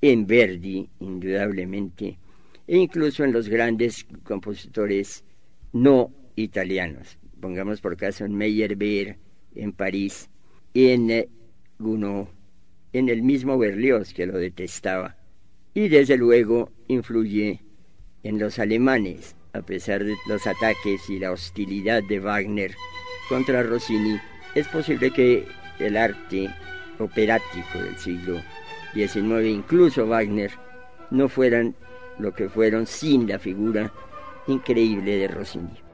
en 0.00 0.26
Verdi, 0.26 0.88
indudablemente, 1.00 2.18
e 2.66 2.76
incluso 2.76 3.24
en 3.24 3.32
los 3.32 3.48
grandes 3.48 4.06
compositores 4.24 5.24
no 5.72 6.12
italianos. 6.36 7.18
Pongamos 7.40 7.80
por 7.80 7.96
caso 7.96 8.24
en 8.24 8.34
Meyerbeer, 8.34 9.16
en 9.54 9.72
París, 9.72 10.28
en 10.74 11.10
eh, 11.10 11.28
Gounod, 11.78 12.28
en 12.92 13.08
el 13.08 13.22
mismo 13.22 13.58
Berlioz, 13.58 14.12
que 14.12 14.26
lo 14.26 14.38
detestaba. 14.38 15.16
Y 15.74 15.88
desde 15.88 16.16
luego 16.16 16.70
influye 16.88 17.60
en 18.22 18.38
los 18.38 18.58
alemanes, 18.58 19.36
a 19.52 19.62
pesar 19.62 20.04
de 20.04 20.14
los 20.28 20.46
ataques 20.46 21.08
y 21.08 21.18
la 21.18 21.32
hostilidad 21.32 22.02
de 22.08 22.20
Wagner 22.20 22.74
contra 23.28 23.62
Rossini, 23.62 24.18
es 24.54 24.66
posible 24.68 25.10
que 25.10 25.44
el 25.78 25.96
arte 25.96 26.50
operático 26.98 27.78
del 27.78 27.96
siglo 27.96 28.40
XIX, 28.94 29.46
incluso 29.46 30.06
Wagner, 30.06 30.50
no 31.10 31.28
fueran 31.28 31.74
lo 32.18 32.32
que 32.32 32.48
fueron 32.48 32.86
sin 32.86 33.28
la 33.28 33.38
figura 33.38 33.92
increíble 34.46 35.16
de 35.16 35.28
Rossini. 35.28 35.87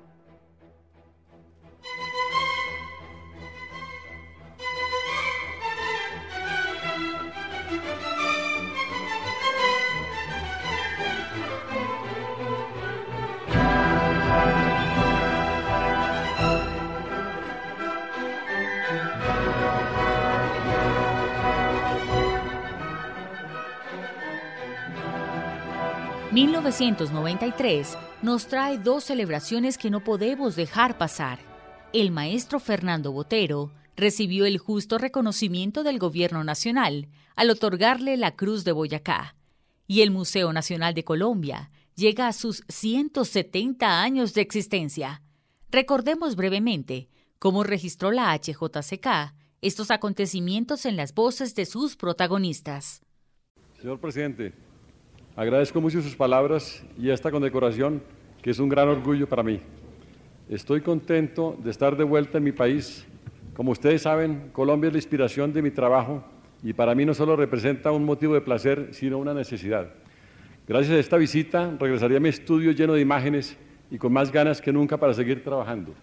1993 26.81 27.97
nos 28.23 28.49
trae 28.49 28.79
dos 28.79 29.05
celebraciones 29.05 29.79
que 29.79 29.91
no 29.91 30.03
podemos 30.03 30.57
dejar 30.57 30.99
pasar. 30.99 31.39
El 31.93 32.11
maestro 32.11 32.59
Fernando 32.59 33.13
Botero 33.13 33.71
recibió 33.97 34.45
el 34.45 34.59
justo 34.59 34.99
reconocimiento 34.99 35.85
del 35.85 36.01
Gobierno 36.01 36.43
Nacional 36.43 37.07
al 37.37 37.51
otorgarle 37.51 38.17
la 38.17 38.35
Cruz 38.35 38.65
de 38.65 38.73
Boyacá, 38.73 39.37
y 39.87 40.01
el 40.01 40.11
Museo 40.11 40.53
Nacional 40.53 40.95
de 40.95 41.05
Colombia 41.05 41.71
llega 41.95 42.27
a 42.27 42.33
sus 42.33 42.65
170 42.69 44.03
años 44.03 44.35
de 44.35 44.41
existencia. 44.41 45.23
Recordemos 45.71 46.35
brevemente 46.35 47.09
cómo 47.39 47.63
registró 47.63 48.11
la 48.11 48.37
HJCK 48.37 49.33
estos 49.61 49.93
acontecimientos 49.93 50.87
en 50.87 50.97
las 50.97 51.15
voces 51.15 51.55
de 51.55 51.67
sus 51.67 51.95
protagonistas. 51.95 53.03
Señor 53.81 54.01
presidente, 54.01 54.53
Agradezco 55.37 55.81
mucho 55.81 56.01
sus 56.01 56.15
palabras 56.15 56.85
y 56.97 57.11
esta 57.11 57.33
condecoración, 57.33 58.01
que 58.41 58.51
es 58.51 58.61
un 58.61 58.69
gran 58.69 58.89
orgullo 58.89 59.29
para 59.29 59.43
mí. 59.43 59.59
Estoy 60.49 60.81
contento 60.81 61.59
de 61.61 61.73
estar 61.73 61.97
de 61.97 62.05
vuelta 62.05 62.39
en 62.39 62.45
mi 62.45 62.53
país. 62.53 63.05
Como 63.53 63.73
ustedes 63.73 64.03
saben, 64.03 64.51
Colombia 64.53 64.87
es 64.87 64.93
la 64.93 64.99
inspiración 64.99 65.53
de 65.53 65.61
mi 65.61 65.73
trabajo 65.73 66.23
y 66.63 66.73
para 66.73 66.95
mí 66.95 67.05
no 67.05 67.15
solo 67.15 67.35
representa 67.35 67.91
un 67.91 68.05
motivo 68.05 68.35
de 68.35 68.43
placer, 68.43 68.91
sino 68.93 69.19
una 69.19 69.35
necesidad. 69.35 69.89
Gracias 70.69 70.93
a 70.93 71.01
esta 71.01 71.17
visita 71.17 71.77
regresaré 71.81 72.17
a 72.17 72.21
mi 72.21 72.29
estudio 72.29 72.71
lleno 72.71 72.93
de 72.93 73.01
imágenes 73.01 73.57
y 73.91 73.99
con 73.99 74.13
más 74.13 74.31
ganas 74.31 74.61
que 74.61 74.73
nunca 74.73 74.99
para 74.99 75.15
seguir 75.15 75.43
trabajando. 75.43 75.95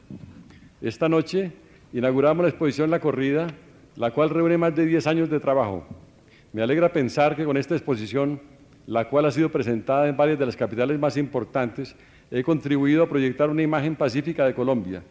Esta 0.81 1.07
noche 1.07 1.53
inauguramos 1.93 2.43
la 2.43 2.49
exposición 2.49 2.91
La 2.91 2.99
Corrida, 2.99 3.47
la 3.95 4.11
cual 4.11 4.29
reúne 4.29 4.57
más 4.57 4.75
de 4.75 4.85
10 4.85 5.07
años 5.07 5.29
de 5.29 5.39
trabajo. 5.39 5.87
Me 6.51 6.61
alegra 6.61 6.91
pensar 6.91 7.37
que 7.37 7.45
con 7.45 7.55
esta 7.55 7.75
exposición 7.75 8.51
la 8.87 9.07
cual 9.07 9.25
ha 9.25 9.31
sido 9.31 9.49
presentada 9.49 10.07
en 10.07 10.17
varias 10.17 10.39
de 10.39 10.45
las 10.45 10.55
capitales 10.55 10.99
más 10.99 11.17
importantes, 11.17 11.95
he 12.29 12.43
contribuido 12.43 13.03
a 13.03 13.09
proyectar 13.09 13.49
una 13.49 13.61
imagen 13.61 13.95
pacífica 13.95 14.45
de 14.45 14.53
Colombia. 14.53 15.03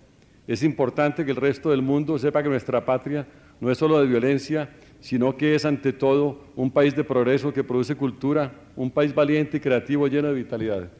Es 0.46 0.62
importante 0.62 1.24
que 1.24 1.30
el 1.30 1.36
resto 1.36 1.70
del 1.70 1.82
mundo 1.82 2.18
sepa 2.18 2.42
que 2.42 2.48
nuestra 2.48 2.84
patria 2.84 3.26
no 3.60 3.70
es 3.70 3.78
solo 3.78 4.00
de 4.00 4.06
violencia, 4.06 4.70
sino 5.00 5.36
que 5.36 5.54
es 5.54 5.64
ante 5.64 5.92
todo 5.92 6.40
un 6.56 6.70
país 6.70 6.96
de 6.96 7.04
progreso 7.04 7.52
que 7.52 7.62
produce 7.62 7.94
cultura, 7.94 8.52
un 8.74 8.90
país 8.90 9.14
valiente 9.14 9.58
y 9.58 9.60
creativo 9.60 10.08
lleno 10.08 10.28
de 10.28 10.34
vitalidad. 10.34 10.90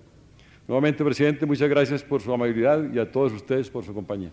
Nuevamente, 0.68 1.02
presidente, 1.02 1.46
muchas 1.46 1.68
gracias 1.68 2.02
por 2.02 2.20
su 2.20 2.32
amabilidad 2.32 2.92
y 2.92 2.98
a 2.98 3.10
todos 3.10 3.32
ustedes 3.32 3.68
por 3.68 3.82
su 3.82 3.92
compañía. 3.92 4.30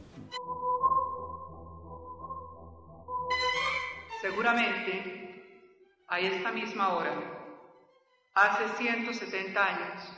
Seguramente, 4.22 5.44
a 6.08 6.20
esta 6.20 6.52
misma 6.52 6.94
hora, 6.94 7.47
hace 8.38 8.70
170 8.78 9.66
años, 9.66 10.14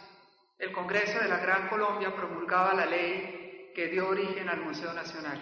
el 0.58 0.74
Congreso 0.74 1.20
de 1.20 1.30
la 1.30 1.38
Gran 1.38 1.70
Colombia 1.70 2.14
promulgaba 2.14 2.74
la 2.74 2.86
ley 2.86 3.72
que 3.74 3.88
dio 3.88 4.10
origen 4.10 4.50
al 4.50 4.60
Museo 4.60 4.94
Nacional. 4.94 5.42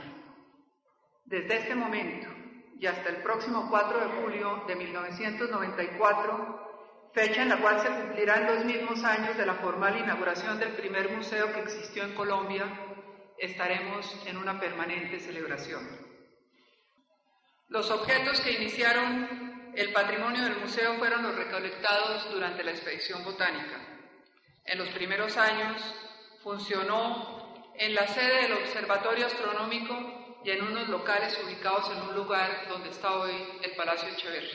Desde 1.25 1.57
este 1.57 1.75
momento 1.75 2.28
y 2.80 2.86
hasta 2.86 3.09
el 3.09 3.17
próximo 3.17 3.67
4 3.69 3.99
de 3.99 4.21
julio 4.21 4.63
de 4.67 4.75
1994, 4.75 7.09
fecha 7.13 7.41
en 7.41 7.49
la 7.49 7.57
cual 7.57 7.82
se 7.82 7.89
cumplirán 7.89 8.45
los 8.45 8.63
mismos 8.63 9.03
años 9.03 9.36
de 9.36 9.45
la 9.45 9.55
formal 9.55 9.97
inauguración 9.97 10.59
del 10.59 10.73
primer 10.73 11.09
museo 11.09 11.51
que 11.51 11.61
existió 11.61 12.03
en 12.03 12.13
Colombia, 12.13 12.65
estaremos 13.39 14.15
en 14.28 14.38
una 14.38 14.59
permanente 14.59 15.19
celebración. 15.19 15.82
Los 17.69 17.89
objetos 17.89 18.39
que 18.41 18.53
iniciaron 18.53 19.46
el 19.78 19.93
patrimonio 19.93 20.43
del 20.43 20.57
museo 20.57 20.95
fueron 20.95 21.21
los 21.21 21.36
recolectados 21.36 22.32
durante 22.32 22.63
la 22.63 22.71
expedición 22.71 23.23
botánica. 23.23 23.80
En 24.65 24.80
los 24.80 24.89
primeros 24.89 25.38
años 25.38 25.80
funcionó 26.41 27.71
en 27.75 27.93
la 27.93 28.07
sede 28.07 28.41
del 28.41 28.53
Observatorio 28.53 29.28
Astronómico 29.28 30.39
y 30.43 30.49
en 30.49 30.63
unos 30.63 30.89
locales 30.89 31.38
ubicados 31.45 31.91
en 31.91 32.01
un 32.09 32.15
lugar 32.15 32.65
donde 32.67 32.89
está 32.89 33.17
hoy 33.17 33.32
el 33.61 33.71
Palacio 33.73 34.09
Echeverri. 34.09 34.49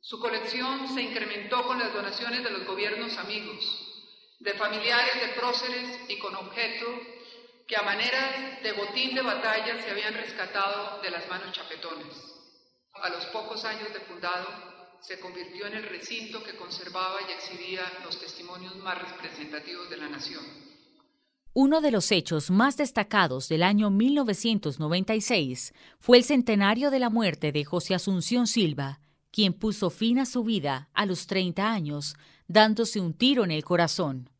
Su 0.00 0.18
colección 0.18 0.92
se 0.92 1.02
incrementó 1.02 1.62
con 1.62 1.78
las 1.78 1.94
donaciones 1.94 2.42
de 2.42 2.50
los 2.50 2.66
gobiernos 2.66 3.16
amigos, 3.18 4.04
de 4.40 4.52
familiares 4.54 5.14
de 5.14 5.28
próceres 5.40 6.00
y 6.08 6.18
con 6.18 6.34
objeto 6.34 6.86
que 7.68 7.76
a 7.76 7.82
manera 7.82 8.58
de 8.64 8.72
botín 8.72 9.14
de 9.14 9.22
batalla 9.22 9.80
se 9.80 9.92
habían 9.92 10.14
rescatado 10.14 11.00
de 11.02 11.10
las 11.12 11.28
manos 11.28 11.52
chapetones. 11.52 12.37
A 13.02 13.08
los 13.10 13.24
pocos 13.26 13.64
años 13.64 13.92
de 13.92 14.00
fundado, 14.00 14.46
se 15.00 15.20
convirtió 15.20 15.66
en 15.66 15.74
el 15.74 15.84
recinto 15.84 16.42
que 16.42 16.56
conservaba 16.56 17.16
y 17.28 17.32
exhibía 17.32 17.82
los 18.04 18.18
testimonios 18.18 18.76
más 18.76 18.98
representativos 18.98 19.88
de 19.88 19.96
la 19.96 20.08
nación. 20.08 20.44
Uno 21.54 21.80
de 21.80 21.90
los 21.90 22.12
hechos 22.12 22.50
más 22.50 22.76
destacados 22.76 23.48
del 23.48 23.62
año 23.62 23.90
1996 23.90 25.74
fue 25.98 26.18
el 26.18 26.24
centenario 26.24 26.90
de 26.90 26.98
la 26.98 27.10
muerte 27.10 27.52
de 27.52 27.64
José 27.64 27.94
Asunción 27.94 28.46
Silva, 28.46 29.00
quien 29.30 29.52
puso 29.52 29.90
fin 29.90 30.18
a 30.18 30.26
su 30.26 30.44
vida 30.44 30.88
a 30.94 31.06
los 31.06 31.26
30 31.26 31.70
años, 31.70 32.16
dándose 32.46 33.00
un 33.00 33.12
tiro 33.14 33.44
en 33.44 33.50
el 33.50 33.64
corazón. 33.64 34.30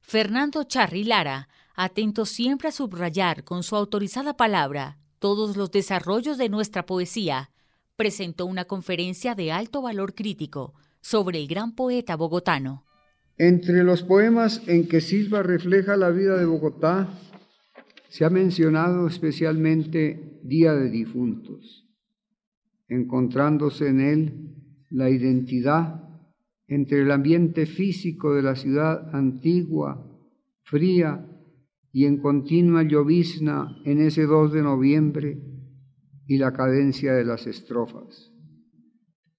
Fernando 0.00 0.64
Charri 0.64 1.04
Lara, 1.04 1.48
atento 1.74 2.26
siempre 2.26 2.68
a 2.68 2.72
subrayar 2.72 3.44
con 3.44 3.62
su 3.62 3.76
autorizada 3.76 4.36
palabra 4.36 4.98
todos 5.18 5.56
los 5.56 5.70
desarrollos 5.70 6.38
de 6.38 6.48
nuestra 6.48 6.84
poesía, 6.84 7.51
presentó 7.96 8.46
una 8.46 8.64
conferencia 8.64 9.34
de 9.34 9.52
alto 9.52 9.82
valor 9.82 10.14
crítico 10.14 10.74
sobre 11.00 11.38
el 11.40 11.48
gran 11.48 11.74
poeta 11.74 12.16
bogotano. 12.16 12.84
Entre 13.38 13.82
los 13.82 14.02
poemas 14.02 14.62
en 14.66 14.86
que 14.88 15.00
Silva 15.00 15.42
refleja 15.42 15.96
la 15.96 16.10
vida 16.10 16.36
de 16.36 16.44
Bogotá, 16.44 17.18
se 18.08 18.24
ha 18.24 18.30
mencionado 18.30 19.06
especialmente 19.06 20.38
Día 20.42 20.74
de 20.74 20.90
Difuntos, 20.90 21.88
encontrándose 22.88 23.88
en 23.88 24.00
él 24.00 24.54
la 24.90 25.08
identidad 25.08 26.02
entre 26.68 27.02
el 27.02 27.10
ambiente 27.10 27.66
físico 27.66 28.34
de 28.34 28.42
la 28.42 28.54
ciudad 28.54 29.14
antigua, 29.14 30.06
fría 30.62 31.26
y 31.90 32.04
en 32.04 32.18
continua 32.18 32.82
llovizna 32.82 33.78
en 33.84 34.00
ese 34.00 34.24
2 34.24 34.52
de 34.52 34.62
noviembre 34.62 35.51
y 36.26 36.38
la 36.38 36.52
cadencia 36.52 37.14
de 37.14 37.24
las 37.24 37.46
estrofas. 37.46 38.32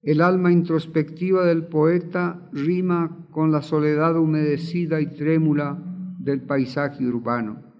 El 0.01 0.21
alma 0.21 0.51
introspectiva 0.51 1.45
del 1.45 1.67
poeta 1.67 2.49
rima 2.51 3.27
con 3.31 3.51
la 3.51 3.61
soledad 3.61 4.17
humedecida 4.17 4.99
y 4.99 5.07
trémula 5.15 5.81
del 6.19 6.41
paisaje 6.41 7.05
urbano. 7.05 7.73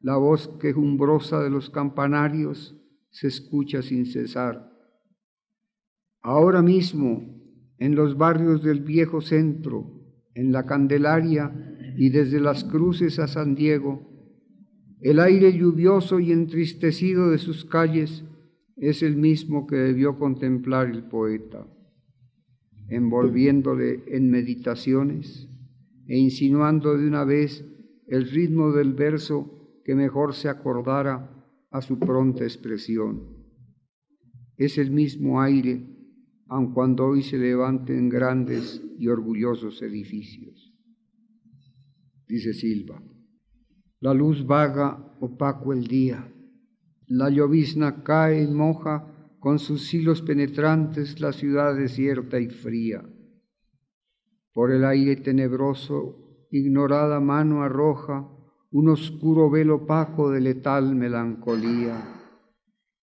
La 0.00 0.16
voz 0.16 0.48
quejumbrosa 0.60 1.42
de 1.42 1.50
los 1.50 1.68
campanarios 1.68 2.74
se 3.10 3.28
escucha 3.28 3.82
sin 3.82 4.06
cesar. 4.06 4.70
Ahora 6.22 6.62
mismo, 6.62 7.22
en 7.78 7.94
los 7.94 8.16
barrios 8.16 8.62
del 8.62 8.80
viejo 8.80 9.20
centro, 9.20 10.00
en 10.34 10.52
la 10.52 10.64
Candelaria 10.64 11.52
y 11.96 12.10
desde 12.10 12.40
las 12.40 12.64
cruces 12.64 13.18
a 13.18 13.26
San 13.26 13.54
Diego, 13.54 14.09
el 15.00 15.18
aire 15.18 15.56
lluvioso 15.56 16.20
y 16.20 16.30
entristecido 16.30 17.30
de 17.30 17.38
sus 17.38 17.64
calles 17.64 18.24
es 18.76 19.02
el 19.02 19.16
mismo 19.16 19.66
que 19.66 19.76
debió 19.76 20.18
contemplar 20.18 20.90
el 20.90 21.04
poeta, 21.04 21.66
envolviéndole 22.88 24.04
en 24.08 24.30
meditaciones 24.30 25.48
e 26.06 26.18
insinuando 26.18 26.98
de 26.98 27.06
una 27.06 27.24
vez 27.24 27.64
el 28.08 28.28
ritmo 28.28 28.72
del 28.72 28.92
verso 28.92 29.80
que 29.84 29.94
mejor 29.94 30.34
se 30.34 30.48
acordara 30.48 31.46
a 31.70 31.80
su 31.80 31.98
pronta 31.98 32.44
expresión. 32.44 33.40
Es 34.56 34.76
el 34.76 34.90
mismo 34.90 35.40
aire, 35.40 35.82
aun 36.48 36.74
cuando 36.74 37.06
hoy 37.06 37.22
se 37.22 37.38
levanten 37.38 38.08
grandes 38.08 38.82
y 38.98 39.08
orgullosos 39.08 39.80
edificios. 39.80 40.74
Dice 42.26 42.52
Silva. 42.52 43.09
La 44.02 44.14
luz 44.14 44.46
vaga, 44.46 45.14
opaco 45.20 45.74
el 45.74 45.86
día. 45.86 46.32
La 47.06 47.28
llovizna 47.28 48.02
cae 48.02 48.44
y 48.44 48.46
moja 48.46 49.36
con 49.38 49.58
sus 49.58 49.92
hilos 49.92 50.22
penetrantes 50.22 51.20
la 51.20 51.32
ciudad 51.32 51.76
desierta 51.76 52.40
y 52.40 52.48
fría. 52.48 53.04
Por 54.54 54.70
el 54.70 54.86
aire 54.86 55.16
tenebroso, 55.16 56.46
ignorada 56.50 57.20
mano 57.20 57.62
arroja 57.62 58.26
un 58.70 58.88
oscuro 58.88 59.50
velo 59.50 59.76
opaco 59.76 60.30
de 60.30 60.40
letal 60.40 60.94
melancolía. 60.94 62.02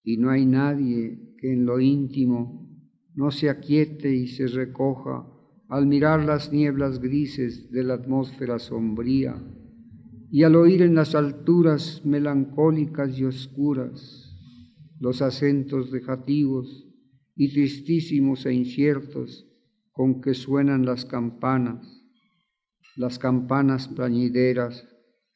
Y 0.03 0.17
no 0.17 0.31
hay 0.31 0.47
nadie 0.47 1.35
que 1.37 1.53
en 1.53 1.67
lo 1.67 1.79
íntimo 1.79 2.71
no 3.13 3.29
se 3.29 3.51
aquiete 3.51 4.15
y 4.15 4.29
se 4.29 4.47
recoja 4.47 5.27
al 5.69 5.85
mirar 5.85 6.25
las 6.25 6.51
nieblas 6.51 6.99
grises 6.99 7.71
de 7.71 7.83
la 7.83 7.93
atmósfera 7.93 8.57
sombría 8.57 9.35
y 10.29 10.43
al 10.43 10.55
oír 10.55 10.81
en 10.81 10.95
las 10.95 11.15
alturas 11.15 12.01
melancólicas 12.03 13.17
y 13.17 13.23
oscuras 13.23 14.23
los 14.99 15.21
acentos 15.21 15.91
dejativos 15.91 16.85
y 17.35 17.53
tristísimos 17.53 18.45
e 18.45 18.53
inciertos 18.53 19.45
con 19.91 20.21
que 20.21 20.33
suenan 20.33 20.85
las 20.85 21.05
campanas, 21.05 22.03
las 22.95 23.19
campanas 23.19 23.87
plañideras 23.87 24.87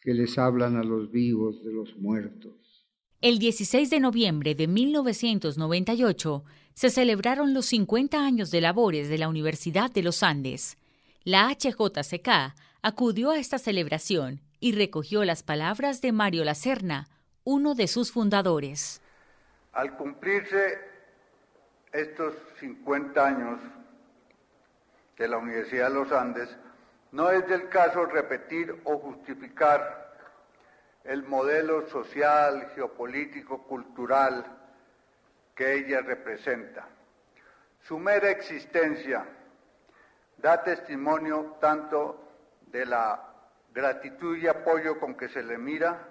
que 0.01 0.13
les 0.13 0.37
hablan 0.37 0.77
a 0.77 0.83
los 0.83 1.11
vivos 1.11 1.63
de 1.63 1.71
los 1.71 1.95
muertos. 1.97 2.87
El 3.21 3.37
16 3.37 3.91
de 3.91 3.99
noviembre 3.99 4.55
de 4.55 4.67
1998 4.67 6.43
se 6.73 6.89
celebraron 6.89 7.53
los 7.53 7.67
50 7.67 8.25
años 8.25 8.49
de 8.49 8.61
labores 8.61 9.09
de 9.09 9.19
la 9.19 9.29
Universidad 9.29 9.91
de 9.91 10.01
los 10.01 10.23
Andes. 10.23 10.77
La 11.23 11.49
HJCK 11.49 12.55
acudió 12.81 13.29
a 13.29 13.39
esta 13.39 13.59
celebración 13.59 14.41
y 14.61 14.73
recogió 14.73 15.25
las 15.25 15.41
palabras 15.41 16.01
de 16.01 16.11
Mario 16.11 16.45
Lacerna, 16.45 17.07
uno 17.43 17.73
de 17.73 17.87
sus 17.87 18.11
fundadores. 18.11 19.01
Al 19.73 19.97
cumplirse 19.97 20.79
estos 21.91 22.35
50 22.59 23.27
años 23.27 23.59
de 25.17 25.27
la 25.27 25.37
Universidad 25.37 25.89
de 25.89 25.95
los 25.95 26.11
Andes, 26.11 26.47
no 27.11 27.31
es 27.31 27.45
del 27.47 27.69
caso 27.69 28.05
repetir 28.05 28.79
o 28.83 28.99
justificar 28.99 30.15
el 31.05 31.23
modelo 31.23 31.89
social, 31.89 32.71
geopolítico, 32.75 33.63
cultural 33.63 34.45
que 35.55 35.73
ella 35.73 36.01
representa. 36.01 36.87
Su 37.81 37.97
mera 37.97 38.29
existencia 38.29 39.25
da 40.37 40.61
testimonio 40.61 41.57
tanto 41.59 42.29
de 42.67 42.85
la 42.85 43.30
gratitud 43.73 44.37
y 44.37 44.47
apoyo 44.47 44.99
con 44.99 45.15
que 45.15 45.29
se 45.29 45.43
le 45.43 45.57
mira, 45.57 46.09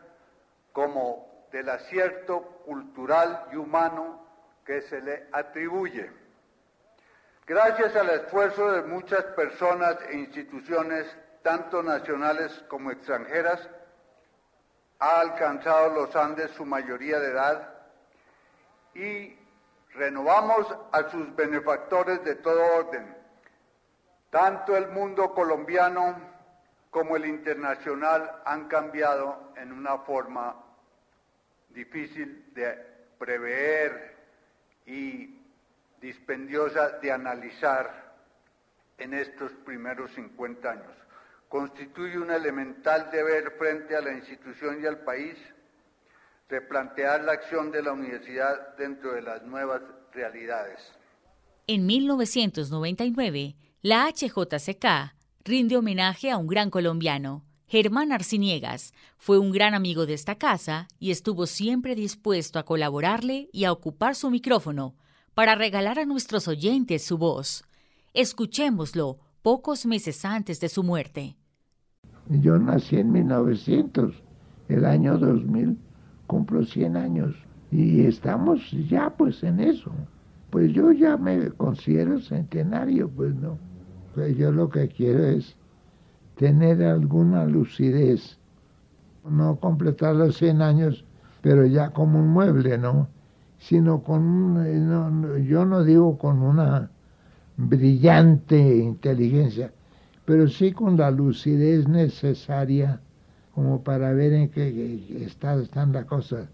como 0.73 1.47
del 1.53 1.69
acierto 1.69 2.43
cultural 2.65 3.47
y 3.53 3.57
humano 3.57 4.27
que 4.65 4.83
se 4.83 5.01
le 5.01 5.27
atribuye. 5.33 6.11
Gracias 7.47 7.97
al 7.97 8.11
esfuerzo 8.11 8.71
de 8.73 8.83
muchas 8.83 9.25
personas 9.35 9.97
e 10.09 10.17
instituciones, 10.17 11.07
tanto 11.43 11.83
nacionales 11.83 12.53
como 12.69 12.93
extranjeras, 12.93 13.69
ha 15.01 15.21
alcanzado 15.21 15.95
los 15.95 16.15
Andes 16.15 16.51
su 16.53 16.65
mayoría 16.65 17.19
de 17.19 17.31
edad 17.31 17.75
y 18.95 19.37
renovamos 19.95 20.67
a 20.93 21.11
sus 21.11 21.35
benefactores 21.35 22.23
de 22.23 22.37
todo 22.37 22.63
orden. 22.77 23.17
Tanto 24.31 24.77
el 24.77 24.89
mundo 24.89 25.35
colombiano 25.35 26.30
como 26.91 27.17
el 27.17 27.25
internacional 27.27 28.43
han 28.45 28.67
cambiado 28.67 29.53
en 29.57 29.73
una 29.73 29.99
forma 29.99 30.57
difícil 31.69 32.53
de 32.53 32.77
prever 33.19 34.17
y 34.87 35.39
dispendiosa 36.01 36.99
de 36.99 37.13
analizar 37.13 38.15
en 38.99 39.15
estos 39.15 39.53
primeros 39.65 40.11
50 40.13 40.71
años. 40.71 40.93
Constituye 41.49 42.19
un 42.19 42.31
elemental 42.31 43.11
deber 43.11 43.53
frente 43.53 43.97
a 43.97 44.01
la 44.01 44.13
institución 44.13 44.83
y 44.83 44.87
al 44.87 45.01
país 45.01 45.37
replantear 46.49 47.23
la 47.23 47.33
acción 47.33 47.71
de 47.71 47.83
la 47.83 47.93
universidad 47.93 48.77
dentro 48.77 49.13
de 49.13 49.23
las 49.23 49.43
nuevas 49.43 49.83
realidades. 50.13 50.81
En 51.67 51.87
1999, 51.87 53.55
la 53.83 54.09
HJCK 54.09 55.20
rinde 55.45 55.77
homenaje 55.77 56.31
a 56.31 56.37
un 56.37 56.47
gran 56.47 56.71
colombiano, 56.71 57.45
Germán 57.67 58.13
Arciniegas. 58.13 58.93
Fue 59.17 59.39
un 59.39 59.53
gran 59.53 59.75
amigo 59.75 60.05
de 60.07 60.15
esta 60.15 60.35
casa 60.35 60.89
y 60.99 61.11
estuvo 61.11 61.47
siempre 61.47 61.95
dispuesto 61.95 62.59
a 62.59 62.65
colaborarle 62.65 63.49
y 63.53 63.65
a 63.65 63.73
ocupar 63.73 64.15
su 64.15 64.31
micrófono 64.31 64.95
para 65.35 65.55
regalar 65.55 65.99
a 65.99 66.05
nuestros 66.05 66.49
oyentes 66.49 67.05
su 67.05 67.17
voz. 67.17 67.65
Escuchémoslo 68.13 69.19
pocos 69.43 69.87
meses 69.87 70.25
antes 70.25 70.61
de 70.61 70.69
su 70.69 70.83
muerte. 70.83 71.37
Yo 72.29 72.59
nací 72.59 72.97
en 72.97 73.13
1900, 73.13 74.15
el 74.69 74.85
año 74.85 75.17
2000 75.17 75.79
cumplo 76.27 76.65
100 76.65 76.97
años 76.97 77.35
y 77.73 78.03
estamos 78.03 78.61
ya 78.89 79.11
pues 79.17 79.43
en 79.43 79.61
eso. 79.61 79.91
Pues 80.51 80.73
yo 80.73 80.93
ya 80.93 81.17
me 81.17 81.51
considero 81.51 82.21
centenario, 82.21 83.09
pues 83.09 83.35
no. 83.35 83.70
Pues 84.15 84.37
yo 84.37 84.51
lo 84.51 84.69
que 84.71 84.89
quiero 84.89 85.25
es 85.25 85.57
tener 86.37 86.83
alguna 86.83 87.45
lucidez, 87.45 88.39
no 89.29 89.57
completar 89.57 90.17
los 90.17 90.37
100 90.39 90.63
años, 90.63 91.05
pero 91.43 91.67
ya 91.67 91.91
como 91.91 92.19
un 92.19 92.29
mueble, 92.29 92.79
¿no? 92.79 93.09
Sino 93.59 94.03
con, 94.03 94.55
no, 94.89 95.37
yo 95.39 95.65
no 95.65 95.85
digo 95.85 96.19
con 96.19 96.43
una 96.43 96.91
brillante 97.57 98.79
inteligencia, 98.79 99.73
pero 100.25 100.49
sí 100.49 100.73
con 100.73 100.97
la 100.97 101.11
lucidez 101.11 101.87
necesaria 101.87 103.01
como 103.55 103.83
para 103.83 104.13
ver 104.13 104.33
en 104.33 104.49
qué 104.49 105.25
estado 105.25 105.61
están 105.63 105.93
las 105.93 106.07
cosas. 106.07 106.49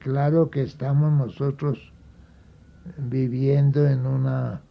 Claro 0.00 0.50
que 0.50 0.62
estamos 0.62 1.12
nosotros 1.12 1.92
viviendo 2.98 3.86
en 3.86 4.06
una 4.06 4.62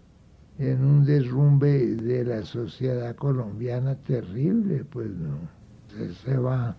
en 0.59 0.83
un 0.83 1.05
derrumbe 1.05 1.95
de 1.95 2.25
la 2.25 2.43
sociedad 2.43 3.15
colombiana 3.15 3.95
terrible, 3.95 4.83
pues 4.85 5.09
no. 5.09 5.37
Se, 6.23 6.37
va 6.37 6.75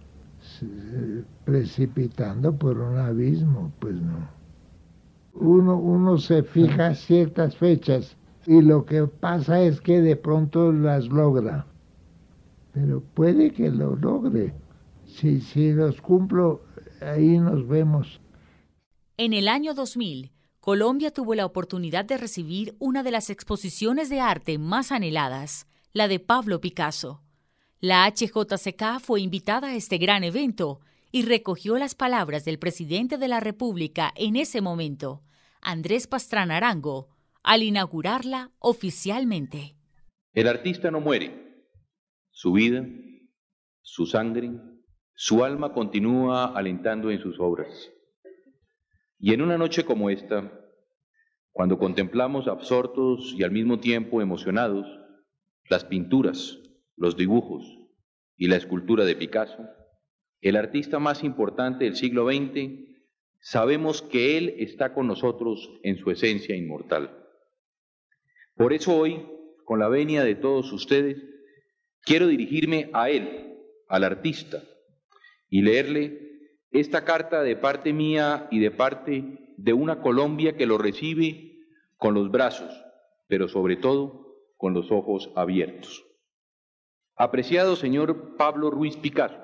precipitando 1.44 2.56
por 2.56 2.78
un 2.78 2.96
abismo, 2.96 3.72
pues 3.80 3.94
no. 3.94 4.28
Uno, 5.34 5.76
uno 5.76 6.18
se 6.18 6.42
fija 6.42 6.94
ciertas 6.94 7.56
fechas 7.56 8.16
y 8.46 8.62
lo 8.62 8.84
que 8.84 9.06
pasa 9.06 9.60
es 9.60 9.80
que 9.80 10.00
de 10.00 10.16
pronto 10.16 10.72
las 10.72 11.08
logra 11.08 11.66
pero 12.78 13.00
puede 13.14 13.50
que 13.50 13.70
lo 13.70 13.96
logre. 13.96 14.54
Si, 15.04 15.40
si 15.40 15.72
los 15.72 16.00
cumplo, 16.00 16.62
ahí 17.00 17.38
nos 17.38 17.66
vemos. 17.66 18.20
En 19.16 19.32
el 19.32 19.48
año 19.48 19.74
2000, 19.74 20.30
Colombia 20.68 21.10
tuvo 21.10 21.34
la 21.34 21.46
oportunidad 21.46 22.04
de 22.04 22.18
recibir 22.18 22.76
una 22.78 23.02
de 23.02 23.10
las 23.10 23.30
exposiciones 23.30 24.10
de 24.10 24.20
arte 24.20 24.58
más 24.58 24.92
anheladas, 24.92 25.66
la 25.94 26.08
de 26.08 26.20
Pablo 26.20 26.60
Picasso. 26.60 27.22
La 27.80 28.06
HJCK 28.06 29.00
fue 29.00 29.22
invitada 29.22 29.68
a 29.68 29.74
este 29.74 29.96
gran 29.96 30.24
evento 30.24 30.80
y 31.10 31.22
recogió 31.22 31.78
las 31.78 31.94
palabras 31.94 32.44
del 32.44 32.58
presidente 32.58 33.16
de 33.16 33.28
la 33.28 33.40
República 33.40 34.12
en 34.14 34.36
ese 34.36 34.60
momento, 34.60 35.22
Andrés 35.62 36.06
Pastrana 36.06 36.58
Arango, 36.58 37.08
al 37.42 37.62
inaugurarla 37.62 38.50
oficialmente. 38.58 39.74
El 40.34 40.48
artista 40.48 40.90
no 40.90 41.00
muere, 41.00 41.64
su 42.30 42.52
vida, 42.52 42.86
su 43.80 44.04
sangre, 44.04 44.50
su 45.14 45.44
alma 45.44 45.72
continúa 45.72 46.44
alentando 46.44 47.10
en 47.10 47.22
sus 47.22 47.40
obras. 47.40 47.90
Y 49.18 49.32
en 49.32 49.40
una 49.40 49.56
noche 49.58 49.84
como 49.84 50.10
esta, 50.10 50.57
cuando 51.58 51.76
contemplamos 51.76 52.46
absortos 52.46 53.34
y 53.36 53.42
al 53.42 53.50
mismo 53.50 53.80
tiempo 53.80 54.22
emocionados 54.22 54.86
las 55.68 55.84
pinturas, 55.84 56.60
los 56.94 57.16
dibujos 57.16 57.66
y 58.36 58.46
la 58.46 58.54
escultura 58.54 59.04
de 59.04 59.16
Picasso, 59.16 59.66
el 60.40 60.54
artista 60.54 61.00
más 61.00 61.24
importante 61.24 61.84
del 61.86 61.96
siglo 61.96 62.28
XX, 62.30 62.78
sabemos 63.40 64.02
que 64.02 64.38
Él 64.38 64.54
está 64.58 64.94
con 64.94 65.08
nosotros 65.08 65.68
en 65.82 65.96
su 65.96 66.12
esencia 66.12 66.54
inmortal. 66.54 67.26
Por 68.54 68.72
eso 68.72 68.96
hoy, 68.96 69.26
con 69.64 69.80
la 69.80 69.88
venia 69.88 70.22
de 70.22 70.36
todos 70.36 70.72
ustedes, 70.72 71.16
Quiero 72.02 72.28
dirigirme 72.28 72.88
a 72.92 73.10
él, 73.10 73.58
al 73.88 74.04
artista, 74.04 74.62
y 75.50 75.62
leerle 75.62 76.20
esta 76.70 77.04
carta 77.04 77.42
de 77.42 77.56
parte 77.56 77.92
mía 77.92 78.46
y 78.52 78.60
de 78.60 78.70
parte 78.70 79.54
de 79.56 79.72
una 79.72 80.00
Colombia 80.00 80.56
que 80.56 80.66
lo 80.66 80.78
recibe 80.78 81.47
con 81.98 82.14
los 82.14 82.30
brazos, 82.30 82.72
pero 83.26 83.48
sobre 83.48 83.76
todo 83.76 84.26
con 84.56 84.72
los 84.72 84.90
ojos 84.90 85.30
abiertos. 85.36 86.02
Apreciado 87.14 87.76
señor 87.76 88.36
Pablo 88.36 88.70
Ruiz 88.70 88.96
Picasso, 88.96 89.38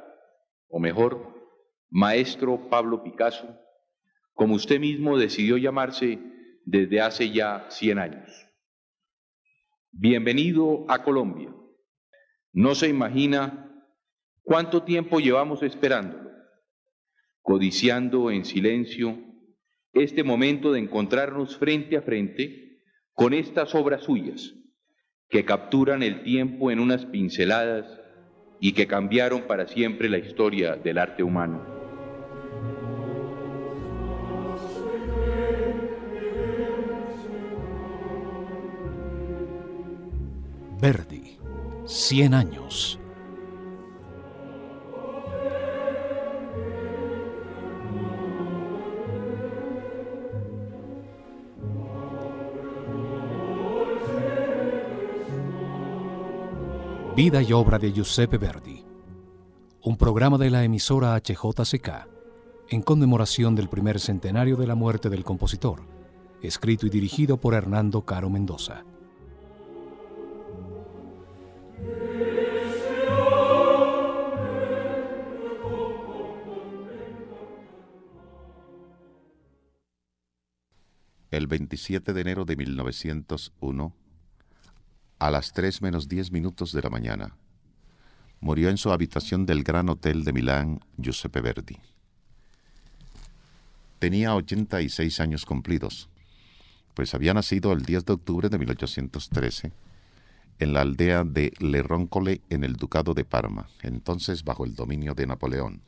o 0.69 0.79
mejor, 0.79 1.35
maestro 1.91 2.71
Pablo 2.71 3.03
Picasso, 3.03 3.47
como 4.33 4.55
usted 4.55 4.81
mismo 4.81 5.19
decidió 5.19 5.59
llamarse 5.59 6.19
desde 6.65 7.03
hace 7.03 7.31
ya 7.31 7.67
100 7.69 7.99
años. 7.99 8.31
Bienvenido 9.93 10.87
a 10.89 11.05
Colombia 11.05 11.55
no 12.55 12.77
se 12.77 12.89
imagina 12.89 13.69
cuánto 14.45 14.85
tiempo 14.85 15.19
llevamos 15.19 15.65
esperándolo, 15.65 16.31
codiciando 17.43 18.31
en 18.31 18.45
silencio 18.45 19.19
este 19.95 20.25
momento 20.25 20.73
de 20.73 20.81
encontrarnos 20.81 21.57
frente 21.57 21.97
a 21.97 22.03
frente 22.03 22.81
con 23.13 23.33
estas 23.33 23.75
obras 23.75 24.05
suyas, 24.05 24.55
que 25.29 25.45
capturan 25.45 26.03
el 26.03 26.23
tiempo 26.23 26.71
en 26.71 26.81
unas 26.81 27.07
pinceladas 27.07 28.01
y 28.61 28.73
que 28.73 28.87
cambiaron 28.87 29.43
para 29.43 29.67
siempre 29.69 30.09
la 30.09 30.19
historia 30.19 30.77
del 30.77 30.99
arte 30.99 31.23
humano. 31.23 31.65
Verdi 40.81 41.39
100 41.87 42.35
años. 42.35 42.99
Vida 57.17 57.41
y 57.43 57.53
obra 57.53 57.79
de 57.79 57.93
Giuseppe 57.93 58.39
Verdi. 58.39 58.85
Un 59.83 59.97
programa 59.97 60.37
de 60.37 60.51
la 60.51 60.65
emisora 60.65 61.15
HJCK 61.15 62.09
en 62.71 62.83
conmemoración 62.83 63.55
del 63.55 63.69
primer 63.69 64.01
centenario 64.01 64.57
de 64.57 64.67
la 64.67 64.75
muerte 64.75 65.09
del 65.11 65.23
compositor, 65.23 65.83
escrito 66.43 66.87
y 66.87 66.91
dirigido 66.91 67.37
por 67.37 67.55
Hernando 67.55 68.05
Caro 68.05 68.31
Mendoza. 68.31 68.85
el 81.31 81.47
27 81.49 82.13
de 82.13 82.21
enero 82.21 82.45
de 82.45 82.57
1901, 82.57 83.95
a 85.19 85.31
las 85.31 85.53
3 85.53 85.83
menos 85.83 86.09
10 86.09 86.33
minutos 86.33 86.73
de 86.73 86.83
la 86.83 86.91
mañana, 86.91 87.37
murió 88.41 88.69
en 88.69 88.77
su 88.77 88.93
habitación 88.93 89.47
del 89.47 89.63
Gran 89.63 89.89
Hotel 89.89 90.25
de 90.25 90.33
Milán 90.33 90.81
Giuseppe 90.99 91.41
Verdi. 91.41 91.79
Tenía 93.99 94.35
86 94.35 95.21
años 95.21 95.47
cumplidos, 95.47 96.11
pues 96.95 97.15
había 97.15 97.35
nacido 97.35 97.73
el 97.73 97.83
10 97.83 98.05
de 98.05 98.13
octubre 98.13 98.49
de 98.49 98.59
1813 98.59 99.73
en 100.59 100.73
la 100.73 100.83
aldea 100.83 101.25
de 101.25 101.53
Le 101.59 101.83
Roncole 101.83 102.41
en 102.51 102.65
el 102.65 102.75
Ducado 102.75 103.15
de 103.15 103.25
Parma, 103.25 103.69
entonces 103.83 104.45
bajo 104.45 104.65
el 104.65 104.75
dominio 104.75 105.15
de 105.15 105.27
Napoleón. 105.27 105.83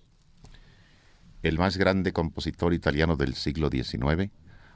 El 1.42 1.58
más 1.58 1.76
grande 1.76 2.12
compositor 2.12 2.74
italiano 2.74 3.16
del 3.16 3.34
siglo 3.34 3.70
XIX, 3.70 4.30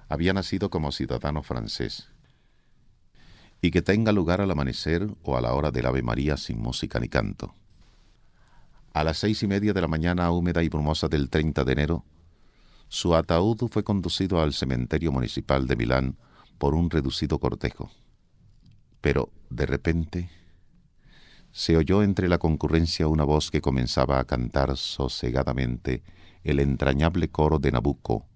había 0.09 0.33
nacido 0.33 0.71
como 0.71 0.93
ciudadano 0.93 1.43
francés. 1.43 2.09
Y 3.63 3.71
que 3.71 3.83
tenga 3.83 4.13
lugar 4.13 4.41
al 4.41 4.51
amanecer 4.51 5.09
o 5.23 5.37
a 5.37 5.41
la 5.41 5.53
hora 5.53 5.71
del 5.71 5.87
Ave 5.87 6.03
María 6.03 6.37
sin 6.37 6.61
música 6.61 6.99
ni 6.99 7.09
canto. 7.09 7.55
A 8.93 9.05
las 9.05 9.19
seis 9.19 9.43
y 9.43 9.47
media 9.47 9.73
de 9.73 9.81
la 9.81 9.89
mañana 9.89 10.31
húmeda 10.31 10.63
y 10.63 10.69
brumosa 10.69 11.09
del 11.09 11.31
30 11.31 11.65
de 11.65 11.73
enero, 11.73 12.05
su 12.89 13.15
ataúd 13.15 13.69
fue 13.71 13.85
conducido 13.85 14.41
al 14.41 14.53
cementerio 14.53 15.13
municipal 15.13 15.67
de 15.69 15.77
Milán 15.77 16.17
por 16.59 16.75
un 16.75 16.91
reducido 16.91 17.39
cortejo. 17.39 17.91
Pero, 19.01 19.31
de 19.49 19.67
repente, 19.67 20.31
se 21.53 21.77
oyó 21.77 22.03
entre 22.03 22.29
la 22.29 22.39
concurrencia 22.39 23.09
una 23.09 23.25
voz 23.25 23.51
que 23.51 23.61
comenzaba 23.61 24.19
a 24.19 24.25
cantar 24.25 24.77
sosegadamente 24.77 26.03
el 26.45 26.61
entrañable 26.61 27.29
coro 27.29 27.59
de 27.59 27.73
Nabucco, 27.73 28.27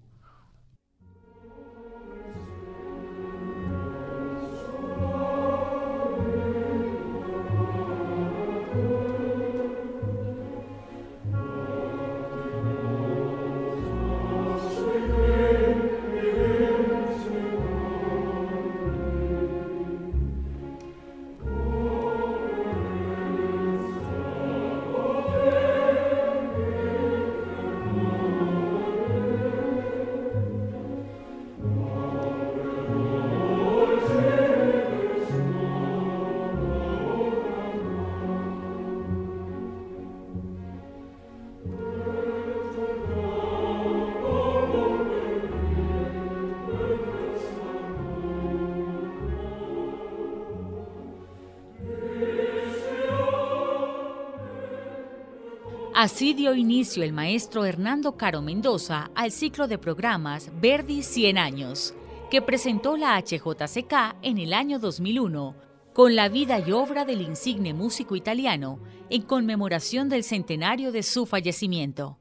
el 56.85 57.13
maestro 57.13 57.65
Hernando 57.65 58.15
Caro 58.15 58.41
Mendoza 58.41 59.09
al 59.15 59.31
ciclo 59.31 59.67
de 59.67 59.77
programas 59.79 60.51
Verdi 60.61 61.01
100 61.01 61.37
años, 61.37 61.95
que 62.29 62.43
presentó 62.43 62.95
la 62.95 63.19
HJCK 63.19 64.17
en 64.21 64.37
el 64.37 64.53
año 64.53 64.77
2001, 64.77 65.55
con 65.93 66.15
la 66.15 66.29
vida 66.29 66.59
y 66.59 66.71
obra 66.71 67.03
del 67.03 67.21
insigne 67.21 67.73
músico 67.73 68.15
italiano, 68.15 68.79
en 69.09 69.23
conmemoración 69.23 70.09
del 70.09 70.23
centenario 70.23 70.91
de 70.91 71.01
su 71.01 71.25
fallecimiento. 71.25 72.19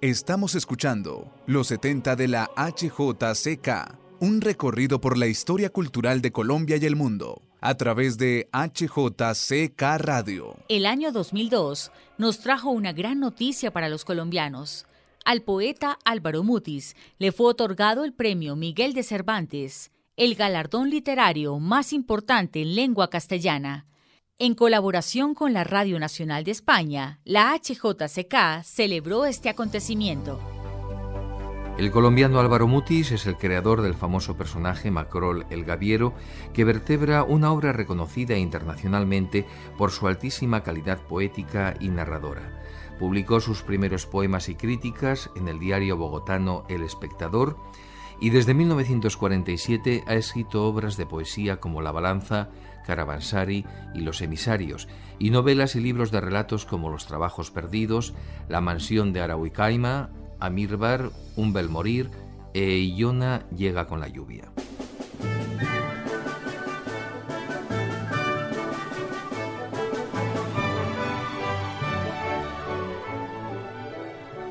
Estamos 0.00 0.54
escuchando 0.54 1.30
Los 1.46 1.66
70 1.68 2.16
de 2.16 2.28
la 2.28 2.50
HJCK, 2.56 3.98
un 4.20 4.40
recorrido 4.40 5.00
por 5.00 5.18
la 5.18 5.26
historia 5.26 5.68
cultural 5.70 6.22
de 6.22 6.32
Colombia 6.32 6.76
y 6.78 6.86
el 6.86 6.96
mundo 6.96 7.42
a 7.62 7.76
través 7.76 8.18
de 8.18 8.50
HJCK 8.52 9.80
Radio. 9.98 10.56
El 10.68 10.84
año 10.84 11.12
2002 11.12 11.92
nos 12.18 12.40
trajo 12.40 12.70
una 12.70 12.92
gran 12.92 13.20
noticia 13.20 13.72
para 13.72 13.88
los 13.88 14.04
colombianos. 14.04 14.86
Al 15.24 15.42
poeta 15.42 15.96
Álvaro 16.04 16.42
Mutis 16.42 16.96
le 17.18 17.30
fue 17.30 17.46
otorgado 17.46 18.04
el 18.04 18.12
premio 18.12 18.56
Miguel 18.56 18.92
de 18.92 19.04
Cervantes, 19.04 19.92
el 20.16 20.34
galardón 20.34 20.90
literario 20.90 21.58
más 21.60 21.92
importante 21.92 22.60
en 22.60 22.74
lengua 22.74 23.08
castellana. 23.08 23.86
En 24.38 24.54
colaboración 24.54 25.34
con 25.34 25.52
la 25.52 25.62
Radio 25.62 26.00
Nacional 26.00 26.42
de 26.42 26.50
España, 26.50 27.20
la 27.24 27.56
HJCK 27.56 28.64
celebró 28.64 29.24
este 29.24 29.48
acontecimiento. 29.48 30.40
El 31.78 31.90
colombiano 31.90 32.38
Álvaro 32.38 32.68
Mutis 32.68 33.12
es 33.12 33.26
el 33.26 33.38
creador 33.38 33.80
del 33.80 33.94
famoso 33.94 34.36
personaje 34.36 34.90
Macrol 34.90 35.46
el 35.48 35.64
Gaviero, 35.64 36.12
que 36.52 36.64
vertebra 36.64 37.24
una 37.24 37.50
obra 37.50 37.72
reconocida 37.72 38.36
internacionalmente 38.36 39.46
por 39.78 39.90
su 39.90 40.06
altísima 40.06 40.62
calidad 40.62 41.00
poética 41.00 41.74
y 41.80 41.88
narradora. 41.88 42.62
Publicó 42.98 43.40
sus 43.40 43.62
primeros 43.62 44.04
poemas 44.04 44.50
y 44.50 44.54
críticas 44.54 45.30
en 45.34 45.48
el 45.48 45.58
diario 45.58 45.96
bogotano 45.96 46.64
El 46.68 46.82
Espectador 46.82 47.56
y 48.20 48.30
desde 48.30 48.54
1947 48.54 50.04
ha 50.06 50.14
escrito 50.14 50.64
obras 50.66 50.96
de 50.98 51.06
poesía 51.06 51.58
como 51.58 51.80
La 51.80 51.90
Balanza, 51.90 52.50
Caravansari 52.86 53.64
y 53.94 54.02
Los 54.02 54.20
Emisarios, 54.20 54.88
y 55.18 55.30
novelas 55.30 55.74
y 55.74 55.80
libros 55.80 56.10
de 56.12 56.20
relatos 56.20 56.66
como 56.66 56.90
Los 56.90 57.06
Trabajos 57.06 57.50
Perdidos, 57.50 58.14
La 58.48 58.60
Mansión 58.60 59.12
de 59.12 59.22
Arahuicaima, 59.22 60.10
Amirbar, 60.42 61.12
Un 61.36 61.52
bel 61.52 61.68
morir 61.68 62.10
e 62.52 62.82
Iona 62.96 63.46
llega 63.56 63.86
con 63.86 64.00
la 64.00 64.08
lluvia. 64.08 64.50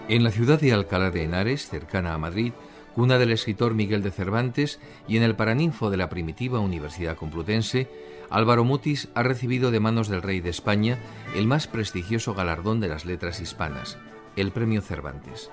En 0.08 0.24
la 0.24 0.32
ciudad 0.32 0.62
de 0.62 0.72
Alcalá 0.72 1.12
de 1.12 1.26
Henares, 1.26 1.68
cercana 1.68 2.14
a 2.14 2.18
Madrid, 2.18 2.54
cuna 2.96 3.18
del 3.18 3.34
escritor 3.34 3.74
Miguel 3.74 4.02
de 4.02 4.12
Cervantes, 4.12 4.80
y 5.10 5.18
en 5.18 5.24
el 5.24 5.36
Paraninfo 5.36 5.90
de 5.90 5.98
la 5.98 6.08
primitiva 6.08 6.62
Universidad 6.62 7.18
Complutense, 7.18 7.90
Álvaro 8.30 8.64
Mutis 8.64 9.10
ha 9.14 9.24
recibido 9.24 9.72
de 9.72 9.82
manos 9.82 10.08
del 10.08 10.22
rey 10.22 10.40
de 10.40 10.52
España 10.52 11.00
el 11.36 11.48
más 11.48 11.68
prestigioso 11.68 12.34
galardón 12.34 12.80
de 12.80 12.88
las 12.88 13.04
letras 13.06 13.42
hispanas, 13.42 13.98
el 14.38 14.52
Premio 14.52 14.82
Cervantes. 14.82 15.52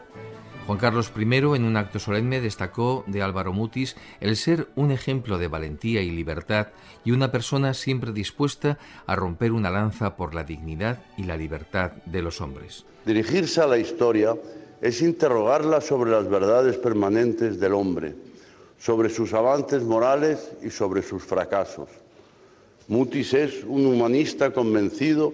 Juan 0.69 0.79
Carlos 0.79 1.11
I, 1.17 1.23
en 1.23 1.65
un 1.65 1.79
acto 1.79 1.99
solemne, 1.99 2.43
destacó 2.43 3.03
de 3.07 3.23
Álvaro 3.23 3.55
Mutis 3.55 3.97
el 4.21 4.37
ser 4.37 4.69
un 4.77 4.91
ejemplo 4.91 5.39
de 5.39 5.49
valentía 5.49 6.03
y 6.03 6.11
libertad 6.11 6.67
y 7.07 7.13
una 7.13 7.33
persona 7.33 7.73
siempre 7.73 8.13
dispuesta 8.13 8.79
a 9.07 9.17
romper 9.17 9.53
una 9.53 9.71
lanza 9.71 10.15
por 10.15 10.35
la 10.35 10.45
dignidad 10.45 11.01
y 11.17 11.25
la 11.25 11.39
libertad 11.39 11.93
de 12.05 12.21
los 12.21 12.43
hombres. 12.43 12.85
Dirigirse 13.07 13.63
a 13.63 13.67
la 13.67 13.79
historia 13.79 14.37
es 14.83 15.01
interrogarla 15.01 15.81
sobre 15.81 16.11
las 16.11 16.29
verdades 16.29 16.77
permanentes 16.77 17.59
del 17.59 17.73
hombre, 17.73 18.15
sobre 18.79 19.09
sus 19.09 19.33
avances 19.33 19.83
morales 19.85 20.53
y 20.63 20.69
sobre 20.69 21.01
sus 21.01 21.23
fracasos. 21.23 21.89
Mutis 22.89 23.33
es 23.33 23.65
un 23.65 23.87
humanista 23.87 24.53
convencido 24.53 25.33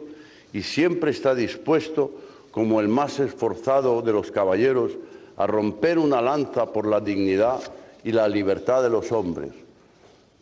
y 0.53 0.63
siempre 0.63 1.11
está 1.11 1.35
dispuesto, 1.35 2.21
como 2.53 2.81
el 2.81 2.87
más 2.87 3.19
esforzado 3.19 4.01
de 4.01 4.13
los 4.13 4.31
caballeros, 4.31 4.93
a 5.37 5.47
romper 5.47 5.99
una 5.99 6.21
lanza 6.21 6.67
por 6.67 6.87
la 6.87 7.01
dignidad 7.01 7.61
y 8.03 8.13
la 8.13 8.29
libertad 8.29 8.83
de 8.83 8.91
los 8.91 9.11
hombres, 9.13 9.53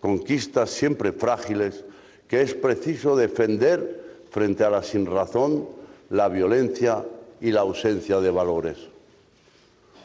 conquistas 0.01 0.71
siempre 0.71 1.13
frágiles 1.13 1.85
que 2.29 2.43
es 2.43 2.55
preciso 2.55 3.17
defender 3.17 4.03
frente 4.31 4.65
a 4.65 4.71
la 4.71 4.83
sinrazón, 4.83 5.69
la 6.11 6.29
violencia 6.29 7.05
y 7.41 7.53
la 7.53 7.61
ausencia 7.61 8.21
de 8.21 8.31
valores. 8.31 8.79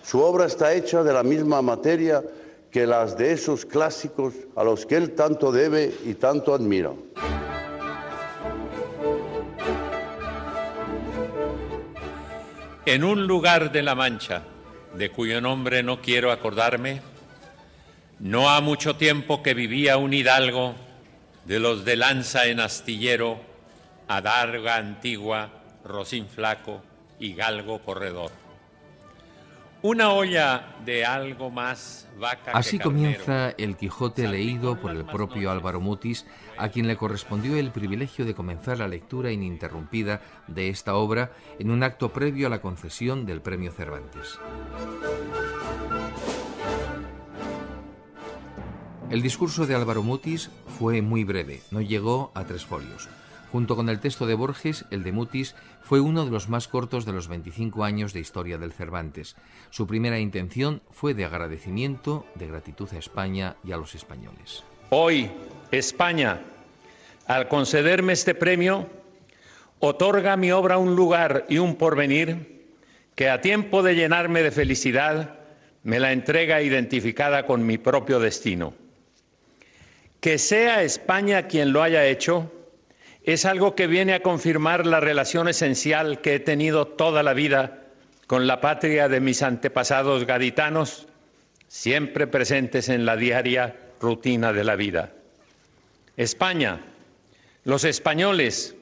Su 0.04 0.22
obra 0.22 0.46
está 0.46 0.74
hecha 0.74 1.04
de 1.04 1.14
la 1.14 1.24
misma 1.24 1.62
materia 1.62 2.24
que 2.72 2.86
las 2.86 3.18
de 3.18 3.32
esos 3.32 3.66
clásicos 3.66 4.34
a 4.56 4.64
los 4.64 4.86
que 4.86 4.96
él 4.96 5.16
tanto 5.16 5.52
debe 5.52 5.94
y 6.06 6.14
tanto 6.14 6.54
admira. 6.54 6.92
En 12.86 13.04
un 13.04 13.28
lugar 13.28 13.72
de 13.72 13.84
la 13.84 13.96
Mancha, 13.96 14.44
de 14.98 15.12
cuyo 15.12 15.40
nombre 15.42 15.84
no 15.84 16.02
quiero 16.02 16.32
acordarme, 16.32 17.02
no 18.20 18.50
ha 18.50 18.62
mucho 18.62 18.96
tiempo 18.96 19.44
que 19.44 19.54
vivía 19.54 19.98
un 19.98 20.14
hidalgo 20.14 20.76
de 21.46 21.60
los 21.60 21.86
de 21.86 21.96
lanza 21.96 22.48
en 22.48 22.60
astillero, 22.60 23.40
adarga 24.08 24.76
antigua, 24.76 25.50
rocín 25.84 26.28
flaco 26.28 26.82
y 27.20 27.34
galgo 27.34 27.80
corredor. 27.80 28.47
Una 29.88 30.12
olla 30.12 30.76
de 30.84 31.06
algo 31.06 31.50
más 31.50 32.10
vaca 32.20 32.52
Así 32.52 32.78
comienza 32.78 33.52
el 33.52 33.78
Quijote 33.78 34.28
leído 34.28 34.78
por 34.82 34.92
el 34.92 35.06
propio 35.06 35.50
Álvaro 35.50 35.80
Mutis, 35.80 36.26
a 36.58 36.68
quien 36.68 36.88
le 36.88 36.98
correspondió 36.98 37.56
el 37.56 37.72
privilegio 37.72 38.26
de 38.26 38.36
comenzar 38.36 38.80
la 38.80 38.90
lectura 38.90 39.32
ininterrumpida 39.32 40.20
de 40.48 40.68
esta 40.68 40.96
obra 40.96 41.32
en 41.58 41.72
un 41.72 41.84
acto 41.84 42.12
previo 42.12 42.48
a 42.48 42.50
la 42.50 42.60
concesión 42.60 43.26
del 43.26 43.40
Premio 43.40 43.72
Cervantes. 43.72 44.38
El 49.10 49.22
discurso 49.22 49.68
de 49.68 49.76
Álvaro 49.76 50.04
Mutis 50.04 50.52
fue 50.78 51.02
muy 51.02 51.24
breve, 51.24 51.62
no 51.72 51.80
llegó 51.80 52.34
a 52.36 52.44
tres 52.44 52.66
folios. 52.66 53.08
Junto 53.54 53.78
con 53.78 53.88
el 53.88 54.02
texto 54.02 54.26
de 54.26 54.34
Borges, 54.34 54.84
el 54.92 55.04
de 55.04 55.14
Mutis 55.14 55.56
fue 55.88 56.02
uno 56.02 56.26
de 56.26 56.32
los 56.32 56.50
más 56.50 56.68
cortos 56.68 57.06
de 57.06 57.14
los 57.14 57.30
25 57.30 57.86
años 57.86 58.12
de 58.12 58.20
historia 58.20 58.58
del 58.58 58.74
Cervantes. 58.74 59.38
Su 59.70 59.88
primera 59.88 60.20
intención 60.20 60.82
fue 60.92 61.14
de 61.14 61.24
agradecimiento, 61.24 62.26
de 62.36 62.48
gratitud 62.48 62.90
a 62.92 62.98
España 62.98 63.56
y 63.64 63.72
a 63.72 63.78
los 63.78 63.96
españoles. 63.96 64.66
Hoy, 64.90 65.32
España, 65.72 66.42
al 67.26 67.48
concederme 67.48 68.12
este 68.12 68.36
premio, 68.36 68.90
otorga 69.80 70.34
a 70.34 70.38
mi 70.38 70.52
obra 70.52 70.78
un 70.78 70.94
lugar 70.94 71.46
y 71.48 71.58
un 71.58 71.78
porvenir 71.78 72.66
que 73.16 73.30
a 73.30 73.40
tiempo 73.40 73.82
de 73.82 73.96
llenarme 73.96 74.44
de 74.44 74.52
felicidad, 74.52 75.40
me 75.84 76.02
la 76.02 76.12
entrega 76.12 76.62
identificada 76.62 77.46
con 77.46 77.66
mi 77.66 77.78
propio 77.78 78.20
destino. 78.20 78.74
Que 80.20 80.38
sea 80.38 80.84
España 80.84 81.48
quien 81.48 81.72
lo 81.72 81.82
haya 81.82 82.06
hecho, 82.08 82.52
es 83.28 83.44
algo 83.44 83.76
que 83.76 83.88
viene 83.88 84.14
a 84.14 84.22
confirmar 84.22 84.86
la 84.86 85.02
relación 85.02 85.50
esencial 85.50 86.22
que 86.22 86.36
he 86.36 86.40
tenido 86.40 86.88
toda 86.88 87.24
la 87.24 87.34
vida 87.34 87.84
con 88.26 88.48
la 88.48 88.62
patria 88.62 89.10
de 89.10 89.20
mis 89.20 89.44
antepasados 89.44 90.26
gaditanos, 90.26 91.08
siempre 91.68 92.26
presentes 92.28 92.88
en 92.88 93.06
la 93.06 93.18
diaria 93.18 93.76
rutina 94.00 94.54
de 94.54 94.64
la 94.64 94.78
vida. 94.78 95.12
España, 96.16 96.80
los 97.66 97.84
españoles, 97.84 98.76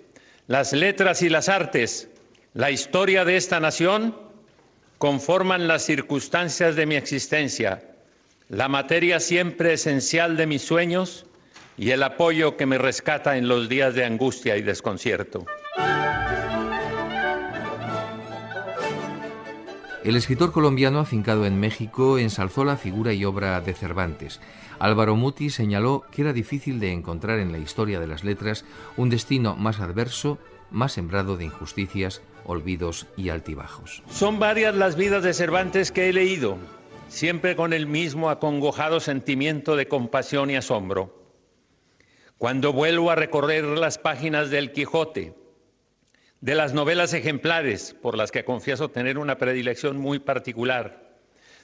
las 0.45 0.73
letras 0.73 1.23
y 1.23 1.29
las 1.29 1.49
artes, 1.49 2.07
la 2.53 2.69
historia 2.69 3.25
de 3.25 3.37
esta 3.37 3.59
nación 3.59 4.15
conforman 4.99 5.67
las 5.67 5.81
circunstancias 5.81 6.75
de 6.75 6.85
mi 6.85 6.95
existencia, 6.95 7.81
la 8.49 8.67
materia 8.67 9.19
siempre 9.19 9.73
esencial 9.73 10.37
de 10.37 10.45
mis 10.45 10.61
sueños 10.61 11.25
y 11.77 11.91
el 11.91 12.03
apoyo 12.03 12.57
que 12.57 12.65
me 12.65 12.77
rescata 12.77 13.37
en 13.37 13.47
los 13.47 13.69
días 13.69 13.95
de 13.95 14.05
angustia 14.05 14.57
y 14.57 14.61
desconcierto. 14.61 15.45
El 20.05 20.15
escritor 20.15 20.51
colombiano 20.51 20.99
afincado 20.99 21.47
en 21.47 21.59
México 21.59 22.19
ensalzó 22.19 22.63
la 22.63 22.77
figura 22.77 23.13
y 23.13 23.25
obra 23.25 23.59
de 23.59 23.73
Cervantes. 23.73 24.39
Álvaro 24.77 25.15
Muti 25.15 25.49
señaló 25.49 26.03
que 26.11 26.21
era 26.21 26.31
difícil 26.31 26.79
de 26.79 26.91
encontrar 26.91 27.39
en 27.39 27.51
la 27.51 27.57
historia 27.57 27.99
de 27.99 28.05
las 28.05 28.23
letras 28.23 28.65
un 28.97 29.09
destino 29.09 29.55
más 29.55 29.79
adverso, 29.79 30.37
más 30.69 30.91
sembrado 30.91 31.37
de 31.37 31.45
injusticias, 31.45 32.21
olvidos 32.45 33.07
y 33.17 33.29
altibajos. 33.29 34.03
Son 34.07 34.37
varias 34.37 34.75
las 34.75 34.95
vidas 34.95 35.23
de 35.23 35.33
Cervantes 35.33 35.91
que 35.91 36.07
he 36.07 36.13
leído, 36.13 36.57
siempre 37.07 37.55
con 37.55 37.73
el 37.73 37.87
mismo 37.87 38.29
acongojado 38.29 38.99
sentimiento 38.99 39.75
de 39.75 39.87
compasión 39.87 40.51
y 40.51 40.55
asombro. 40.55 41.24
Cuando 42.37 42.73
vuelvo 42.73 43.11
a 43.11 43.15
recorrer 43.15 43.63
las 43.63 43.97
páginas 43.97 44.49
del 44.49 44.73
Quijote, 44.73 45.33
de 46.41 46.55
las 46.55 46.73
novelas 46.73 47.13
ejemplares, 47.13 47.95
por 48.01 48.17
las 48.17 48.31
que 48.31 48.43
confieso 48.43 48.89
tener 48.89 49.17
una 49.17 49.37
predilección 49.37 49.97
muy 49.97 50.19
particular, 50.19 51.17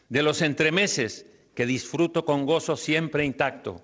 de 0.08 0.24
los 0.24 0.42
entremeses, 0.42 1.26
que 1.56 1.66
disfruto 1.66 2.24
con 2.24 2.46
gozo 2.46 2.78
siempre 2.78 3.26
intacto, 3.26 3.84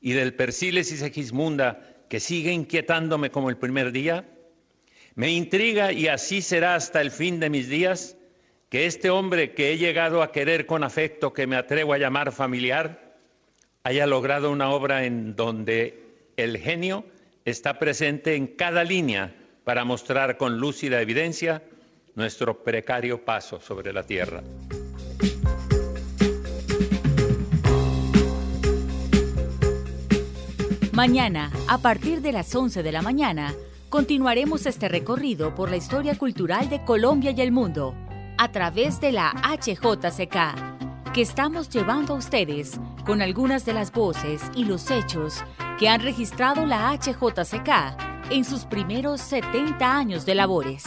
y 0.00 0.12
del 0.12 0.34
Persiles 0.34 0.90
y 0.90 0.96
Segismunda, 0.96 1.94
que 2.08 2.18
sigue 2.18 2.52
inquietándome 2.52 3.30
como 3.30 3.48
el 3.48 3.56
primer 3.56 3.92
día, 3.92 4.28
me 5.14 5.30
intriga, 5.30 5.92
y 5.92 6.08
así 6.08 6.42
será 6.42 6.74
hasta 6.74 7.00
el 7.00 7.12
fin 7.12 7.38
de 7.38 7.48
mis 7.48 7.68
días, 7.68 8.16
que 8.70 8.86
este 8.86 9.08
hombre 9.08 9.54
que 9.54 9.72
he 9.72 9.78
llegado 9.78 10.20
a 10.20 10.32
querer 10.32 10.66
con 10.66 10.82
afecto, 10.82 11.32
que 11.32 11.46
me 11.46 11.54
atrevo 11.54 11.92
a 11.92 11.98
llamar 11.98 12.32
familiar, 12.32 13.14
haya 13.84 14.08
logrado 14.08 14.50
una 14.50 14.70
obra 14.70 15.04
en 15.04 15.36
donde 15.36 16.03
el 16.36 16.58
genio 16.58 17.04
está 17.44 17.78
presente 17.78 18.34
en 18.34 18.46
cada 18.46 18.84
línea 18.84 19.34
para 19.64 19.84
mostrar 19.84 20.36
con 20.36 20.58
lúcida 20.58 21.00
evidencia 21.00 21.62
nuestro 22.14 22.62
precario 22.62 23.24
paso 23.24 23.60
sobre 23.60 23.92
la 23.92 24.04
tierra. 24.04 24.42
Mañana, 30.92 31.50
a 31.66 31.78
partir 31.78 32.20
de 32.20 32.30
las 32.30 32.54
11 32.54 32.84
de 32.84 32.92
la 32.92 33.02
mañana, 33.02 33.52
continuaremos 33.88 34.64
este 34.66 34.88
recorrido 34.88 35.54
por 35.54 35.68
la 35.68 35.76
historia 35.76 36.16
cultural 36.16 36.70
de 36.70 36.84
Colombia 36.84 37.32
y 37.32 37.40
el 37.40 37.50
mundo 37.50 37.96
a 38.38 38.52
través 38.52 39.00
de 39.00 39.12
la 39.12 39.32
HJCK, 39.42 40.73
que 41.14 41.22
estamos 41.22 41.68
llevando 41.68 42.14
a 42.14 42.16
ustedes 42.16 42.80
con 43.06 43.22
algunas 43.22 43.64
de 43.64 43.72
las 43.72 43.92
voces 43.92 44.42
y 44.56 44.64
los 44.64 44.90
hechos 44.90 45.44
que 45.78 45.88
han 45.88 46.00
registrado 46.00 46.66
la 46.66 46.92
HJCK 46.92 48.32
en 48.32 48.44
sus 48.44 48.64
primeros 48.64 49.20
70 49.20 49.96
años 49.96 50.26
de 50.26 50.34
labores. 50.34 50.82